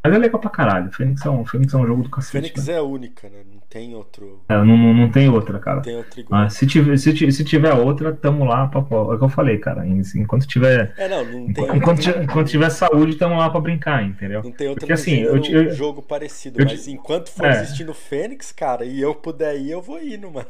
Mas 0.06 0.14
é 0.14 0.18
legal 0.18 0.40
pra 0.40 0.50
caralho. 0.50 0.92
Fênix 0.92 1.24
é 1.24 1.30
um, 1.30 1.44
Fênix 1.44 1.74
é 1.74 1.76
um 1.76 1.86
jogo 1.86 2.02
do 2.04 2.10
cacete. 2.10 2.32
Fênix 2.32 2.66
né? 2.66 2.74
é 2.74 2.80
única, 2.80 3.28
né? 3.28 3.38
Não 3.50 3.60
tem 3.68 3.94
outro. 3.94 4.40
É, 4.48 4.54
não, 4.54 4.64
não, 4.64 4.94
não 4.94 5.10
tem 5.10 5.28
outra, 5.28 5.58
cara. 5.58 5.76
Não 5.76 5.82
tem 5.82 5.96
outra 5.96 6.20
igual. 6.20 6.42
Ah, 6.42 6.48
se, 6.48 6.66
tiver, 6.66 6.96
se, 6.96 7.32
se 7.32 7.44
tiver 7.44 7.72
outra, 7.74 8.12
tamo 8.12 8.44
lá 8.44 8.68
pra. 8.68 8.80
É 8.80 8.94
o 8.94 9.18
que 9.18 9.24
eu 9.24 9.28
falei, 9.28 9.58
cara. 9.58 9.84
Enquanto 9.86 10.46
tiver. 10.46 10.94
É, 10.96 11.08
não, 11.08 11.24
não 11.24 11.52
tem 11.52 11.76
enquanto, 11.76 12.08
enquanto 12.22 12.48
tiver 12.48 12.70
saúde, 12.70 13.16
tamo 13.16 13.36
lá 13.36 13.50
pra 13.50 13.60
brincar, 13.60 14.04
entendeu? 14.04 14.42
Não 14.42 14.52
tem 14.52 14.68
outra 14.68 14.80
Porque, 14.80 14.92
assim, 14.92 15.20
eu, 15.20 15.36
eu, 15.36 15.70
jogo 15.70 16.00
parecido, 16.00 16.60
eu, 16.60 16.66
mas 16.66 16.86
enquanto 16.86 17.30
for 17.30 17.46
é. 17.46 17.62
existindo 17.62 17.92
Fênix, 17.92 18.52
cara, 18.52 18.84
e 18.84 19.00
eu 19.00 19.14
puder 19.14 19.58
ir, 19.58 19.70
eu 19.70 19.82
vou 19.82 20.00
indo, 20.00 20.30
mano. 20.30 20.46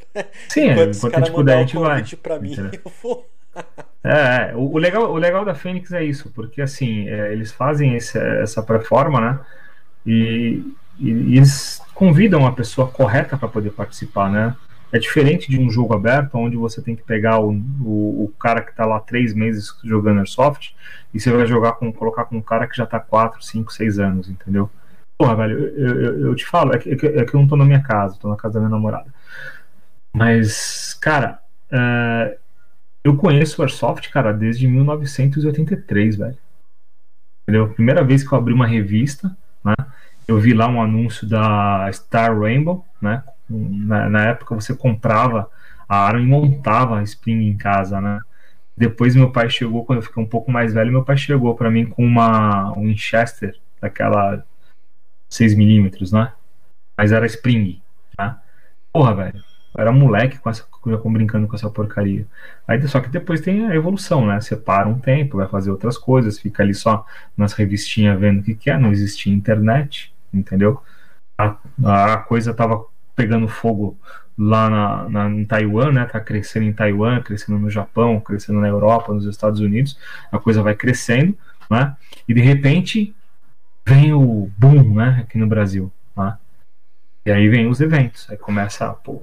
Sim, 0.48 0.70
enquanto, 0.70 0.96
enquanto 0.96 1.14
a 1.14 1.18
gente 1.20 1.32
puder, 1.32 1.56
a 1.56 1.60
gente 1.60 1.76
vai. 1.76 2.04
Pra 2.22 2.38
mim, 2.38 2.54
eu 2.84 2.92
vou. 3.02 3.26
É, 4.04 4.54
o, 4.54 4.74
o, 4.74 4.78
legal, 4.78 5.10
o 5.10 5.16
legal 5.16 5.44
da 5.44 5.54
Fênix 5.54 5.92
é 5.92 6.04
isso, 6.04 6.30
porque 6.30 6.62
assim, 6.62 7.08
é, 7.08 7.32
eles 7.32 7.50
fazem 7.50 7.96
esse, 7.96 8.16
essa 8.16 8.62
pré-forma, 8.62 9.20
né? 9.20 9.40
E, 10.06 10.62
e, 10.98 11.36
eles 11.36 11.82
convidam 11.92 12.46
a 12.46 12.52
pessoa 12.52 12.86
correta 12.86 13.36
para 13.36 13.48
poder 13.48 13.70
participar, 13.70 14.30
né? 14.30 14.54
É 14.92 14.98
diferente 14.98 15.50
de 15.50 15.58
um 15.58 15.68
jogo 15.68 15.92
aberto, 15.92 16.36
onde 16.36 16.56
você 16.56 16.80
tem 16.80 16.94
que 16.94 17.02
pegar 17.02 17.40
o, 17.40 17.50
o, 17.50 18.24
o 18.24 18.34
cara 18.38 18.62
que 18.62 18.70
está 18.70 18.86
lá 18.86 19.00
três 19.00 19.34
meses 19.34 19.76
jogando 19.82 20.18
Airsoft 20.18 20.74
e 21.12 21.18
você 21.18 21.32
vai 21.32 21.44
jogar 21.44 21.72
com, 21.72 21.92
colocar 21.92 22.26
com 22.26 22.36
um 22.36 22.42
cara 22.42 22.68
que 22.68 22.76
já 22.76 22.84
está 22.84 23.00
quatro, 23.00 23.42
cinco, 23.42 23.72
seis 23.72 23.98
anos, 23.98 24.28
entendeu? 24.28 24.70
Porra, 25.18 25.34
velho, 25.34 25.58
eu, 25.58 26.00
eu, 26.00 26.20
eu 26.28 26.34
te 26.36 26.46
falo, 26.46 26.74
é 26.74 26.78
que, 26.78 26.90
é 26.90 26.96
que, 26.96 27.06
é 27.06 27.22
eu 27.22 27.40
não 27.40 27.48
tô 27.48 27.56
na 27.56 27.64
minha 27.64 27.82
casa, 27.82 28.18
tô 28.20 28.28
na 28.28 28.36
casa 28.36 28.54
da 28.54 28.60
minha 28.60 28.70
namorada. 28.70 29.12
Mas, 30.12 30.94
cara, 30.94 31.40
é, 31.70 32.38
eu 33.06 33.16
conheço 33.16 33.60
o 33.60 33.64
Airsoft, 33.64 34.10
cara, 34.10 34.32
desde 34.32 34.66
1983, 34.66 36.16
velho. 36.16 36.36
Entendeu? 37.42 37.68
Primeira 37.68 38.02
vez 38.02 38.26
que 38.26 38.34
eu 38.34 38.36
abri 38.36 38.52
uma 38.52 38.66
revista, 38.66 39.36
né? 39.64 39.74
Eu 40.26 40.40
vi 40.40 40.52
lá 40.52 40.66
um 40.66 40.82
anúncio 40.82 41.24
da 41.28 41.88
Star 41.92 42.36
Rainbow, 42.36 42.84
né? 43.00 43.22
Na, 43.48 44.10
na 44.10 44.24
época 44.26 44.56
você 44.56 44.74
comprava 44.74 45.48
a 45.88 46.04
arma 46.04 46.20
e 46.20 46.26
montava 46.26 46.98
a 46.98 47.02
Spring 47.04 47.46
em 47.46 47.56
casa, 47.56 48.00
né? 48.00 48.18
Depois 48.76 49.14
meu 49.14 49.30
pai 49.30 49.48
chegou, 49.48 49.84
quando 49.84 50.00
eu 50.00 50.02
fiquei 50.02 50.20
um 50.20 50.26
pouco 50.26 50.50
mais 50.50 50.74
velho, 50.74 50.90
meu 50.90 51.04
pai 51.04 51.16
chegou 51.16 51.54
para 51.54 51.70
mim 51.70 51.86
com 51.86 52.04
uma 52.04 52.76
um 52.76 52.88
Winchester, 52.88 53.56
daquela 53.80 54.44
6mm, 55.30 56.12
né? 56.12 56.32
Mas 56.96 57.12
era 57.12 57.24
Spring, 57.24 57.80
tá? 58.16 58.42
Porra, 58.92 59.14
velho. 59.14 59.45
Era 59.76 59.92
moleque 59.92 60.38
com 60.38 60.48
essa, 60.48 60.64
com, 60.64 61.12
brincando 61.12 61.46
com 61.46 61.54
essa 61.54 61.70
porcaria. 61.70 62.26
Aí, 62.66 62.80
só 62.88 63.00
que 63.00 63.08
depois 63.08 63.40
tem 63.40 63.66
a 63.66 63.74
evolução, 63.74 64.26
né? 64.26 64.40
Você 64.40 64.56
para 64.56 64.88
um 64.88 64.98
tempo, 64.98 65.36
vai 65.36 65.48
fazer 65.48 65.70
outras 65.70 65.98
coisas, 65.98 66.38
fica 66.38 66.62
ali 66.62 66.74
só 66.74 67.04
nas 67.36 67.52
revistinhas 67.52 68.18
vendo 68.18 68.40
o 68.40 68.42
que 68.42 68.54
quer, 68.54 68.78
não 68.80 68.90
existia 68.90 69.32
internet 69.32 70.14
entendeu? 70.38 70.82
A, 71.36 71.56
a 71.84 72.16
coisa 72.18 72.54
tava 72.54 72.84
pegando 73.14 73.48
fogo 73.48 73.98
lá 74.38 74.68
na, 74.68 75.08
na, 75.08 75.30
em 75.30 75.44
Taiwan, 75.44 75.92
né? 75.92 76.04
Tá 76.04 76.20
crescendo 76.20 76.66
em 76.66 76.72
Taiwan, 76.72 77.22
crescendo 77.22 77.58
no 77.58 77.70
Japão, 77.70 78.20
crescendo 78.20 78.60
na 78.60 78.68
Europa, 78.68 79.12
nos 79.12 79.24
Estados 79.24 79.60
Unidos. 79.60 79.98
A 80.30 80.38
coisa 80.38 80.62
vai 80.62 80.74
crescendo, 80.74 81.36
né? 81.70 81.96
E 82.28 82.34
de 82.34 82.40
repente 82.40 83.14
vem 83.86 84.12
o 84.12 84.50
boom, 84.58 84.94
né? 84.94 85.20
Aqui 85.22 85.38
no 85.38 85.46
Brasil? 85.46 85.90
E 87.26 87.32
aí 87.32 87.48
vem 87.48 87.66
os 87.66 87.80
eventos. 87.80 88.30
Aí 88.30 88.36
começa, 88.36 88.88
pô, 88.88 89.20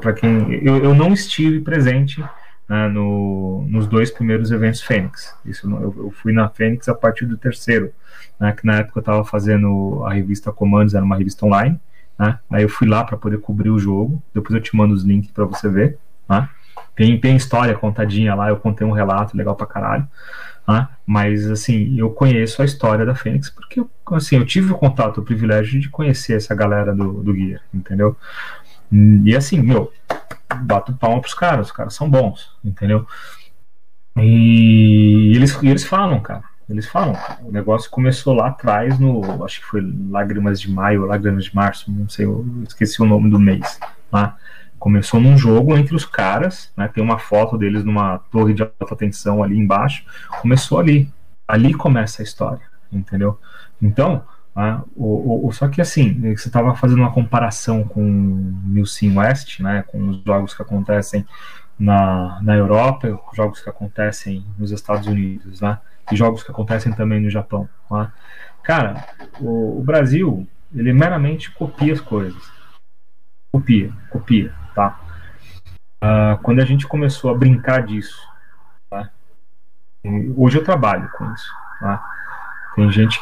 para 0.00 0.12
quem 0.12 0.54
eu, 0.64 0.76
eu 0.76 0.94
não 0.94 1.12
estive 1.12 1.60
presente 1.60 2.24
né, 2.68 2.86
no, 2.86 3.66
nos 3.68 3.88
dois 3.88 4.12
primeiros 4.12 4.52
eventos 4.52 4.80
Fênix. 4.80 5.36
Isso 5.44 5.68
eu, 5.68 5.94
eu, 5.96 6.10
fui 6.12 6.32
na 6.32 6.48
Fênix 6.48 6.88
a 6.88 6.94
partir 6.94 7.26
do 7.26 7.36
terceiro, 7.36 7.92
né, 8.38 8.52
que 8.52 8.64
na 8.64 8.76
época 8.76 8.98
eu 8.98 9.00
estava 9.00 9.24
fazendo 9.24 10.04
a 10.06 10.14
revista 10.14 10.52
Comandos, 10.52 10.94
era 10.94 11.04
uma 11.04 11.16
revista 11.16 11.44
online. 11.44 11.80
Né, 12.16 12.38
aí 12.48 12.62
eu 12.62 12.68
fui 12.68 12.86
lá 12.86 13.02
para 13.02 13.16
poder 13.16 13.38
cobrir 13.38 13.70
o 13.70 13.78
jogo. 13.78 14.22
Depois 14.32 14.54
eu 14.54 14.60
te 14.60 14.76
mando 14.76 14.94
os 14.94 15.02
links 15.02 15.32
para 15.32 15.44
você 15.44 15.68
ver. 15.68 15.98
Né. 16.28 16.48
Tem, 16.94 17.18
tem 17.18 17.34
história 17.34 17.74
contadinha 17.74 18.36
lá, 18.36 18.50
eu 18.50 18.56
contei 18.56 18.86
um 18.86 18.92
relato 18.92 19.36
legal 19.36 19.56
pra 19.56 19.66
caralho. 19.66 20.06
Né, 20.66 20.88
mas 21.06 21.50
assim, 21.50 21.98
eu 21.98 22.10
conheço 22.10 22.62
a 22.62 22.64
história 22.64 23.04
da 23.04 23.14
Fênix 23.14 23.50
porque 23.50 23.84
assim, 24.12 24.36
eu 24.36 24.46
tive 24.46 24.72
o 24.72 24.78
contato, 24.78 25.18
o 25.18 25.24
privilégio 25.24 25.78
de 25.78 25.90
conhecer 25.90 26.36
essa 26.36 26.54
galera 26.54 26.94
do, 26.94 27.22
do 27.22 27.34
guia, 27.34 27.60
entendeu? 27.72 28.16
E 28.90 29.36
assim, 29.36 29.60
meu, 29.60 29.92
bato 30.62 30.94
palma 30.94 31.20
pros 31.20 31.34
caras, 31.34 31.66
os 31.66 31.72
caras 31.72 31.94
são 31.94 32.08
bons, 32.08 32.50
entendeu? 32.64 33.06
E 34.16 35.32
eles, 35.34 35.60
eles 35.62 35.84
falam, 35.84 36.20
cara. 36.20 36.44
Eles 36.68 36.86
falam, 36.86 37.14
o 37.42 37.52
negócio 37.52 37.90
começou 37.90 38.32
lá 38.32 38.48
atrás, 38.48 38.98
no. 38.98 39.44
Acho 39.44 39.60
que 39.60 39.66
foi 39.66 39.82
Lágrimas 40.08 40.58
de 40.58 40.70
Maio, 40.70 41.04
Lágrimas 41.04 41.44
de 41.44 41.54
Março, 41.54 41.90
não 41.90 42.08
sei, 42.08 42.24
eu 42.24 42.46
esqueci 42.66 43.02
o 43.02 43.06
nome 43.06 43.28
do 43.28 43.38
mês. 43.38 43.78
Lá. 44.10 44.38
Começou 44.84 45.18
num 45.18 45.38
jogo 45.38 45.74
entre 45.78 45.96
os 45.96 46.04
caras, 46.04 46.70
né? 46.76 46.86
Tem 46.88 47.02
uma 47.02 47.18
foto 47.18 47.56
deles 47.56 47.82
numa 47.82 48.18
torre 48.30 48.52
de 48.52 48.62
alta 48.62 48.94
tensão 48.94 49.42
ali 49.42 49.56
embaixo. 49.56 50.04
Começou 50.42 50.78
ali. 50.78 51.10
Ali 51.48 51.72
começa 51.72 52.20
a 52.20 52.22
história, 52.22 52.60
entendeu? 52.92 53.40
Então, 53.80 54.22
né? 54.54 54.82
O, 54.94 55.48
o, 55.48 55.52
só 55.52 55.68
que 55.68 55.80
assim, 55.80 56.20
você 56.36 56.48
estava 56.48 56.74
fazendo 56.74 56.98
uma 56.98 57.10
comparação 57.10 57.82
com 57.82 58.02
Milsim 58.02 59.16
West, 59.16 59.60
né, 59.60 59.82
com 59.86 60.06
os 60.06 60.22
jogos 60.22 60.52
que 60.52 60.60
acontecem 60.60 61.26
na, 61.78 62.38
na 62.42 62.54
Europa, 62.54 63.18
jogos 63.34 63.62
que 63.62 63.70
acontecem 63.70 64.44
nos 64.58 64.70
Estados 64.70 65.06
Unidos, 65.06 65.62
né, 65.62 65.78
e 66.12 66.14
jogos 66.14 66.42
que 66.42 66.50
acontecem 66.50 66.92
também 66.92 67.22
no 67.22 67.30
Japão. 67.30 67.66
Né? 67.90 68.12
Cara, 68.62 69.02
o, 69.40 69.80
o 69.80 69.82
Brasil, 69.82 70.46
ele 70.74 70.92
meramente 70.92 71.50
copia 71.52 71.94
as 71.94 72.02
coisas. 72.02 72.52
Copia, 73.50 73.90
copia, 74.10 74.52
tá? 74.74 74.98
Uh, 76.02 76.36
quando 76.42 76.60
a 76.60 76.64
gente 76.64 76.86
começou 76.86 77.30
a 77.30 77.38
brincar 77.38 77.82
disso, 77.82 78.20
tá? 78.90 79.08
hoje 80.36 80.58
eu 80.58 80.64
trabalho 80.64 81.08
com 81.16 81.32
isso, 81.32 81.50
tá? 81.80 82.04
Tem 82.74 82.90
gente, 82.90 83.18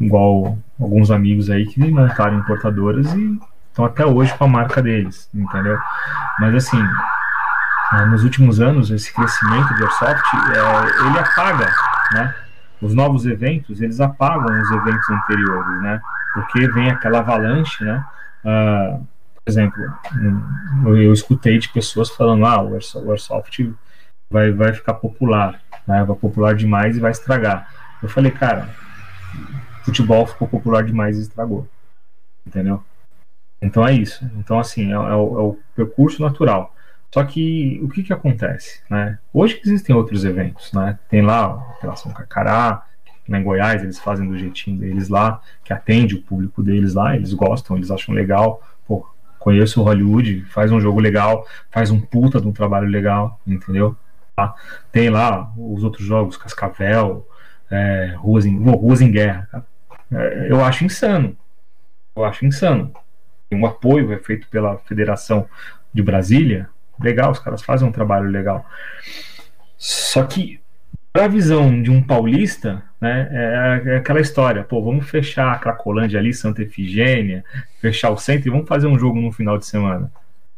igual 0.00 0.58
alguns 0.80 1.10
amigos 1.10 1.50
aí, 1.50 1.66
que 1.66 1.78
montaram 1.90 2.38
importadoras 2.38 3.12
e 3.14 3.38
estão 3.68 3.84
até 3.84 4.04
hoje 4.04 4.34
com 4.36 4.44
a 4.44 4.48
marca 4.48 4.82
deles, 4.82 5.28
entendeu? 5.34 5.78
Mas 6.40 6.54
assim, 6.54 6.82
ah, 7.90 8.06
nos 8.06 8.24
últimos 8.24 8.60
anos, 8.60 8.90
esse 8.90 9.12
crescimento 9.12 9.74
de 9.74 9.82
Airsoft, 9.82 10.24
é, 10.34 11.06
ele 11.06 11.18
apaga, 11.18 11.72
né? 12.12 12.34
Os 12.80 12.94
novos 12.94 13.24
eventos, 13.26 13.80
eles 13.80 14.00
apagam 14.00 14.60
os 14.60 14.70
eventos 14.70 15.08
anteriores, 15.08 15.82
né? 15.82 16.00
Porque 16.32 16.66
vem 16.72 16.90
aquela 16.90 17.20
avalanche, 17.20 17.84
né? 17.84 18.04
Uh, 18.44 19.06
exemplo, 19.46 19.82
eu 20.86 21.12
escutei 21.12 21.58
de 21.58 21.68
pessoas 21.68 22.10
falando, 22.10 22.46
ah, 22.46 22.62
o 22.62 23.10
Airsoft 23.10 23.74
vai, 24.30 24.50
vai 24.50 24.72
ficar 24.72 24.94
popular, 24.94 25.60
né? 25.86 26.02
Vai 26.04 26.16
popular 26.16 26.54
demais 26.54 26.96
e 26.96 27.00
vai 27.00 27.10
estragar. 27.10 27.68
Eu 28.02 28.08
falei, 28.08 28.30
cara, 28.30 28.68
futebol 29.84 30.26
ficou 30.26 30.48
popular 30.48 30.82
demais 30.82 31.18
e 31.18 31.22
estragou, 31.22 31.68
entendeu? 32.46 32.82
Então 33.60 33.86
é 33.86 33.92
isso. 33.92 34.24
Então, 34.36 34.58
assim, 34.58 34.90
é, 34.90 34.94
é, 34.94 34.96
o, 34.96 35.38
é 35.38 35.42
o, 35.42 35.58
percurso 35.74 36.20
natural. 36.20 36.74
Só 37.12 37.24
que 37.24 37.80
o 37.82 37.88
que, 37.88 38.02
que 38.02 38.12
acontece? 38.12 38.80
Né? 38.90 39.18
Hoje 39.32 39.60
existem 39.64 39.94
outros 39.94 40.24
eventos, 40.24 40.72
né? 40.72 40.98
Tem 41.08 41.22
lá 41.22 41.44
a 41.44 41.54
Operação 41.54 42.12
Cacará, 42.12 42.84
em 43.26 43.42
Goiás, 43.42 43.82
eles 43.82 43.98
fazem 43.98 44.28
do 44.28 44.38
jeitinho 44.38 44.78
deles 44.78 45.08
lá, 45.08 45.40
que 45.64 45.72
atende 45.72 46.14
o 46.14 46.22
público 46.22 46.62
deles 46.62 46.92
lá, 46.92 47.16
eles 47.16 47.32
gostam, 47.32 47.76
eles 47.76 47.90
acham 47.90 48.14
legal. 48.14 48.62
Conheço 49.44 49.80
o 49.80 49.84
Hollywood, 49.84 50.42
faz 50.48 50.72
um 50.72 50.80
jogo 50.80 51.00
legal, 51.00 51.46
faz 51.70 51.90
um 51.90 52.00
puta 52.00 52.40
de 52.40 52.48
um 52.48 52.52
trabalho 52.52 52.88
legal, 52.88 53.38
entendeu? 53.46 53.94
Tá? 54.34 54.54
Tem 54.90 55.10
lá 55.10 55.52
os 55.56 55.84
outros 55.84 56.06
jogos, 56.06 56.36
Cascavel, 56.36 57.28
é, 57.70 58.14
Ruas, 58.16 58.46
em, 58.46 58.56
Ruas 58.56 59.02
em 59.02 59.10
Guerra. 59.10 59.66
É, 60.10 60.46
eu 60.50 60.64
acho 60.64 60.84
insano. 60.84 61.36
Eu 62.16 62.24
acho 62.24 62.46
insano 62.46 62.92
um 63.54 63.66
apoio 63.66 64.12
é 64.12 64.18
feito 64.18 64.48
pela 64.48 64.78
Federação 64.78 65.46
de 65.92 66.02
Brasília, 66.02 66.68
legal, 67.00 67.30
os 67.30 67.38
caras 67.38 67.62
fazem 67.62 67.86
um 67.86 67.92
trabalho 67.92 68.28
legal. 68.28 68.66
Só 69.76 70.24
que, 70.24 70.60
para 71.12 71.26
a 71.26 71.28
visão 71.28 71.82
de 71.82 71.90
um 71.90 72.02
paulista, 72.02 72.82
né, 73.04 73.28
é, 73.30 73.82
é, 73.90 73.96
aquela 73.96 74.20
história, 74.20 74.64
pô, 74.64 74.82
vamos 74.82 75.08
fechar 75.08 75.52
a 75.52 75.58
Cracolândia 75.58 76.18
ali, 76.18 76.32
Santa 76.32 76.62
Efigênia, 76.62 77.44
fechar 77.80 78.10
o 78.10 78.16
centro 78.16 78.48
e 78.48 78.50
vamos 78.50 78.66
fazer 78.66 78.86
um 78.86 78.98
jogo 78.98 79.20
no 79.20 79.30
final 79.30 79.58
de 79.58 79.66
semana. 79.66 80.10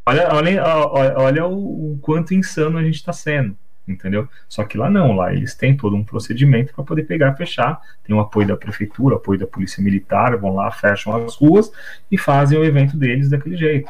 Olha, 0.07 0.28
olha, 0.32 0.64
olha, 0.64 1.18
olha 1.18 1.47
o, 1.47 1.94
o 1.94 1.99
quanto 1.99 2.32
insano 2.32 2.78
a 2.78 2.84
gente 2.84 2.94
está 2.94 3.12
sendo 3.12 3.57
entendeu? 3.86 4.28
Só 4.49 4.64
que 4.64 4.76
lá 4.76 4.90
não, 4.90 5.14
lá 5.14 5.32
eles 5.32 5.55
têm 5.55 5.76
todo 5.76 5.94
um 5.94 6.03
procedimento 6.03 6.74
para 6.74 6.82
poder 6.82 7.05
pegar, 7.05 7.36
fechar, 7.36 7.80
tem 8.03 8.14
o 8.14 8.20
apoio 8.20 8.49
da 8.49 8.57
prefeitura, 8.57 9.16
apoio 9.16 9.38
da 9.38 9.47
polícia 9.47 9.82
militar, 9.82 10.36
vão 10.36 10.55
lá, 10.55 10.70
fecham 10.70 11.14
as 11.24 11.36
ruas 11.36 11.70
e 12.11 12.18
fazem 12.18 12.59
o 12.59 12.64
evento 12.64 12.97
deles 12.97 13.30
daquele 13.30 13.57
jeito. 13.57 13.88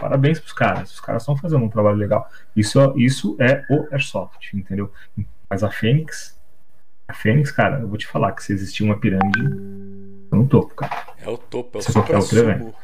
Parabéns 0.00 0.38
para 0.38 0.46
os 0.46 0.52
caras, 0.52 0.92
os 0.94 1.00
caras 1.00 1.22
estão 1.22 1.36
fazendo 1.36 1.64
um 1.64 1.68
trabalho 1.68 1.96
legal. 1.96 2.26
Isso, 2.56 2.94
isso 2.96 3.36
é 3.38 3.64
o 3.68 3.86
Airsoft, 3.92 4.54
entendeu? 4.54 4.90
Mas 5.50 5.62
a 5.62 5.70
Fênix, 5.70 6.37
a 7.08 7.14
Fênix, 7.14 7.50
cara, 7.50 7.80
eu 7.80 7.88
vou 7.88 7.96
te 7.96 8.06
falar 8.06 8.32
que 8.32 8.44
se 8.44 8.52
existir 8.52 8.84
uma 8.84 8.98
pirâmide, 8.98 9.40
eu 10.30 10.38
no 10.38 10.46
topo, 10.46 10.74
cara. 10.74 11.06
É 11.24 11.28
o 11.28 11.38
topo, 11.38 11.78
é 11.78 12.12
o 12.12 12.16
outro 12.16 12.38
evento. 12.38 12.74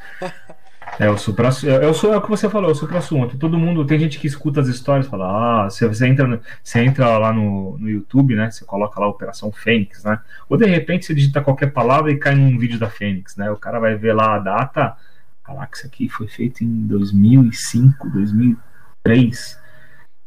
É 0.97 1.09
o 1.09 1.17
supra 1.17 1.49
é, 1.49 1.87
o, 1.87 2.13
é 2.13 2.17
o 2.17 2.21
que 2.21 2.29
você 2.29 2.49
falou, 2.49 2.69
é 2.69 2.71
o 2.71 2.75
supra-assunto. 2.75 3.37
Todo 3.37 3.57
mundo, 3.57 3.85
tem 3.85 3.99
gente 3.99 4.17
que 4.17 4.27
escuta 4.27 4.61
as 4.61 4.67
histórias 4.67 5.05
e 5.05 5.09
fala, 5.09 5.65
ah, 5.65 5.69
você, 5.69 5.87
você, 5.87 6.07
entra, 6.07 6.41
você 6.63 6.79
entra 6.79 7.17
lá 7.17 7.33
no, 7.33 7.77
no 7.77 7.89
YouTube, 7.89 8.33
né? 8.35 8.49
Você 8.49 8.63
coloca 8.63 8.99
lá 8.99 9.07
Operação 9.07 9.51
Fênix, 9.51 10.03
né? 10.03 10.19
Ou 10.47 10.57
de 10.57 10.65
repente 10.65 11.05
você 11.05 11.13
digita 11.13 11.41
qualquer 11.41 11.71
palavra 11.71 12.11
e 12.11 12.17
cai 12.17 12.33
num 12.33 12.57
vídeo 12.57 12.79
da 12.79 12.89
Fênix, 12.89 13.35
né? 13.35 13.51
O 13.51 13.57
cara 13.57 13.79
vai 13.79 13.95
ver 13.95 14.13
lá 14.13 14.35
a 14.35 14.39
data, 14.39 14.95
caraca, 15.43 15.77
isso 15.77 15.85
aqui 15.85 16.07
foi 16.07 16.27
feito 16.27 16.63
em 16.63 16.87
2005, 16.87 18.09
2003, 18.09 19.59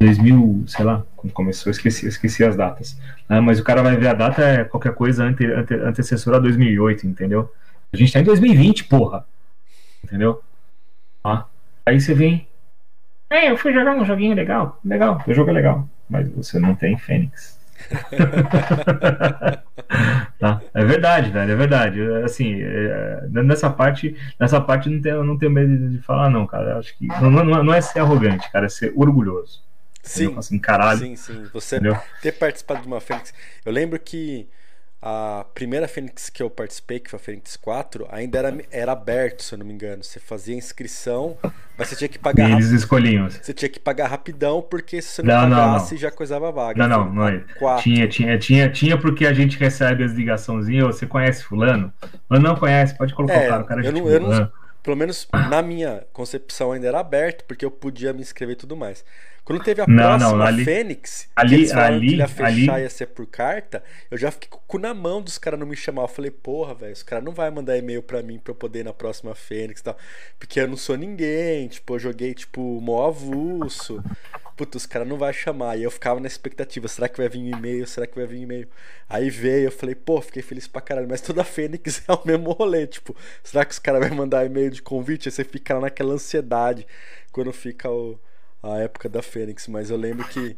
2000, 0.01 0.65
sei 0.67 0.85
lá, 0.85 1.03
quando 1.19 1.33
começou, 1.33 1.71
esqueci, 1.71 2.07
esqueci 2.07 2.45
as 2.45 2.57
datas. 2.57 2.99
Né? 3.29 3.41
Mas 3.41 3.59
o 3.59 3.65
cara 3.65 3.83
vai 3.83 3.97
ver 3.97 4.09
a 4.09 4.15
data, 4.15 4.43
é 4.43 4.65
qualquer 4.65 4.95
coisa 4.95 5.25
ante, 5.25 5.45
ante, 5.45 5.75
antecessora 5.75 6.37
a 6.37 6.41
2008, 6.41 7.07
entendeu? 7.07 7.53
A 7.93 7.97
gente 7.97 8.13
tá 8.13 8.21
em 8.21 8.25
2020, 8.25 8.85
porra! 8.85 9.25
Entendeu? 10.05 10.43
Aí 11.85 12.01
você 12.01 12.15
vem. 12.15 12.47
É, 13.31 13.51
eu 13.51 13.57
fui 13.57 13.73
jogar 13.73 13.97
um 13.97 14.05
joguinho 14.05 14.35
legal. 14.35 14.79
Legal, 14.85 15.23
o 15.27 15.35
jogo 15.35 15.51
é 15.51 15.55
legal. 15.55 15.89
Mas 16.09 16.29
você 16.31 16.59
não 16.59 16.75
tem 16.75 16.97
Fênix. 16.97 17.59
tá? 20.39 20.61
É 20.75 20.85
verdade, 20.85 21.31
velho, 21.31 21.51
é 21.51 21.57
verdade. 21.57 22.03
Assim, 22.25 22.61
é, 22.61 23.27
nessa 23.31 23.71
parte, 23.71 24.15
nessa 24.39 24.61
parte 24.61 24.91
não 24.91 25.01
tenho, 25.01 25.25
não 25.25 25.39
tenho 25.39 25.51
medo 25.51 25.89
de 25.89 25.99
falar, 25.99 26.29
não, 26.29 26.47
cara. 26.47 26.79
Acho 26.79 26.97
que 26.97 27.07
não, 27.07 27.31
não, 27.31 27.65
não 27.65 27.75
é 27.75 27.81
ser 27.81 28.01
arrogante, 28.01 28.51
cara, 28.53 28.67
é 28.67 28.69
ser 28.69 28.93
orgulhoso. 28.95 29.63
Sim, 30.03 30.35
assim, 30.39 30.59
caralho. 30.59 30.99
sim, 30.99 31.17
sim. 31.17 31.45
Você 31.53 31.77
entendeu? 31.77 31.99
ter 32.23 32.33
participado 32.33 32.83
de 32.83 32.87
uma 32.87 33.01
Fênix. 33.01 33.33
Eu 33.65 33.73
lembro 33.73 33.99
que 33.99 34.49
a 35.01 35.47
primeira 35.55 35.87
Fênix 35.87 36.29
que 36.29 36.43
eu 36.43 36.51
participei, 36.51 36.99
que 36.99 37.09
foi 37.09 37.19
a 37.19 37.23
Fênix 37.23 37.57
4, 37.57 38.07
ainda 38.11 38.39
era, 38.39 38.59
era 38.71 38.93
aberto, 38.93 39.43
se 39.45 39.55
eu 39.55 39.59
não 39.59 39.67
me 39.67 39.73
engano. 39.73 40.03
Você 40.03 40.19
fazia 40.19 40.57
inscrição, 40.57 41.37
mas 41.77 41.89
você 41.89 41.97
tinha 41.97 42.09
que 42.09 42.19
pagar. 42.19 42.51
Eles 42.51 42.71
escolhiam. 42.71 43.31
Você 43.31 43.55
tinha 43.55 43.69
que 43.69 43.79
pagar 43.79 44.09
rapidão, 44.09 44.61
porque 44.61 45.01
se 45.01 45.09
você 45.09 45.23
não, 45.23 45.49
não 45.49 45.57
pagasse, 45.57 45.85
não, 45.85 45.93
não. 45.93 45.99
já 45.99 46.11
coisava 46.11 46.51
vaga. 46.51 46.89
Não, 46.89 47.05
não, 47.05 47.15
não. 47.15 47.29
É. 47.29 47.45
Tinha, 47.81 48.09
tinha, 48.09 48.39
tinha, 48.39 48.69
tinha, 48.71 48.99
porque 48.99 49.25
a 49.25 49.33
gente 49.33 49.57
recebe 49.57 50.03
as 50.03 50.13
ligaçãozinhas. 50.13 50.87
Você 50.87 51.07
conhece 51.07 51.45
Fulano? 51.45 51.93
Mas 52.29 52.41
não 52.41 52.57
conhece, 52.57 52.97
pode 52.97 53.15
colocar 53.15 53.35
é, 53.35 53.47
o 53.47 53.51
cara. 53.51 53.63
O 53.63 53.67
cara 53.67 53.85
eu 53.85 53.93
não, 53.93 54.09
eu 54.09 54.21
não, 54.21 54.51
pelo 54.83 54.97
menos 54.97 55.29
na 55.51 55.63
minha 55.63 56.05
concepção 56.13 56.73
ainda 56.73 56.89
era 56.89 56.99
aberto, 56.99 57.45
porque 57.45 57.65
eu 57.65 57.71
podia 57.71 58.13
me 58.13 58.21
inscrever 58.21 58.55
e 58.55 58.59
tudo 58.59 58.77
mais. 58.77 59.05
Quando 59.49 59.65
teve 59.65 59.81
a 59.81 59.87
não, 59.87 59.97
próxima 59.97 60.33
não, 60.33 60.43
ali, 60.43 60.63
Fênix, 60.63 61.27
ali, 61.35 61.73
ali, 61.73 62.09
que 62.09 62.17
ia 62.17 62.29
fechar 62.29 62.47
ali, 62.75 62.83
ia 62.83 62.91
ser 62.91 63.07
por 63.07 63.27
carta, 63.27 63.83
eu 64.11 64.19
já 64.19 64.31
fiquei 64.31 64.47
com 64.47 64.59
o 64.59 64.61
cu 64.67 64.79
na 64.79 64.93
mão 64.93 65.23
dos 65.23 65.39
caras 65.39 65.59
não 65.59 65.67
me 65.67 65.75
chamar. 65.75 66.03
Eu 66.03 66.09
falei, 66.09 66.31
porra, 66.31 66.75
velho, 66.75 66.93
os 66.93 67.03
caras 67.03 67.25
não 67.25 67.33
vai 67.33 67.51
mandar 67.51 67.79
e-mail 67.79 68.03
pra 68.03 68.23
mim 68.23 68.39
pra 68.39 68.51
eu 68.51 68.55
poder 68.55 68.81
ir 68.81 68.85
na 68.85 68.93
próxima 68.93 69.35
Fênix 69.35 69.81
e 69.81 69.85
tal. 69.85 69.97
Porque 70.39 70.61
eu 70.61 70.69
não 70.69 70.77
sou 70.77 70.99
ninguém, 70.99 71.67
tipo, 71.67 71.95
eu 71.95 71.99
joguei, 71.99 72.35
tipo, 72.35 72.61
mó 72.61 73.07
avulso. 73.07 74.05
Puta, 74.55 74.77
os 74.77 74.85
caras 74.85 75.09
não 75.09 75.17
vai 75.17 75.33
chamar. 75.33 75.79
E 75.79 75.83
eu 75.83 75.91
ficava 75.91 76.21
na 76.21 76.27
expectativa, 76.27 76.87
será 76.87 77.09
que 77.09 77.17
vai 77.17 77.31
vir 77.31 77.39
um 77.39 77.57
e-mail? 77.57 77.87
Será 77.87 78.07
que 78.07 78.17
vai 78.17 78.27
vir 78.27 78.41
um 78.41 78.43
e-mail? 78.43 78.69
Aí 79.09 79.31
veio, 79.31 79.69
eu 79.69 79.73
falei, 79.73 79.95
pô, 79.95 80.21
fiquei 80.21 80.43
feliz 80.43 80.69
pra 80.69 80.83
caralho. 80.83 81.09
Mas 81.09 81.23
toda 81.23 81.43
Fênix 81.43 82.03
é 82.07 82.13
o 82.13 82.21
mesmo 82.23 82.53
rolê, 82.53 82.87
tipo, 82.87 83.17
será 83.43 83.65
que 83.65 83.73
os 83.73 83.79
caras 83.79 84.07
vão 84.07 84.19
mandar 84.19 84.45
e-mail 84.45 84.71
de 84.71 84.83
convite? 84.83 85.27
Aí 85.27 85.33
você 85.33 85.43
fica 85.43 85.81
naquela 85.81 86.13
ansiedade 86.13 86.87
quando 87.33 87.51
fica 87.51 87.91
o 87.91 88.21
a 88.63 88.79
época 88.79 89.09
da 89.09 89.23
Fênix, 89.23 89.69
mas 89.69 89.89
eu 89.91 89.97
lembro 89.97 90.27
que, 90.27 90.57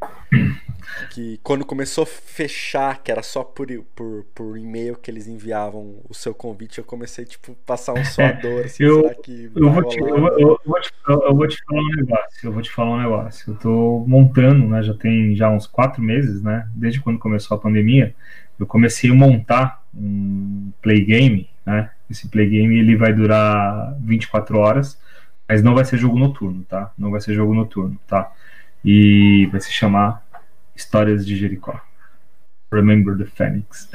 que 1.11 1.39
quando 1.43 1.67
começou 1.67 2.05
a 2.05 2.07
fechar, 2.07 3.03
que 3.03 3.13
era 3.13 3.23
só 3.23 3.45
por, 3.45 3.69
por, 3.95 4.25
por 4.35 4.57
e-mail 4.57 4.97
que 4.97 5.11
eles 5.11 5.27
enviavam 5.27 6.01
o 6.09 6.15
seu 6.15 6.35
convite, 6.35 6.79
eu 6.79 6.85
comecei 6.85 7.27
tipo 7.27 7.55
passar 7.67 7.93
um 7.93 8.05
suador. 8.05 8.65
Assim, 8.65 8.85
eu, 8.85 9.15
eu, 9.55 9.71
vou 9.71 9.85
te, 9.85 9.99
eu, 9.99 10.09
eu, 10.39 10.61
vou 10.65 10.81
te, 10.81 10.93
eu 11.07 11.35
vou 11.35 11.47
te 11.47 11.59
falar 11.65 11.83
um 11.83 11.97
negócio. 11.97 12.27
Eu 12.43 12.53
vou 12.53 12.63
te 12.63 12.71
falar 12.71 12.91
um 12.91 13.03
negócio. 13.03 13.53
Eu 13.53 13.59
tô 13.59 14.05
montando, 14.07 14.67
né? 14.67 14.83
Já 14.83 14.95
tem 14.95 15.37
já 15.37 15.51
uns 15.51 15.67
quatro 15.67 16.03
meses, 16.03 16.43
né? 16.43 16.67
Desde 16.75 17.01
quando 17.01 17.19
começou 17.19 17.57
a 17.57 17.61
pandemia, 17.61 18.15
eu 18.59 18.67
comecei 18.67 19.11
a 19.11 19.15
montar 19.15 19.85
um 19.95 20.73
play 20.81 21.05
game, 21.05 21.51
né? 21.67 21.91
Esse 22.11 22.29
play 22.29 22.49
game 22.49 22.79
ele 22.79 22.97
vai 22.97 23.13
durar 23.13 23.95
24 24.01 24.59
horas 24.59 24.99
mas 25.51 25.65
não 25.65 25.75
vai 25.75 25.85
ser 25.85 25.99
jogo 25.99 26.17
noturno, 26.17 26.63
tá? 26.63 26.93
Não 26.97 27.11
vai 27.11 27.21
ser 27.21 27.35
jogo 27.35 27.53
noturno, 27.53 27.99
tá? 28.07 28.31
E 28.85 29.49
vai 29.51 29.61
se 29.61 29.73
chamar 29.73 30.25
Histórias 30.77 31.27
de 31.27 31.37
Jericó. 31.37 31.81
Remember 32.73 33.19
the 33.19 33.25
Phoenix. 33.25 33.91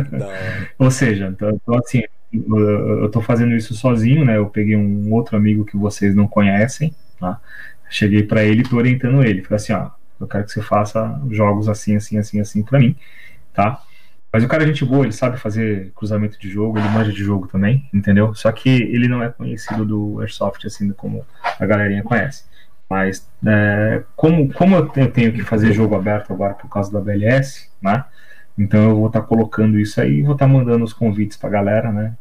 Ou 0.78 0.90
seja, 0.90 1.28
então, 1.28 1.58
assim, 1.78 2.02
eu 2.30 3.10
tô 3.10 3.22
fazendo 3.22 3.54
isso 3.54 3.72
sozinho, 3.72 4.22
né? 4.22 4.36
Eu 4.36 4.50
peguei 4.50 4.76
um 4.76 5.10
outro 5.14 5.34
amigo 5.34 5.64
que 5.64 5.78
vocês 5.78 6.14
não 6.14 6.28
conhecem, 6.28 6.94
tá? 7.18 7.40
Cheguei 7.88 8.22
para 8.22 8.44
ele 8.44 8.60
e 8.60 8.68
tô 8.68 8.76
orientando 8.76 9.24
ele. 9.24 9.40
Falei 9.40 9.56
assim, 9.56 9.72
ó, 9.72 9.88
eu 10.20 10.26
quero 10.26 10.44
que 10.44 10.52
você 10.52 10.60
faça 10.60 11.18
jogos 11.30 11.70
assim, 11.70 11.96
assim, 11.96 12.18
assim, 12.18 12.38
assim 12.38 12.62
para 12.62 12.78
mim, 12.78 12.94
tá? 13.54 13.82
Mas 14.32 14.42
o 14.42 14.48
cara 14.48 14.64
é 14.64 14.66
gente 14.66 14.84
boa, 14.84 15.04
ele 15.04 15.12
sabe 15.12 15.36
fazer 15.36 15.92
cruzamento 15.94 16.38
de 16.38 16.48
jogo, 16.48 16.78
ele 16.78 16.88
manja 16.88 17.12
de 17.12 17.22
jogo 17.22 17.46
também, 17.48 17.88
entendeu? 17.92 18.34
Só 18.34 18.50
que 18.50 18.68
ele 18.68 19.06
não 19.06 19.22
é 19.22 19.28
conhecido 19.28 19.84
do 19.84 20.20
Airsoft 20.20 20.66
assim 20.66 20.90
como 20.92 21.24
a 21.58 21.66
galerinha 21.66 22.02
conhece. 22.02 22.44
Mas 22.88 23.28
é, 23.46 24.02
como, 24.16 24.52
como 24.52 24.76
eu 24.76 24.88
tenho 24.88 25.32
que 25.32 25.42
fazer 25.42 25.72
jogo 25.72 25.94
aberto 25.94 26.32
agora 26.32 26.54
por 26.54 26.68
causa 26.68 26.90
da 26.92 27.00
BLS, 27.00 27.68
né? 27.80 28.04
Então 28.56 28.90
eu 28.90 28.96
vou 28.96 29.06
estar 29.08 29.20
tá 29.20 29.26
colocando 29.26 29.78
isso 29.78 30.00
aí 30.00 30.22
vou 30.22 30.32
estar 30.34 30.46
tá 30.46 30.52
mandando 30.52 30.84
os 30.84 30.92
convites 30.92 31.36
pra 31.36 31.50
galera, 31.50 31.92
né? 31.92 32.14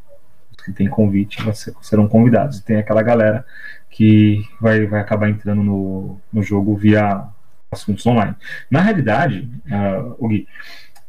que 0.63 0.71
tem 0.71 0.87
convite 0.87 1.37
serão 1.81 2.07
convidados. 2.07 2.59
E 2.59 2.63
tem 2.63 2.77
aquela 2.77 3.01
galera 3.01 3.45
que 3.89 4.43
vai, 4.59 4.85
vai 4.85 5.01
acabar 5.01 5.29
entrando 5.29 5.63
no, 5.63 6.19
no 6.31 6.43
jogo 6.43 6.75
via 6.75 7.23
assuntos 7.71 8.05
online. 8.05 8.35
Na 8.69 8.81
realidade, 8.81 9.49
uh, 9.67 10.27
Gui, 10.27 10.47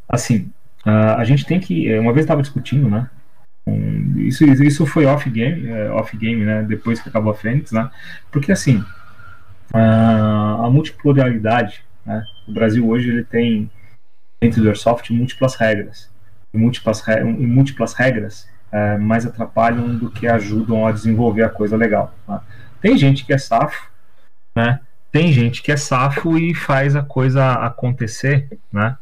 assim, 0.09 0.50
uh, 0.87 1.16
a 1.18 1.24
gente 1.24 1.45
tem 1.47 1.61
que. 1.61 1.89
Eh, 1.89 2.01
uma 2.01 2.12
vez 2.12 2.24
estava 2.24 2.43
discutindo, 2.43 2.89
né? 2.89 3.09
Um, 3.66 4.18
isso, 4.18 4.45
isso 4.45 4.87
foi 4.87 5.07
off-game, 5.07 5.70
uh, 5.70 5.95
off-game, 5.95 6.45
né? 6.45 6.62
Depois 6.62 7.01
que 7.01 7.09
acabou 7.09 7.33
a 7.33 7.37
Fênix, 7.37 7.72
né? 7.72 7.91
Porque 8.30 8.51
assim, 8.51 8.78
uh, 9.72 10.64
a 10.64 10.70
multipolaridade, 10.70 11.85
né? 12.05 12.24
O 12.47 12.53
Brasil 12.53 12.89
hoje 12.89 13.09
ele 13.09 13.24
tem 13.24 13.70
dentro 14.41 14.61
do 14.61 14.68
Airsoft 14.68 15.11
múltiplas 15.11 15.55
regras. 15.55 16.11
E 16.53 16.59
múltiplas, 16.59 17.03
e 17.07 17.47
múltiplas 17.47 17.95
regras 17.95 18.49
uh, 18.72 19.01
mais 19.01 19.24
atrapalham 19.24 19.97
do 19.97 20.11
que 20.11 20.26
ajudam 20.26 20.87
a 20.87 20.93
desenvolver 20.93 21.45
a 21.45 21.49
coisa 21.49 21.76
legal. 21.76 22.14
Né? 22.28 22.41
Tem 22.80 22.99
gente 22.99 23.24
que 23.24 23.33
é 23.33 23.39
safo, 23.39 23.91
né? 24.55 24.80
Tem 25.12 25.30
gente 25.33 25.62
que 25.62 25.70
é 25.70 25.76
safo 25.76 26.39
e 26.39 26.55
faz 26.55 26.97
a 26.97 27.03
coisa 27.03 27.53
acontecer, 27.53 28.49
né? 28.72 28.97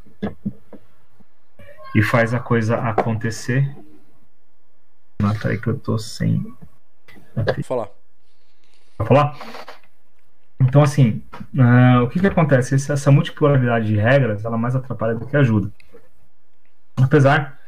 E 1.95 2.03
faz 2.03 2.33
a 2.33 2.41
coisa 2.41 2.77
acontecer. 2.77 3.69
Ah, 5.23 5.35
peraí 5.41 5.59
que 5.59 5.69
eu 5.69 5.79
tô 5.79 5.99
sem. 5.99 6.43
Vou 7.35 7.65
falar. 7.65 7.89
Vou 8.99 9.07
falar? 9.07 9.39
Então, 10.61 10.83
assim, 10.83 11.23
uh, 11.55 12.03
o 12.05 12.09
que 12.09 12.21
que 12.21 12.27
acontece? 12.27 12.75
Essa, 12.75 12.93
essa 12.93 13.11
multipolaridade 13.11 13.87
de 13.87 13.97
regras, 13.97 14.45
ela 14.45 14.59
mais 14.59 14.77
atrapalha 14.77 15.15
do 15.15 15.27
que 15.27 15.37
ajuda. 15.37 15.73
Apesar 16.97 17.59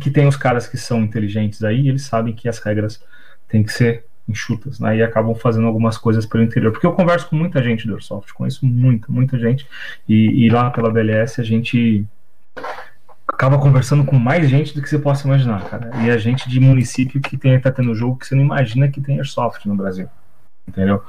que 0.00 0.10
tem 0.10 0.26
os 0.26 0.36
caras 0.36 0.66
que 0.66 0.76
são 0.76 1.02
inteligentes 1.02 1.62
aí, 1.62 1.88
eles 1.88 2.04
sabem 2.04 2.34
que 2.34 2.48
as 2.48 2.58
regras 2.58 3.02
têm 3.48 3.62
que 3.62 3.72
ser 3.72 4.04
enxutas, 4.26 4.80
né? 4.80 4.96
E 4.96 5.02
acabam 5.02 5.34
fazendo 5.34 5.66
algumas 5.66 5.98
coisas 5.98 6.24
pelo 6.24 6.42
interior. 6.42 6.72
Porque 6.72 6.86
eu 6.86 6.92
converso 6.92 7.28
com 7.28 7.36
muita 7.36 7.62
gente 7.62 7.86
do 7.86 7.94
Airsoft, 7.94 8.32
conheço 8.32 8.64
muita, 8.64 9.12
muita 9.12 9.38
gente. 9.38 9.66
E, 10.08 10.46
e 10.46 10.50
lá 10.50 10.70
pela 10.70 10.90
BLS 10.90 11.40
a 11.40 11.44
gente 11.44 12.06
acaba 13.34 13.58
conversando 13.58 14.04
com 14.04 14.16
mais 14.18 14.48
gente 14.48 14.74
do 14.74 14.80
que 14.80 14.88
você 14.88 14.98
possa 14.98 15.26
imaginar, 15.26 15.64
cara. 15.68 15.90
E 16.02 16.10
a 16.10 16.16
gente 16.16 16.48
de 16.48 16.60
município 16.60 17.20
que 17.20 17.36
tem, 17.36 17.60
tá 17.60 17.70
tendo 17.70 17.94
jogo 17.94 18.16
que 18.16 18.26
você 18.26 18.34
não 18.34 18.42
imagina 18.42 18.88
que 18.88 19.00
tem 19.00 19.16
Airsoft 19.16 19.66
no 19.66 19.74
Brasil. 19.74 20.08
Entendeu? 20.66 21.02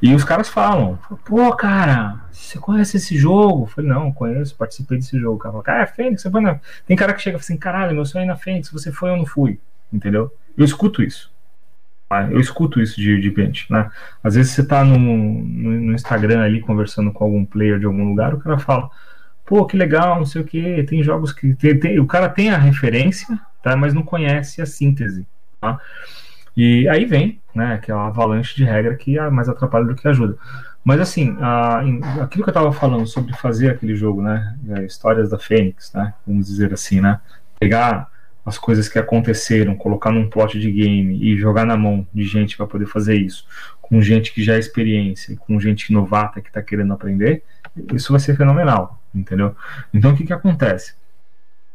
E 0.00 0.14
os 0.14 0.24
caras 0.24 0.48
falam, 0.48 0.98
pô, 1.24 1.54
cara, 1.54 2.20
você 2.30 2.58
conhece 2.58 2.96
esse 2.96 3.16
jogo? 3.16 3.64
Eu 3.64 3.66
falei, 3.66 3.90
não, 3.90 4.12
conheço, 4.12 4.56
participei 4.56 4.98
desse 4.98 5.18
jogo. 5.18 5.36
O 5.36 5.38
cara 5.38 5.52
fala, 5.52 5.64
cara, 5.64 5.86
Fênix, 5.86 6.22
você 6.22 6.30
foi 6.30 6.40
na. 6.40 6.58
Tem 6.86 6.96
cara 6.96 7.12
que 7.12 7.20
chega 7.20 7.36
assim, 7.36 7.56
caralho, 7.56 7.94
meu 7.94 8.06
sonho 8.06 8.22
é 8.22 8.26
na 8.26 8.36
Fênix, 8.36 8.70
você 8.70 8.90
foi 8.90 9.10
ou 9.10 9.16
não 9.16 9.26
fui? 9.26 9.60
Entendeu? 9.92 10.32
Eu 10.56 10.64
escuto 10.64 11.02
isso. 11.02 11.30
Né? 12.10 12.28
Eu 12.30 12.40
escuto 12.40 12.80
isso 12.80 12.96
de, 12.96 13.20
de 13.20 13.34
gente, 13.34 13.70
né? 13.70 13.90
Às 14.22 14.36
vezes 14.36 14.52
você 14.52 14.64
tá 14.64 14.84
no, 14.84 14.98
no, 14.98 15.70
no, 15.80 15.92
Instagram 15.92 16.42
ali 16.42 16.60
conversando 16.60 17.12
com 17.12 17.24
algum 17.24 17.44
player 17.44 17.78
de 17.78 17.86
algum 17.86 18.08
lugar, 18.08 18.34
o 18.34 18.38
cara 18.38 18.58
fala, 18.58 18.88
pô, 19.48 19.64
que 19.64 19.78
legal, 19.78 20.18
não 20.18 20.26
sei 20.26 20.42
o 20.42 20.44
que, 20.44 20.82
tem 20.84 21.02
jogos 21.02 21.32
que. 21.32 21.54
Tem, 21.54 21.78
tem, 21.80 21.98
o 21.98 22.06
cara 22.06 22.28
tem 22.28 22.50
a 22.50 22.58
referência, 22.58 23.26
tá? 23.62 23.74
Mas 23.74 23.94
não 23.94 24.02
conhece 24.02 24.60
a 24.60 24.66
síntese. 24.66 25.26
Tá? 25.58 25.80
E 26.54 26.86
aí 26.88 27.06
vem, 27.06 27.40
né, 27.54 27.78
que 27.82 27.90
uma 27.90 28.08
avalanche 28.08 28.54
de 28.54 28.64
regra 28.64 28.94
que 28.94 29.18
é 29.18 29.30
mais 29.30 29.48
atrapalha 29.48 29.86
do 29.86 29.94
que 29.94 30.06
ajuda. 30.06 30.36
Mas 30.84 31.00
assim, 31.00 31.36
a, 31.40 31.78
aquilo 32.22 32.44
que 32.44 32.50
eu 32.50 32.52
estava 32.52 32.72
falando 32.72 33.06
sobre 33.06 33.32
fazer 33.34 33.70
aquele 33.70 33.96
jogo, 33.96 34.20
né, 34.20 34.54
é, 34.70 34.84
histórias 34.84 35.30
da 35.30 35.38
Fênix, 35.38 35.92
né, 35.94 36.12
vamos 36.26 36.46
dizer 36.46 36.72
assim, 36.72 37.00
né, 37.00 37.20
pegar 37.58 38.08
as 38.44 38.58
coisas 38.58 38.88
que 38.88 38.98
aconteceram, 38.98 39.74
colocar 39.76 40.10
num 40.10 40.28
plot 40.28 40.58
de 40.58 40.70
game 40.70 41.18
e 41.22 41.36
jogar 41.36 41.64
na 41.64 41.76
mão 41.76 42.06
de 42.12 42.24
gente 42.24 42.56
para 42.56 42.66
poder 42.66 42.86
fazer 42.86 43.16
isso, 43.16 43.46
com 43.80 44.00
gente 44.02 44.32
que 44.32 44.42
já 44.42 44.54
é 44.54 44.58
experiência, 44.58 45.36
com 45.36 45.58
gente 45.58 45.92
novata 45.92 46.40
que 46.40 46.48
está 46.48 46.62
querendo 46.62 46.92
aprender, 46.92 47.42
isso 47.92 48.12
vai 48.12 48.20
ser 48.20 48.36
fenomenal, 48.36 49.00
entendeu? 49.14 49.54
Então 49.92 50.12
o 50.12 50.16
que 50.16 50.24
que 50.24 50.32
acontece? 50.32 50.94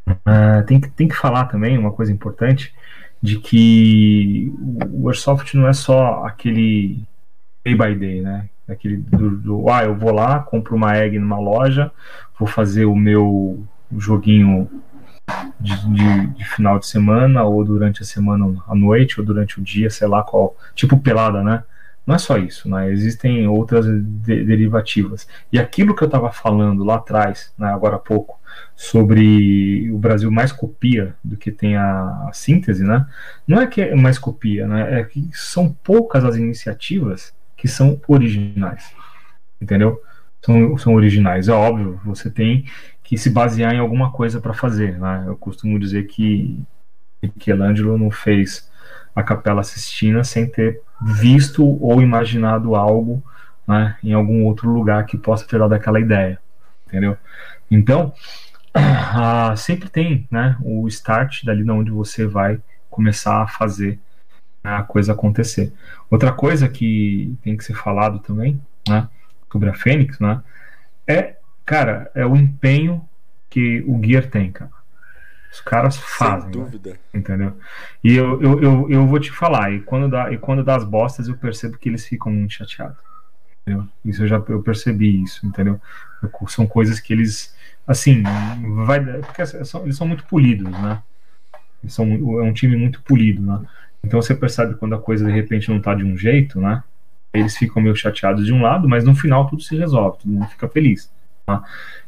Uh, 0.08 0.64
tem, 0.66 0.82
que, 0.82 0.90
tem 0.90 1.08
que 1.08 1.16
falar 1.16 1.46
também 1.46 1.78
uma 1.78 1.92
coisa 1.92 2.12
importante 2.12 2.74
de 3.22 3.40
que 3.40 4.54
o 4.92 5.08
Airsoft 5.08 5.54
não 5.56 5.68
é 5.68 5.74
só 5.74 6.26
aquele 6.26 7.02
day 7.64 7.74
by 7.74 7.96
day, 7.96 8.22
né? 8.22 8.50
Aquele 8.68 8.98
do, 8.98 9.30
do 9.32 9.70
ah, 9.70 9.84
eu 9.84 9.96
vou 9.96 10.12
lá, 10.12 10.40
compro 10.40 10.76
uma 10.76 10.98
egg 10.98 11.18
numa 11.18 11.40
loja, 11.40 11.92
vou 12.38 12.48
fazer 12.48 12.86
o 12.86 12.96
meu 12.96 13.66
joguinho 13.98 14.70
de, 15.60 15.76
de, 15.90 16.28
de, 16.28 16.46
final 16.46 16.80
de 16.80 16.88
semana, 16.88 17.44
ou 17.44 17.64
durante 17.64 18.02
a 18.02 18.06
semana 18.06 18.54
à 18.68 18.76
noite, 18.76 19.20
ou 19.20 19.26
durante 19.26 19.60
o 19.60 19.64
dia, 19.64 19.90
sei 19.90 20.08
lá 20.08 20.22
qual. 20.24 20.56
Tipo 20.76 20.98
pelada, 20.98 21.42
né? 21.42 21.64
Não 22.06 22.16
é 22.16 22.18
só 22.18 22.38
isso, 22.38 22.70
né? 22.70 22.92
Existem 22.92 23.48
outras 23.48 23.86
de, 23.86 24.44
derivativas. 24.44 25.28
E 25.52 25.58
aquilo 25.58 25.96
que 25.96 26.04
eu 26.04 26.08
estava 26.08 26.32
falando 26.32 26.84
lá 26.84 26.96
atrás, 26.96 27.54
né, 27.58 27.68
agora 27.68 27.96
há 27.96 28.00
pouco, 28.00 28.40
sobre 28.76 29.90
o 29.92 29.98
Brasil 29.98 30.30
mais 30.30 30.52
copia 30.52 31.16
do 31.24 31.38
que 31.38 31.52
tem 31.52 31.78
a, 31.78 32.28
a 32.28 32.32
síntese, 32.34 32.84
né? 32.84 33.08
Não 33.48 33.62
é 33.62 33.68
que 33.68 33.82
é 33.82 33.96
mais 33.96 34.20
copia, 34.20 34.68
né? 34.68 35.00
É 35.00 35.04
que 35.04 35.30
são 35.34 35.72
poucas 35.84 36.24
as 36.26 36.36
iniciativas 36.36 37.34
que 37.56 37.68
são 37.68 38.00
originais, 38.08 38.92
entendeu? 39.62 40.02
São, 40.42 40.78
são 40.78 40.94
originais. 40.94 41.48
É 41.48 41.54
óbvio, 41.54 42.00
você 42.04 42.30
tem 42.30 42.66
que 43.04 43.18
se 43.18 43.30
basear 43.30 43.74
em 43.74 43.80
alguma 43.80 44.12
coisa 44.12 44.42
para 44.42 44.54
fazer. 44.54 45.00
Né? 45.00 45.24
Eu 45.28 45.38
costumo 45.38 45.80
dizer 45.80 46.04
que 46.08 46.60
Michelangelo 47.22 47.98
não 47.98 48.12
fez 48.12 48.70
a 49.16 49.24
Capela 49.24 49.64
Sistina 49.64 50.24
sem 50.24 50.50
ter 50.50 50.82
visto 51.06 51.66
ou 51.82 52.02
imaginado 52.02 52.76
algo 52.76 53.24
né, 53.68 53.98
em 54.04 54.14
algum 54.14 54.46
outro 54.46 54.70
lugar 54.70 55.06
que 55.06 55.18
possa 55.18 55.46
ter 55.48 55.60
dado 55.60 55.74
aquela 55.74 56.00
ideia, 56.00 56.40
entendeu? 56.88 57.18
Então, 57.70 58.14
ah, 58.74 59.56
sempre 59.56 59.90
tem 59.90 60.28
né, 60.30 60.58
o 60.62 60.88
start 60.88 61.44
dali 61.44 61.70
onde 61.70 61.92
você 61.92 62.26
vai 62.26 62.60
começar 62.90 63.42
a 63.42 63.48
fazer 63.48 64.00
a 64.64 64.84
coisa 64.84 65.14
acontecer. 65.14 65.74
Outra 66.10 66.32
coisa 66.32 66.70
que 66.70 67.38
tem 67.44 67.58
que 67.58 67.64
ser 67.64 67.74
falado 67.74 68.20
também, 68.20 68.62
né, 68.88 69.08
sobre 69.52 69.70
a 69.70 69.74
Fênix, 69.74 70.20
né, 70.20 70.42
é 71.08 71.36
cara, 71.66 72.12
é 72.14 72.26
o 72.26 72.36
empenho 72.36 73.08
que 73.50 73.84
o 73.88 74.02
Gear 74.04 74.28
tem, 74.30 74.52
cara. 74.52 74.72
Os 75.54 75.62
caras 75.62 75.98
fazem. 75.98 76.42
Sem 76.42 76.46
né? 76.48 76.52
dúvida. 76.52 76.90
Né? 76.90 76.98
Entendeu? 77.14 77.54
E 78.04 78.16
eu, 78.16 78.42
eu, 78.42 78.64
eu, 78.64 78.90
eu, 78.90 79.08
vou 79.08 79.20
te 79.20 79.32
falar, 79.32 79.72
e 79.72 79.82
quando, 79.82 80.10
dá, 80.10 80.32
e 80.32 80.38
quando 80.38 80.64
dá 80.64 80.76
as 80.76 80.84
bostas, 80.84 81.28
eu 81.28 81.38
percebo 81.38 81.78
que 81.78 81.88
eles 81.88 82.08
ficam 82.08 82.32
muito 82.32 82.56
chateados. 82.56 82.98
Entendeu? 83.62 83.88
Isso 84.04 84.24
eu 84.24 84.28
já 84.28 84.44
eu 84.50 84.64
percebi 84.64 85.22
isso, 85.22 85.46
entendeu? 85.46 85.80
São 86.48 86.66
coisas 86.66 87.00
que 87.00 87.14
eles, 87.14 87.56
assim, 87.86 88.24
vai, 88.84 89.00
porque 89.22 89.46
são, 89.46 89.84
eles 89.84 89.96
são 89.96 90.08
muito 90.08 90.24
polidos, 90.26 90.72
né? 90.72 91.04
Eles 91.84 91.94
são, 91.94 92.08
é 92.12 92.44
um 92.44 92.54
time 92.54 92.76
muito 92.76 93.04
polido, 93.04 93.42
né? 93.44 93.62
Então 94.04 94.20
você 94.20 94.34
percebe 94.34 94.74
quando 94.74 94.96
a 94.96 95.00
coisa 95.00 95.24
de 95.24 95.32
repente 95.32 95.70
não 95.70 95.80
tá 95.80 95.94
de 95.94 96.04
um 96.04 96.18
jeito, 96.18 96.60
né? 96.60 96.84
Eles 97.32 97.56
ficam 97.56 97.82
meio 97.82 97.96
chateados 97.96 98.44
de 98.44 98.52
um 98.52 98.62
lado, 98.62 98.90
mas 98.90 99.06
no 99.06 99.14
final 99.14 99.48
tudo 99.48 99.62
se 99.62 99.78
resolve, 99.78 100.18
todo 100.18 100.32
mundo 100.32 100.48
fica 100.48 100.68
feliz. 100.68 101.12
Tá? 101.46 101.64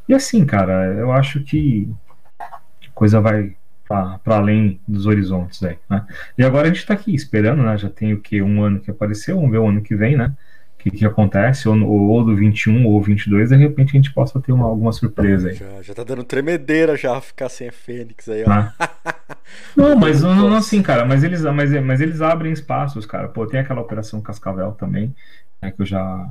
E 0.10 0.14
assim, 0.16 0.46
cara, 0.46 0.86
eu 0.94 1.12
acho 1.12 1.42
que 1.42 1.94
coisa 2.96 3.22
vai 3.22 3.56
para 3.88 4.20
além 4.26 4.82
dos 4.88 5.06
horizontes 5.06 5.62
aí, 5.62 5.78
né? 5.88 6.08
E 6.38 6.44
agora 6.44 6.64
a 6.64 6.68
gente 6.68 6.80
está 6.80 6.96
aqui 6.96 7.14
esperando, 7.14 7.62
né? 7.62 7.78
Já 7.78 7.90
tem 7.90 8.14
o 8.14 8.20
que 8.20 8.42
um 8.42 8.64
ano 8.64 8.80
que 8.80 8.90
apareceu, 8.90 9.36
vamos 9.36 9.52
ver 9.52 9.60
o 9.60 9.68
ano 9.68 9.82
que 9.82 9.96
vem, 9.96 10.18
né? 10.18 10.34
O 10.74 10.84
que, 10.86 10.92
que 10.92 11.06
acontece, 11.06 11.68
ou, 11.68 11.78
ou 11.84 12.24
do 12.24 12.36
21 12.36 12.86
ou 12.86 13.02
22, 13.02 13.50
de 13.50 13.56
repente 13.56 13.90
a 13.90 14.00
gente 14.00 14.14
possa 14.14 14.40
ter 14.40 14.52
uma, 14.52 14.66
alguma 14.66 14.92
surpresa 14.92 15.50
aí. 15.50 15.56
Já, 15.56 15.82
já 15.82 15.94
tá 15.94 16.04
dando 16.04 16.24
tremedeira 16.24 16.96
já 16.96 17.20
ficar 17.22 17.50
sem 17.50 17.68
a 17.68 17.72
Fênix 17.72 18.28
aí, 18.28 18.44
ó. 18.44 18.50
Né? 18.50 18.74
Não, 19.76 19.96
mas 19.96 20.24
não, 20.24 20.34
não 20.36 20.56
assim, 20.56 20.82
cara, 20.82 21.06
mas 21.06 21.24
eles, 21.24 21.42
mas, 21.44 21.72
mas 21.84 22.02
eles 22.02 22.20
abrem 22.22 22.52
espaços, 22.52 23.06
cara. 23.06 23.28
Pô, 23.28 23.46
tem 23.46 23.60
aquela 23.60 23.82
operação 23.82 24.20
Cascavel 24.20 24.72
também, 24.72 25.16
né, 25.62 25.72
que 25.72 25.82
eu 25.82 25.86
já 25.86 26.28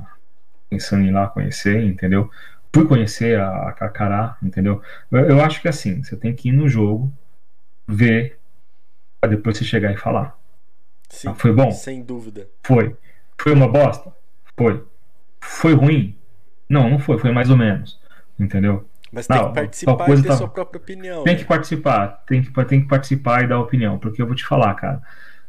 pensando 0.69 1.03
em 1.03 1.07
ir 1.07 1.11
lá 1.11 1.27
conhecer, 1.27 1.81
entendeu? 1.83 2.29
Fui 2.75 2.85
conhecer 2.85 3.39
a, 3.39 3.69
a 3.69 3.71
Carcará, 3.71 4.37
entendeu? 4.43 4.81
Eu, 5.09 5.19
eu, 5.29 5.41
acho 5.41 5.61
que 5.61 5.67
assim, 5.69 6.03
você 6.03 6.17
tem 6.17 6.35
que 6.35 6.49
ir 6.49 6.51
no 6.51 6.67
jogo, 6.67 7.09
ver, 7.87 8.37
pra 9.21 9.29
depois 9.29 9.57
você 9.57 9.63
chegar 9.63 9.93
e 9.93 9.97
falar. 9.97 10.37
Sim, 11.09 11.29
ah, 11.29 11.35
foi 11.35 11.53
bom? 11.53 11.71
Sem 11.71 12.03
dúvida. 12.03 12.49
Foi. 12.63 12.93
Foi 13.39 13.53
uma 13.53 13.69
bosta? 13.69 14.13
Foi. 14.57 14.83
Foi 15.39 15.73
ruim? 15.73 16.17
Não, 16.67 16.89
não 16.89 16.99
foi, 16.99 17.17
foi 17.17 17.31
mais 17.31 17.49
ou 17.49 17.55
menos. 17.55 17.97
Entendeu? 18.37 18.85
Mas 19.09 19.27
tem 19.27 19.37
não, 19.37 19.47
que 19.47 19.55
participar 19.55 20.09
e 20.09 20.21
ter 20.21 20.27
tá... 20.27 20.35
sua 20.35 20.49
própria 20.49 20.77
opinião. 20.77 21.23
Tem 21.23 21.33
né? 21.33 21.39
que 21.39 21.45
participar, 21.45 22.25
tem 22.27 22.41
que, 22.41 22.65
tem 22.65 22.81
que 22.81 22.87
participar 22.89 23.43
e 23.43 23.47
dar 23.47 23.59
opinião, 23.59 23.97
porque 23.97 24.21
eu 24.21 24.27
vou 24.27 24.35
te 24.35 24.45
falar, 24.45 24.73
cara. 24.73 25.01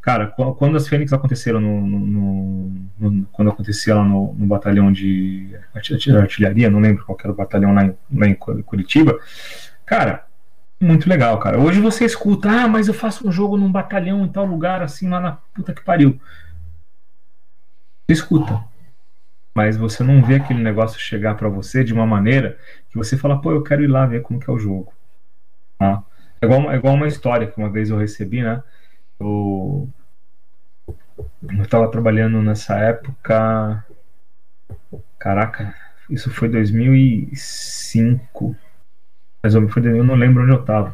Cara, 0.06 0.28
quando 0.28 0.76
as 0.76 0.86
Fênix 0.86 1.12
aconteceram 1.12 1.60
no, 1.60 1.84
no, 1.84 2.70
no, 2.96 3.26
quando 3.32 3.50
acontecia 3.50 3.92
lá 3.92 4.04
no, 4.04 4.32
no, 4.34 4.46
batalhão 4.46 4.92
de 4.92 5.50
artilharia, 6.16 6.70
não 6.70 6.78
lembro 6.78 7.04
qual 7.04 7.18
era 7.20 7.32
o 7.32 7.34
batalhão 7.34 7.74
lá 7.74 7.86
em, 7.86 7.96
lá 8.14 8.28
em 8.28 8.34
Curitiba, 8.36 9.18
cara, 9.84 10.24
Muito 10.80 11.08
legal, 11.08 11.40
cara. 11.40 11.58
Hoje 11.58 11.80
você 11.80 12.04
escuta, 12.04 12.48
ah, 12.48 12.68
mas 12.68 12.86
eu 12.86 12.94
faço 12.94 13.26
um 13.26 13.32
jogo 13.32 13.56
num 13.56 13.72
batalhão 13.72 14.24
em 14.24 14.28
tal 14.28 14.44
lugar, 14.44 14.80
assim, 14.80 15.08
lá 15.08 15.18
na 15.18 15.32
puta 15.52 15.74
que 15.74 15.82
pariu. 15.82 16.20
Você 18.06 18.12
escuta. 18.12 18.62
Mas 19.56 19.76
você 19.76 20.04
não 20.04 20.22
vê 20.22 20.36
aquele 20.36 20.62
negócio 20.62 21.00
chegar 21.00 21.34
para 21.34 21.48
você 21.48 21.82
de 21.82 21.92
uma 21.92 22.06
maneira 22.06 22.56
que 22.90 22.96
você 22.96 23.16
fala, 23.16 23.40
pô, 23.40 23.50
eu 23.50 23.62
quero 23.64 23.82
ir 23.82 23.88
lá 23.88 24.06
ver 24.06 24.22
como 24.22 24.38
que 24.38 24.48
é 24.48 24.52
o 24.52 24.58
jogo. 24.58 24.92
Ah, 25.80 26.02
é, 26.40 26.46
igual, 26.46 26.70
é 26.70 26.76
igual 26.76 26.94
uma 26.94 27.08
história 27.08 27.48
que 27.48 27.58
uma 27.58 27.70
vez 27.70 27.90
eu 27.90 27.98
recebi, 27.98 28.40
né? 28.40 28.62
Eu, 29.18 29.88
eu 31.18 31.68
tava 31.68 31.90
trabalhando 31.90 32.42
nessa 32.42 32.78
época. 32.78 33.84
Caraca, 35.18 35.74
isso 36.10 36.30
foi 36.30 36.48
2005 36.48 38.56
mas 39.46 39.54
eu, 39.54 40.02
não 40.02 40.16
lembro 40.16 40.42
onde 40.42 40.50
eu 40.50 40.64
tava. 40.64 40.92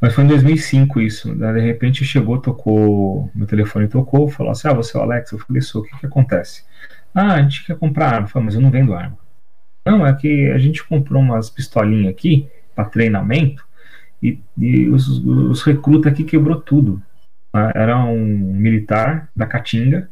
Mas 0.00 0.14
foi 0.14 0.22
em 0.22 0.28
2005 0.28 1.00
isso. 1.00 1.34
Né? 1.34 1.52
De 1.52 1.60
repente 1.60 2.04
chegou, 2.04 2.38
tocou, 2.38 3.28
meu 3.34 3.46
telefone 3.46 3.88
tocou, 3.88 4.28
falou 4.28 4.52
assim: 4.52 4.68
Ah, 4.68 4.72
você 4.72 4.96
é 4.96 5.00
o 5.00 5.02
Alex? 5.02 5.32
Eu 5.32 5.38
falei: 5.40 5.60
Sou, 5.60 5.82
o 5.82 5.84
que, 5.84 5.98
que 5.98 6.06
acontece? 6.06 6.62
Ah, 7.12 7.34
a 7.34 7.42
gente 7.42 7.66
quer 7.66 7.76
comprar 7.76 8.06
arma. 8.06 8.26
Eu 8.26 8.30
falei, 8.30 8.46
mas 8.46 8.54
eu 8.54 8.60
não 8.60 8.70
vendo 8.70 8.94
arma. 8.94 9.18
Não, 9.84 10.06
é 10.06 10.14
que 10.14 10.48
a 10.50 10.58
gente 10.58 10.84
comprou 10.84 11.20
umas 11.20 11.50
pistolinhas 11.50 12.12
aqui 12.12 12.48
para 12.74 12.84
treinamento 12.84 13.64
e, 14.22 14.38
e 14.56 14.88
os, 14.88 15.08
os 15.08 15.66
aqui 16.06 16.22
quebrou 16.22 16.60
tudo. 16.60 17.02
Ah, 17.52 17.70
era 17.74 17.98
um 17.98 18.24
militar 18.24 19.28
da 19.36 19.46
Caatinga. 19.46 20.08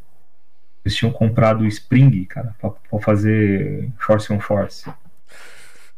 Eles 0.83 0.95
tinham 0.95 1.11
comprado 1.11 1.65
Spring, 1.65 2.25
cara, 2.25 2.55
para 2.59 2.99
fazer 2.99 3.89
Force 3.99 4.31
on 4.31 4.39
Force. 4.39 4.83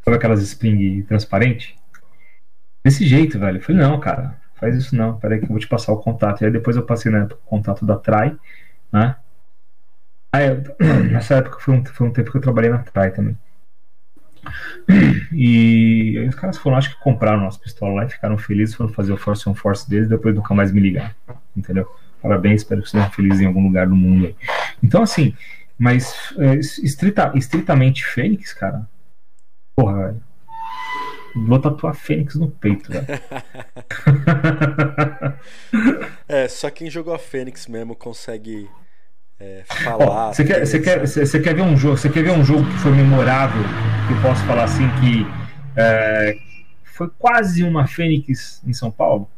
Sabe 0.04 0.18
aquelas 0.18 0.41
Spring 0.41 1.02
transparente? 1.04 1.78
Desse 2.84 3.06
jeito, 3.06 3.39
velho. 3.39 3.58
Eu 3.58 3.62
falei, 3.62 3.82
não, 3.82 4.00
cara, 4.00 4.38
faz 4.56 4.76
isso 4.76 4.96
não. 4.96 5.18
Peraí 5.18 5.39
que 5.39 5.46
eu 5.46 5.50
vou 5.50 5.60
te 5.60 5.68
passar 5.68 5.94
o 5.94 5.98
contato. 5.98 6.41
E 6.41 6.46
aí 6.46 6.52
depois 6.52 6.76
eu 6.76 6.86
passei 6.86 7.12
né, 7.12 7.24
o 7.24 7.36
contato 7.46 7.86
da 7.86 7.98
Trai, 7.98 8.38
né? 8.91 9.16
Aí, 10.34 10.50
nessa 11.12 11.36
época 11.36 11.60
foi 11.60 11.76
um, 11.76 11.86
foi 11.86 12.08
um 12.08 12.12
tempo 12.12 12.32
que 12.32 12.38
eu 12.38 12.41
trabalhei 12.41 12.72
na 12.72 12.80
Trai 12.80 13.12
também. 13.12 13.38
E 15.32 16.18
aí 16.20 16.28
os 16.28 16.36
caras 16.36 16.58
foram, 16.58 16.78
acho 16.78 16.96
que 16.96 17.02
compraram 17.02 17.41
nossa 17.41 17.60
pistola 17.60 17.94
lá 17.94 18.06
e 18.06 18.10
ficaram 18.10 18.38
felizes, 18.38 18.76
foram 18.76 18.91
fazer 18.91 19.14
o 19.14 19.18
Force 19.18 19.48
on 19.50 19.56
Force 19.56 19.89
deles, 19.89 20.08
depois 20.08 20.36
nunca 20.36 20.54
mais 20.54 20.72
me 20.72 20.80
ligaram. 20.80 21.14
Entendeu? 21.56 21.89
Parabéns, 22.22 22.62
espero 22.62 22.82
que 22.82 22.89
sejam 22.89 23.10
felizes 23.12 23.41
em 23.41 23.46
algum 23.46 23.64
lugar 23.64 23.88
do 23.88 23.96
mundo 23.96 24.28
aí. 24.28 24.36
Então, 24.82 25.02
assim, 25.02 25.36
mas 25.78 26.34
é, 26.38 26.56
estrita, 26.56 27.32
estritamente 27.36 28.06
Fênix, 28.06 28.54
cara, 28.54 28.88
Porra, 29.76 30.08
velho. 30.08 30.24
Vou 31.36 31.60
tatuar 31.60 31.96
Fênix 31.96 32.36
no 32.36 32.50
peito, 32.50 32.91
velho. 32.91 33.08
é, 36.28 36.48
só 36.48 36.70
quem 36.70 36.91
jogou 36.91 37.14
a 37.14 37.20
Fênix 37.20 37.66
mesmo 37.66 37.96
consegue 37.96 38.70
é, 39.40 39.64
falar. 39.66 40.34
Você 40.34 40.44
quer, 40.44 40.66
quer, 40.82 41.42
quer 41.42 41.56
ver 41.56 41.62
um 41.62 41.76
jogo? 41.76 41.98
Você 41.98 42.10
quer 42.10 42.24
ver 42.24 42.32
um 42.32 42.44
jogo 42.44 42.66
que 42.66 42.78
foi 42.80 42.92
memorável? 42.92 43.62
Que 44.08 44.14
eu 44.14 44.22
posso 44.22 44.44
falar 44.46 44.66
assim 44.66 44.88
que 45.00 45.26
é, 45.76 46.38
foi 46.84 47.10
quase 47.18 47.64
uma 47.64 47.88
Fênix 47.88 48.62
em 48.66 48.74
São 48.74 48.92
Paulo? 48.92 49.30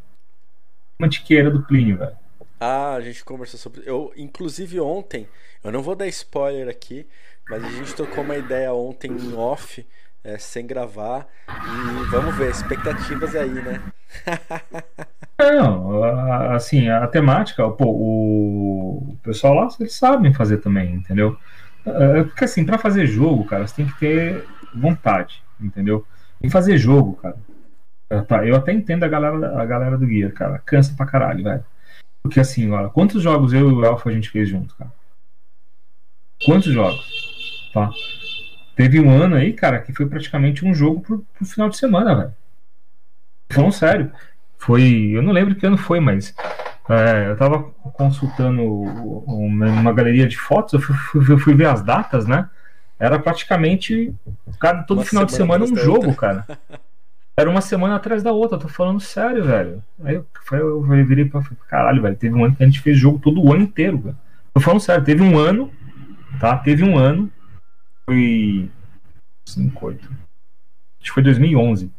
Mantiqueira 0.99 1.49
do 1.49 1.63
Plínio, 1.63 1.97
velho. 1.97 2.17
Ah, 2.59 2.93
a 2.93 3.01
gente 3.01 3.23
conversou 3.23 3.59
sobre. 3.59 3.83
Eu, 3.85 4.13
inclusive 4.15 4.79
ontem, 4.79 5.27
eu 5.63 5.71
não 5.71 5.81
vou 5.81 5.95
dar 5.95 6.07
spoiler 6.07 6.69
aqui, 6.69 7.05
mas 7.49 7.63
a 7.63 7.69
gente 7.69 7.93
tocou 7.93 8.23
uma 8.23 8.37
ideia 8.37 8.73
ontem 8.73 9.11
em 9.11 9.35
off 9.35 9.85
é, 10.23 10.37
sem 10.37 10.65
gravar. 10.65 11.27
E 11.47 12.09
vamos 12.09 12.35
ver, 12.35 12.49
expectativas 12.49 13.35
aí, 13.35 13.49
né? 13.49 13.81
Não, 15.37 16.03
assim, 16.53 16.89
a 16.89 17.05
temática, 17.07 17.69
pô, 17.69 17.85
o 17.85 19.17
pessoal 19.21 19.53
lá, 19.53 19.67
eles 19.79 19.93
sabem 19.93 20.33
fazer 20.33 20.57
também, 20.57 20.93
entendeu? 20.93 21.37
É, 21.85 22.19
é 22.19 22.23
porque 22.23 22.45
assim, 22.45 22.65
para 22.65 22.77
fazer 22.77 23.05
jogo, 23.05 23.45
cara, 23.45 23.67
você 23.67 23.75
tem 23.75 23.87
que 23.87 23.99
ter 23.99 24.45
vontade, 24.73 25.43
entendeu? 25.59 26.05
Em 26.41 26.49
fazer 26.49 26.77
jogo, 26.77 27.13
cara. 27.17 27.37
Tá, 28.27 28.45
eu 28.45 28.55
até 28.55 28.71
entendo 28.71 29.03
a 29.03 29.07
galera, 29.07 29.61
a 29.61 29.65
galera 29.65 29.97
do 29.97 30.05
guia, 30.05 30.31
cara. 30.31 30.59
Cansa 30.59 30.93
pra 30.95 31.05
caralho, 31.05 31.43
velho. 31.43 31.63
Porque 32.21 32.39
assim, 32.39 32.71
olha, 32.71 32.89
quantos 32.89 33.21
jogos 33.21 33.51
eu 33.51 33.69
e 33.69 33.73
o 33.73 33.85
Alpha 33.85 34.09
a 34.09 34.13
gente 34.13 34.29
fez 34.29 34.47
junto, 34.47 34.75
cara? 34.75 34.91
Quantos 36.45 36.71
jogos? 36.71 37.71
Tá? 37.73 37.89
Teve 38.75 38.99
um 38.99 39.09
ano 39.09 39.35
aí, 39.35 39.53
cara, 39.53 39.79
que 39.79 39.93
foi 39.93 40.05
praticamente 40.05 40.65
um 40.65 40.73
jogo 40.73 41.01
pro, 41.01 41.19
pro 41.33 41.45
final 41.45 41.69
de 41.69 41.77
semana, 41.77 42.15
velho. 42.15 42.33
Falando 43.49 43.71
sério. 43.71 44.11
Foi. 44.57 45.11
Eu 45.13 45.21
não 45.21 45.31
lembro 45.31 45.55
que 45.55 45.65
ano 45.65 45.77
foi, 45.77 45.99
mas. 45.99 46.33
É, 46.87 47.29
eu 47.31 47.37
tava 47.37 47.63
consultando 47.93 48.61
uma, 48.63 49.67
uma, 49.67 49.93
galeria 49.93 50.27
de 50.27 50.37
fotos, 50.37 50.73
eu 50.73 50.79
fui, 50.79 50.95
fui, 50.95 51.39
fui, 51.39 51.53
ver 51.55 51.65
as 51.65 51.81
datas, 51.81 52.27
né? 52.27 52.47
Era 52.99 53.17
praticamente 53.17 54.13
cada, 54.59 54.83
todo 54.83 54.99
uma 54.99 55.05
final 55.05 55.25
de 55.25 55.33
semana 55.33 55.65
um 55.65 55.75
jogo, 55.75 56.13
cara. 56.13 56.45
Era 57.35 57.49
uma 57.49 57.59
semana 57.59 57.95
atrás 57.95 58.21
da 58.21 58.31
outra, 58.31 58.57
tô 58.57 58.67
falando 58.67 58.99
sério, 58.99 59.43
velho. 59.43 59.83
Aí 60.03 60.15
eu, 60.15 60.25
eu, 60.51 60.95
eu 60.95 61.05
virei 61.05 61.25
pra 61.25 61.41
caralho, 61.67 62.01
velho. 62.01 62.15
Teve 62.15 62.35
um 62.35 62.45
ano 62.45 62.55
que 62.55 62.63
a 62.63 62.65
gente 62.65 62.79
fez 62.79 62.97
jogo 62.97 63.19
todo 63.19 63.43
o 63.43 63.51
ano 63.51 63.63
inteiro, 63.63 63.97
velho. 63.97 64.17
Tô 64.53 64.61
falando 64.61 64.79
sério, 64.79 65.03
teve 65.03 65.23
um 65.23 65.37
ano, 65.37 65.71
tá? 66.39 66.55
Teve 66.57 66.83
um 66.83 66.97
ano 66.97 67.31
foi 68.05 68.69
5, 69.45 69.85
8. 69.85 70.03
Acho 70.05 70.13
que 71.01 71.11
foi 71.11 71.23
2011. 71.23 71.91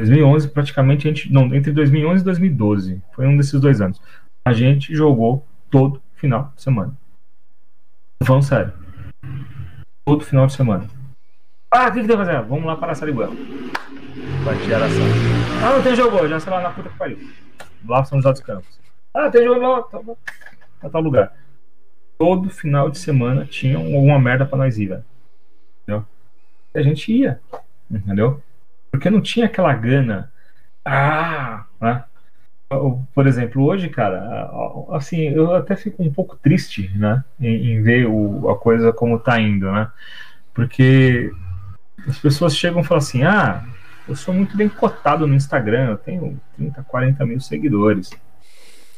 2011, 0.00 0.48
praticamente, 0.48 1.06
a 1.06 1.10
gente. 1.10 1.32
Não, 1.32 1.54
entre 1.54 1.72
2011 1.72 2.22
e 2.22 2.24
2012. 2.24 3.02
Foi 3.12 3.26
um 3.26 3.36
desses 3.36 3.60
dois 3.60 3.80
anos. 3.80 4.00
A 4.44 4.52
gente 4.52 4.94
jogou 4.94 5.46
todo 5.70 6.02
final 6.14 6.52
de 6.54 6.62
semana. 6.62 6.96
Falando 8.24 8.42
sério. 8.42 8.72
Todo 10.04 10.24
final 10.24 10.46
de 10.46 10.52
semana. 10.52 10.86
Ah, 11.70 11.88
o 11.88 11.92
que, 11.92 12.00
que 12.00 12.08
tem 12.08 12.16
que 12.16 12.24
fazer? 12.24 12.42
Vamos 12.42 12.64
lá 12.64 12.76
para 12.76 12.92
a 12.92 12.94
Sariguela. 12.94 13.34
Bati 14.44 14.74
Araçá. 14.74 14.94
Ah, 15.64 15.76
não 15.76 15.82
tem 15.82 15.94
jogo 15.94 16.26
já 16.26 16.40
sei 16.40 16.52
lá 16.52 16.62
na 16.62 16.70
puta 16.70 16.88
que 16.88 16.98
pariu. 16.98 17.18
Lá 17.86 18.04
São 18.04 18.18
José 18.18 18.32
dos 18.32 18.40
Campos. 18.40 18.80
Ah, 19.14 19.30
tem 19.30 19.44
jogo 19.44 19.60
lá. 19.60 19.82
Tá, 19.82 20.00
tá, 20.80 20.90
tal 20.90 21.00
lugar. 21.00 21.32
Todo 22.18 22.50
final 22.50 22.90
de 22.90 22.98
semana 22.98 23.44
tinha 23.44 23.76
alguma 23.76 24.18
merda 24.18 24.44
pra 24.44 24.58
nós 24.58 24.76
ir, 24.78 24.86
velho 24.86 25.04
entendeu? 25.90 26.06
E 26.74 26.78
a 26.78 26.82
gente 26.82 27.12
ia, 27.12 27.40
entendeu? 27.90 28.42
Porque 28.90 29.10
não 29.10 29.20
tinha 29.20 29.46
aquela 29.46 29.72
gana. 29.74 30.32
Ah, 30.84 31.64
né? 31.80 32.04
Por 33.14 33.26
exemplo, 33.26 33.64
hoje, 33.64 33.88
cara, 33.88 34.48
assim, 34.92 35.22
eu 35.22 35.54
até 35.54 35.74
fico 35.74 36.02
um 36.02 36.12
pouco 36.12 36.36
triste, 36.36 36.88
né, 36.94 37.24
em, 37.40 37.72
em 37.72 37.82
ver 37.82 38.06
o, 38.06 38.48
a 38.48 38.56
coisa 38.56 38.92
como 38.92 39.18
tá 39.18 39.40
indo, 39.40 39.70
né? 39.72 39.90
Porque 40.54 41.32
as 42.06 42.16
pessoas 42.18 42.56
chegam 42.56 42.80
e 42.80 42.84
falam 42.84 43.02
assim: 43.02 43.24
ah, 43.24 43.64
eu 44.08 44.14
sou 44.14 44.32
muito 44.32 44.56
bem 44.56 44.68
cotado 44.68 45.26
no 45.26 45.34
Instagram, 45.34 45.90
eu 45.90 45.98
tenho 45.98 46.40
30, 46.56 46.82
40 46.84 47.26
mil 47.26 47.40
seguidores. 47.40 48.10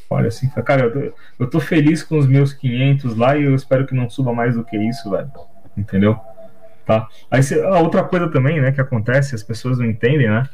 Olha 0.09 0.27
assim, 0.27 0.47
cara, 0.49 0.83
eu 0.83 0.93
tô, 0.93 1.15
eu 1.39 1.49
tô 1.49 1.59
feliz 1.59 2.03
com 2.03 2.19
os 2.19 2.27
meus 2.27 2.53
500 2.53 3.15
lá 3.15 3.35
e 3.35 3.43
eu 3.43 3.55
espero 3.55 3.87
que 3.87 3.95
não 3.95 4.07
suba 4.07 4.33
mais 4.33 4.55
do 4.55 4.63
que 4.63 4.77
isso, 4.77 5.09
velho. 5.09 5.31
Entendeu? 5.75 6.19
Tá? 6.85 7.07
Aí 7.31 7.41
a 7.63 7.79
outra 7.79 8.03
coisa 8.03 8.27
também, 8.29 8.59
né, 8.59 8.71
que 8.71 8.81
acontece, 8.81 9.35
as 9.35 9.43
pessoas 9.43 9.79
não 9.79 9.85
entendem, 9.85 10.29
né? 10.29 10.47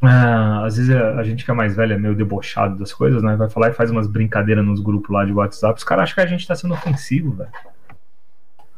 Ah, 0.00 0.64
às 0.64 0.76
vezes 0.76 0.94
a, 0.94 1.16
a, 1.16 1.24
gente 1.24 1.44
que 1.44 1.50
é 1.50 1.54
mais 1.54 1.74
velha, 1.74 1.94
é 1.94 1.98
meio 1.98 2.14
debochado 2.14 2.76
das 2.78 2.92
coisas, 2.92 3.22
né? 3.22 3.36
Vai 3.36 3.48
falar 3.48 3.70
e 3.70 3.74
faz 3.74 3.90
umas 3.90 4.06
brincadeiras 4.06 4.64
nos 4.64 4.80
grupos 4.80 5.10
lá 5.10 5.24
de 5.24 5.32
WhatsApp. 5.32 5.78
Os 5.78 5.84
caras 5.84 6.04
acham 6.04 6.14
que 6.14 6.20
a 6.20 6.26
gente 6.26 6.46
tá 6.46 6.54
sendo 6.54 6.74
ofensivo, 6.74 7.32
velho. 7.32 7.50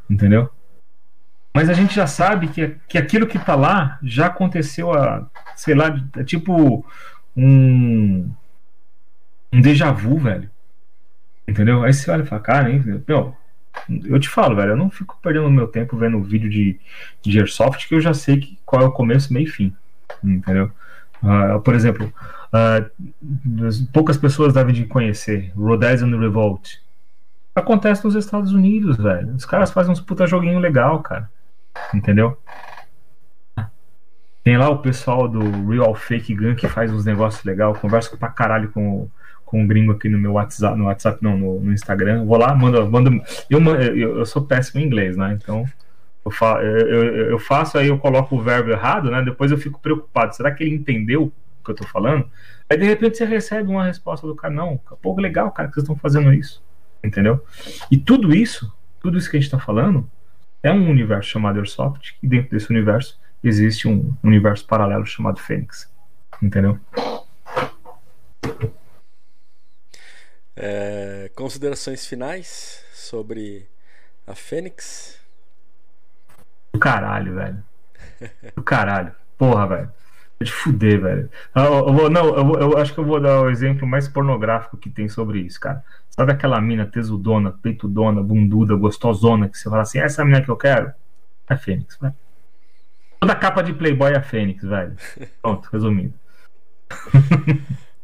Entendeu? 0.09 0.51
Mas 1.55 1.69
a 1.69 1.73
gente 1.73 1.95
já 1.95 2.07
sabe 2.07 2.49
que, 2.49 2.77
que 2.89 2.97
aquilo 2.97 3.27
que 3.27 3.39
tá 3.39 3.55
lá 3.55 3.99
já 4.03 4.27
aconteceu 4.27 4.93
a, 4.93 5.27
sei 5.57 5.75
lá, 5.75 5.95
é 6.17 6.25
tipo 6.25 6.85
um, 7.37 8.31
um 9.53 9.61
déjà 9.61 9.91
vu, 9.91 10.17
velho. 10.19 10.49
Entendeu? 11.47 11.83
Aí 11.83 11.93
você 11.93 12.11
olha 12.11 12.23
e 12.23 12.27
fala, 12.27 12.41
cara, 12.41 12.71
hein, 12.71 12.83
meu, 13.07 13.37
eu 14.05 14.19
te 14.19 14.29
falo, 14.29 14.57
velho, 14.57 14.73
eu 14.73 14.77
não 14.77 14.91
fico 14.91 15.19
perdendo 15.23 15.51
meu 15.51 15.67
tempo 15.67 15.97
vendo 15.97 16.23
vídeo 16.23 16.49
de, 16.49 16.79
de 17.23 17.39
Airsoft 17.39 17.89
que 17.89 17.95
eu 17.95 18.01
já 18.01 18.15
sei 18.15 18.39
que, 18.41 18.59
qual 18.65 18.83
é 18.83 18.85
o 18.85 18.93
começo, 18.93 19.33
meio 19.33 19.47
e 19.47 19.51
fim. 19.51 19.75
Entendeu? 20.23 20.71
Uh, 21.23 21.61
por 21.61 21.75
exemplo, 21.75 22.13
uh, 22.53 23.87
poucas 23.93 24.17
pessoas 24.17 24.53
devem 24.53 24.75
de 24.75 24.87
conhecer 24.87 25.53
Island 25.93 26.17
Revolt. 26.17 26.79
Acontece 27.55 28.05
nos 28.05 28.15
Estados 28.15 28.53
Unidos, 28.53 28.97
velho. 28.97 29.35
Os 29.35 29.45
caras 29.45 29.71
fazem 29.71 29.93
uns 29.93 30.01
puta 30.01 30.27
joguinho 30.27 30.59
legal, 30.59 31.01
cara. 31.01 31.31
Entendeu? 31.93 32.39
Tem 34.43 34.57
lá 34.57 34.71
o 34.71 34.79
pessoal 34.79 35.29
do 35.29 35.69
Real 35.69 35.95
Fake 35.95 36.35
Gun 36.35 36.55
que 36.55 36.67
faz 36.67 36.93
uns 36.93 37.05
negócios 37.05 37.45
legal, 37.45 37.75
conversa 37.75 38.17
pra 38.17 38.31
caralho 38.31 38.71
com 38.71 39.09
com 39.51 39.61
um 39.61 39.67
gringo 39.67 39.91
aqui 39.91 40.09
no 40.09 40.17
meu 40.17 40.35
WhatsApp, 40.35 40.79
no 40.79 40.85
WhatsApp 40.85 41.19
não, 41.21 41.37
no, 41.37 41.59
no 41.59 41.73
Instagram. 41.73 42.25
Vou 42.25 42.39
lá, 42.39 42.55
manda, 42.55 42.87
manda. 42.87 43.11
Eu, 43.51 43.61
eu, 43.61 44.19
eu 44.19 44.27
sou 44.27 44.43
péssimo 44.43 44.81
em 44.81 44.85
inglês, 44.87 45.17
né? 45.17 45.37
Então 45.37 45.65
Eu, 46.25 46.31
fa 46.31 46.63
eu, 46.63 47.31
eu, 47.31 47.39
faço, 47.39 47.79
aí 47.79 47.89
eu 47.89 47.99
coloco 47.99 48.37
o 48.37 48.43
verbo 48.43 48.71
errado, 48.71 49.11
né? 49.11 49.23
Depois 49.23 49.51
eu 49.51 49.59
fico 49.59 49.81
preocupado. 49.81 50.37
Será 50.37 50.53
que 50.53 50.63
ele 50.63 50.75
entendeu 50.75 51.25
o 51.25 51.65
que 51.65 51.71
eu 51.73 51.75
tô 51.75 51.85
falando? 51.85 52.29
Aí 52.69 52.77
de 52.77 52.85
repente 52.85 53.17
você 53.17 53.25
recebe 53.25 53.69
uma 53.69 53.85
resposta 53.85 54.27
do 54.27 54.37
cara, 54.37 54.55
não, 54.55 54.79
pô, 55.03 55.19
legal, 55.19 55.51
cara, 55.51 55.69
que 55.69 55.75
vocês 55.75 55.83
estão 55.83 55.97
fazendo 55.97 56.33
isso. 56.33 56.63
Entendeu? 57.03 57.45
E 57.91 57.97
tudo 57.97 58.33
isso, 58.33 58.73
tudo 59.01 59.19
isso 59.19 59.29
que 59.29 59.37
a 59.37 59.41
gente 59.41 59.49
está 59.49 59.59
falando, 59.59 60.09
é 60.63 60.71
um 60.71 60.89
universo 60.89 61.31
chamado 61.31 61.59
Airsoft, 61.59 62.15
e 62.23 62.29
dentro 62.29 62.51
desse 62.51 62.71
universo 62.71 63.19
existe 63.43 63.89
um 63.89 64.15
universo 64.23 64.67
paralelo 64.67 65.07
chamado 65.07 65.41
Fênix. 65.41 65.91
Entendeu? 66.41 66.79
É, 70.63 71.31
considerações 71.35 72.07
finais 72.07 72.85
sobre 72.93 73.67
a 74.27 74.35
Fênix? 74.35 75.19
Do 76.71 76.79
caralho, 76.79 77.35
velho. 77.35 77.65
Do 78.55 78.63
caralho. 78.63 79.15
Porra, 79.39 79.67
velho. 79.67 79.93
É 80.39 80.45
de 80.45 80.53
fuder, 80.53 81.01
velho. 81.01 81.31
Eu, 81.55 81.63
eu 81.63 81.93
vou, 81.95 82.11
não, 82.11 82.27
eu, 82.37 82.61
eu, 82.61 82.79
acho 82.79 82.93
que 82.93 83.01
eu 83.01 83.07
vou 83.07 83.19
dar 83.19 83.41
o 83.41 83.49
exemplo 83.49 83.89
mais 83.89 84.07
pornográfico 84.07 84.77
que 84.77 84.91
tem 84.91 85.09
sobre 85.09 85.41
isso, 85.41 85.59
cara. 85.59 85.83
Sabe 86.11 86.33
aquela 86.33 86.61
mina 86.61 86.85
tesudona, 86.85 87.53
peitudona, 87.53 88.23
bunduda, 88.23 88.75
gostosona, 88.75 89.49
que 89.49 89.57
você 89.57 89.71
fala 89.71 89.81
assim, 89.81 89.99
essa 89.99 90.21
é 90.21 90.23
a 90.23 90.27
mina 90.27 90.43
que 90.43 90.51
eu 90.51 90.59
quero? 90.59 90.93
É 91.49 91.55
a 91.55 91.57
Fênix, 91.57 91.97
velho. 91.99 92.15
Toda 93.19 93.35
capa 93.35 93.63
de 93.63 93.73
Playboy 93.73 94.13
é 94.13 94.19
a 94.19 94.23
Fênix, 94.23 94.63
velho. 94.63 94.95
Pronto, 95.41 95.71
resumindo. 95.73 96.13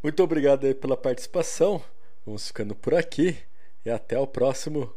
Muito 0.03 0.23
obrigado 0.23 0.65
aí 0.65 0.75
pela 0.75 0.97
participação. 0.97 1.83
Vamos 2.27 2.49
ficando 2.49 2.75
por 2.75 2.93
aqui 2.93 3.39
e 3.85 3.89
até 3.89 4.19
o 4.19 4.27
próximo 4.27 4.93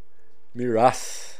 Miras. 0.51 1.38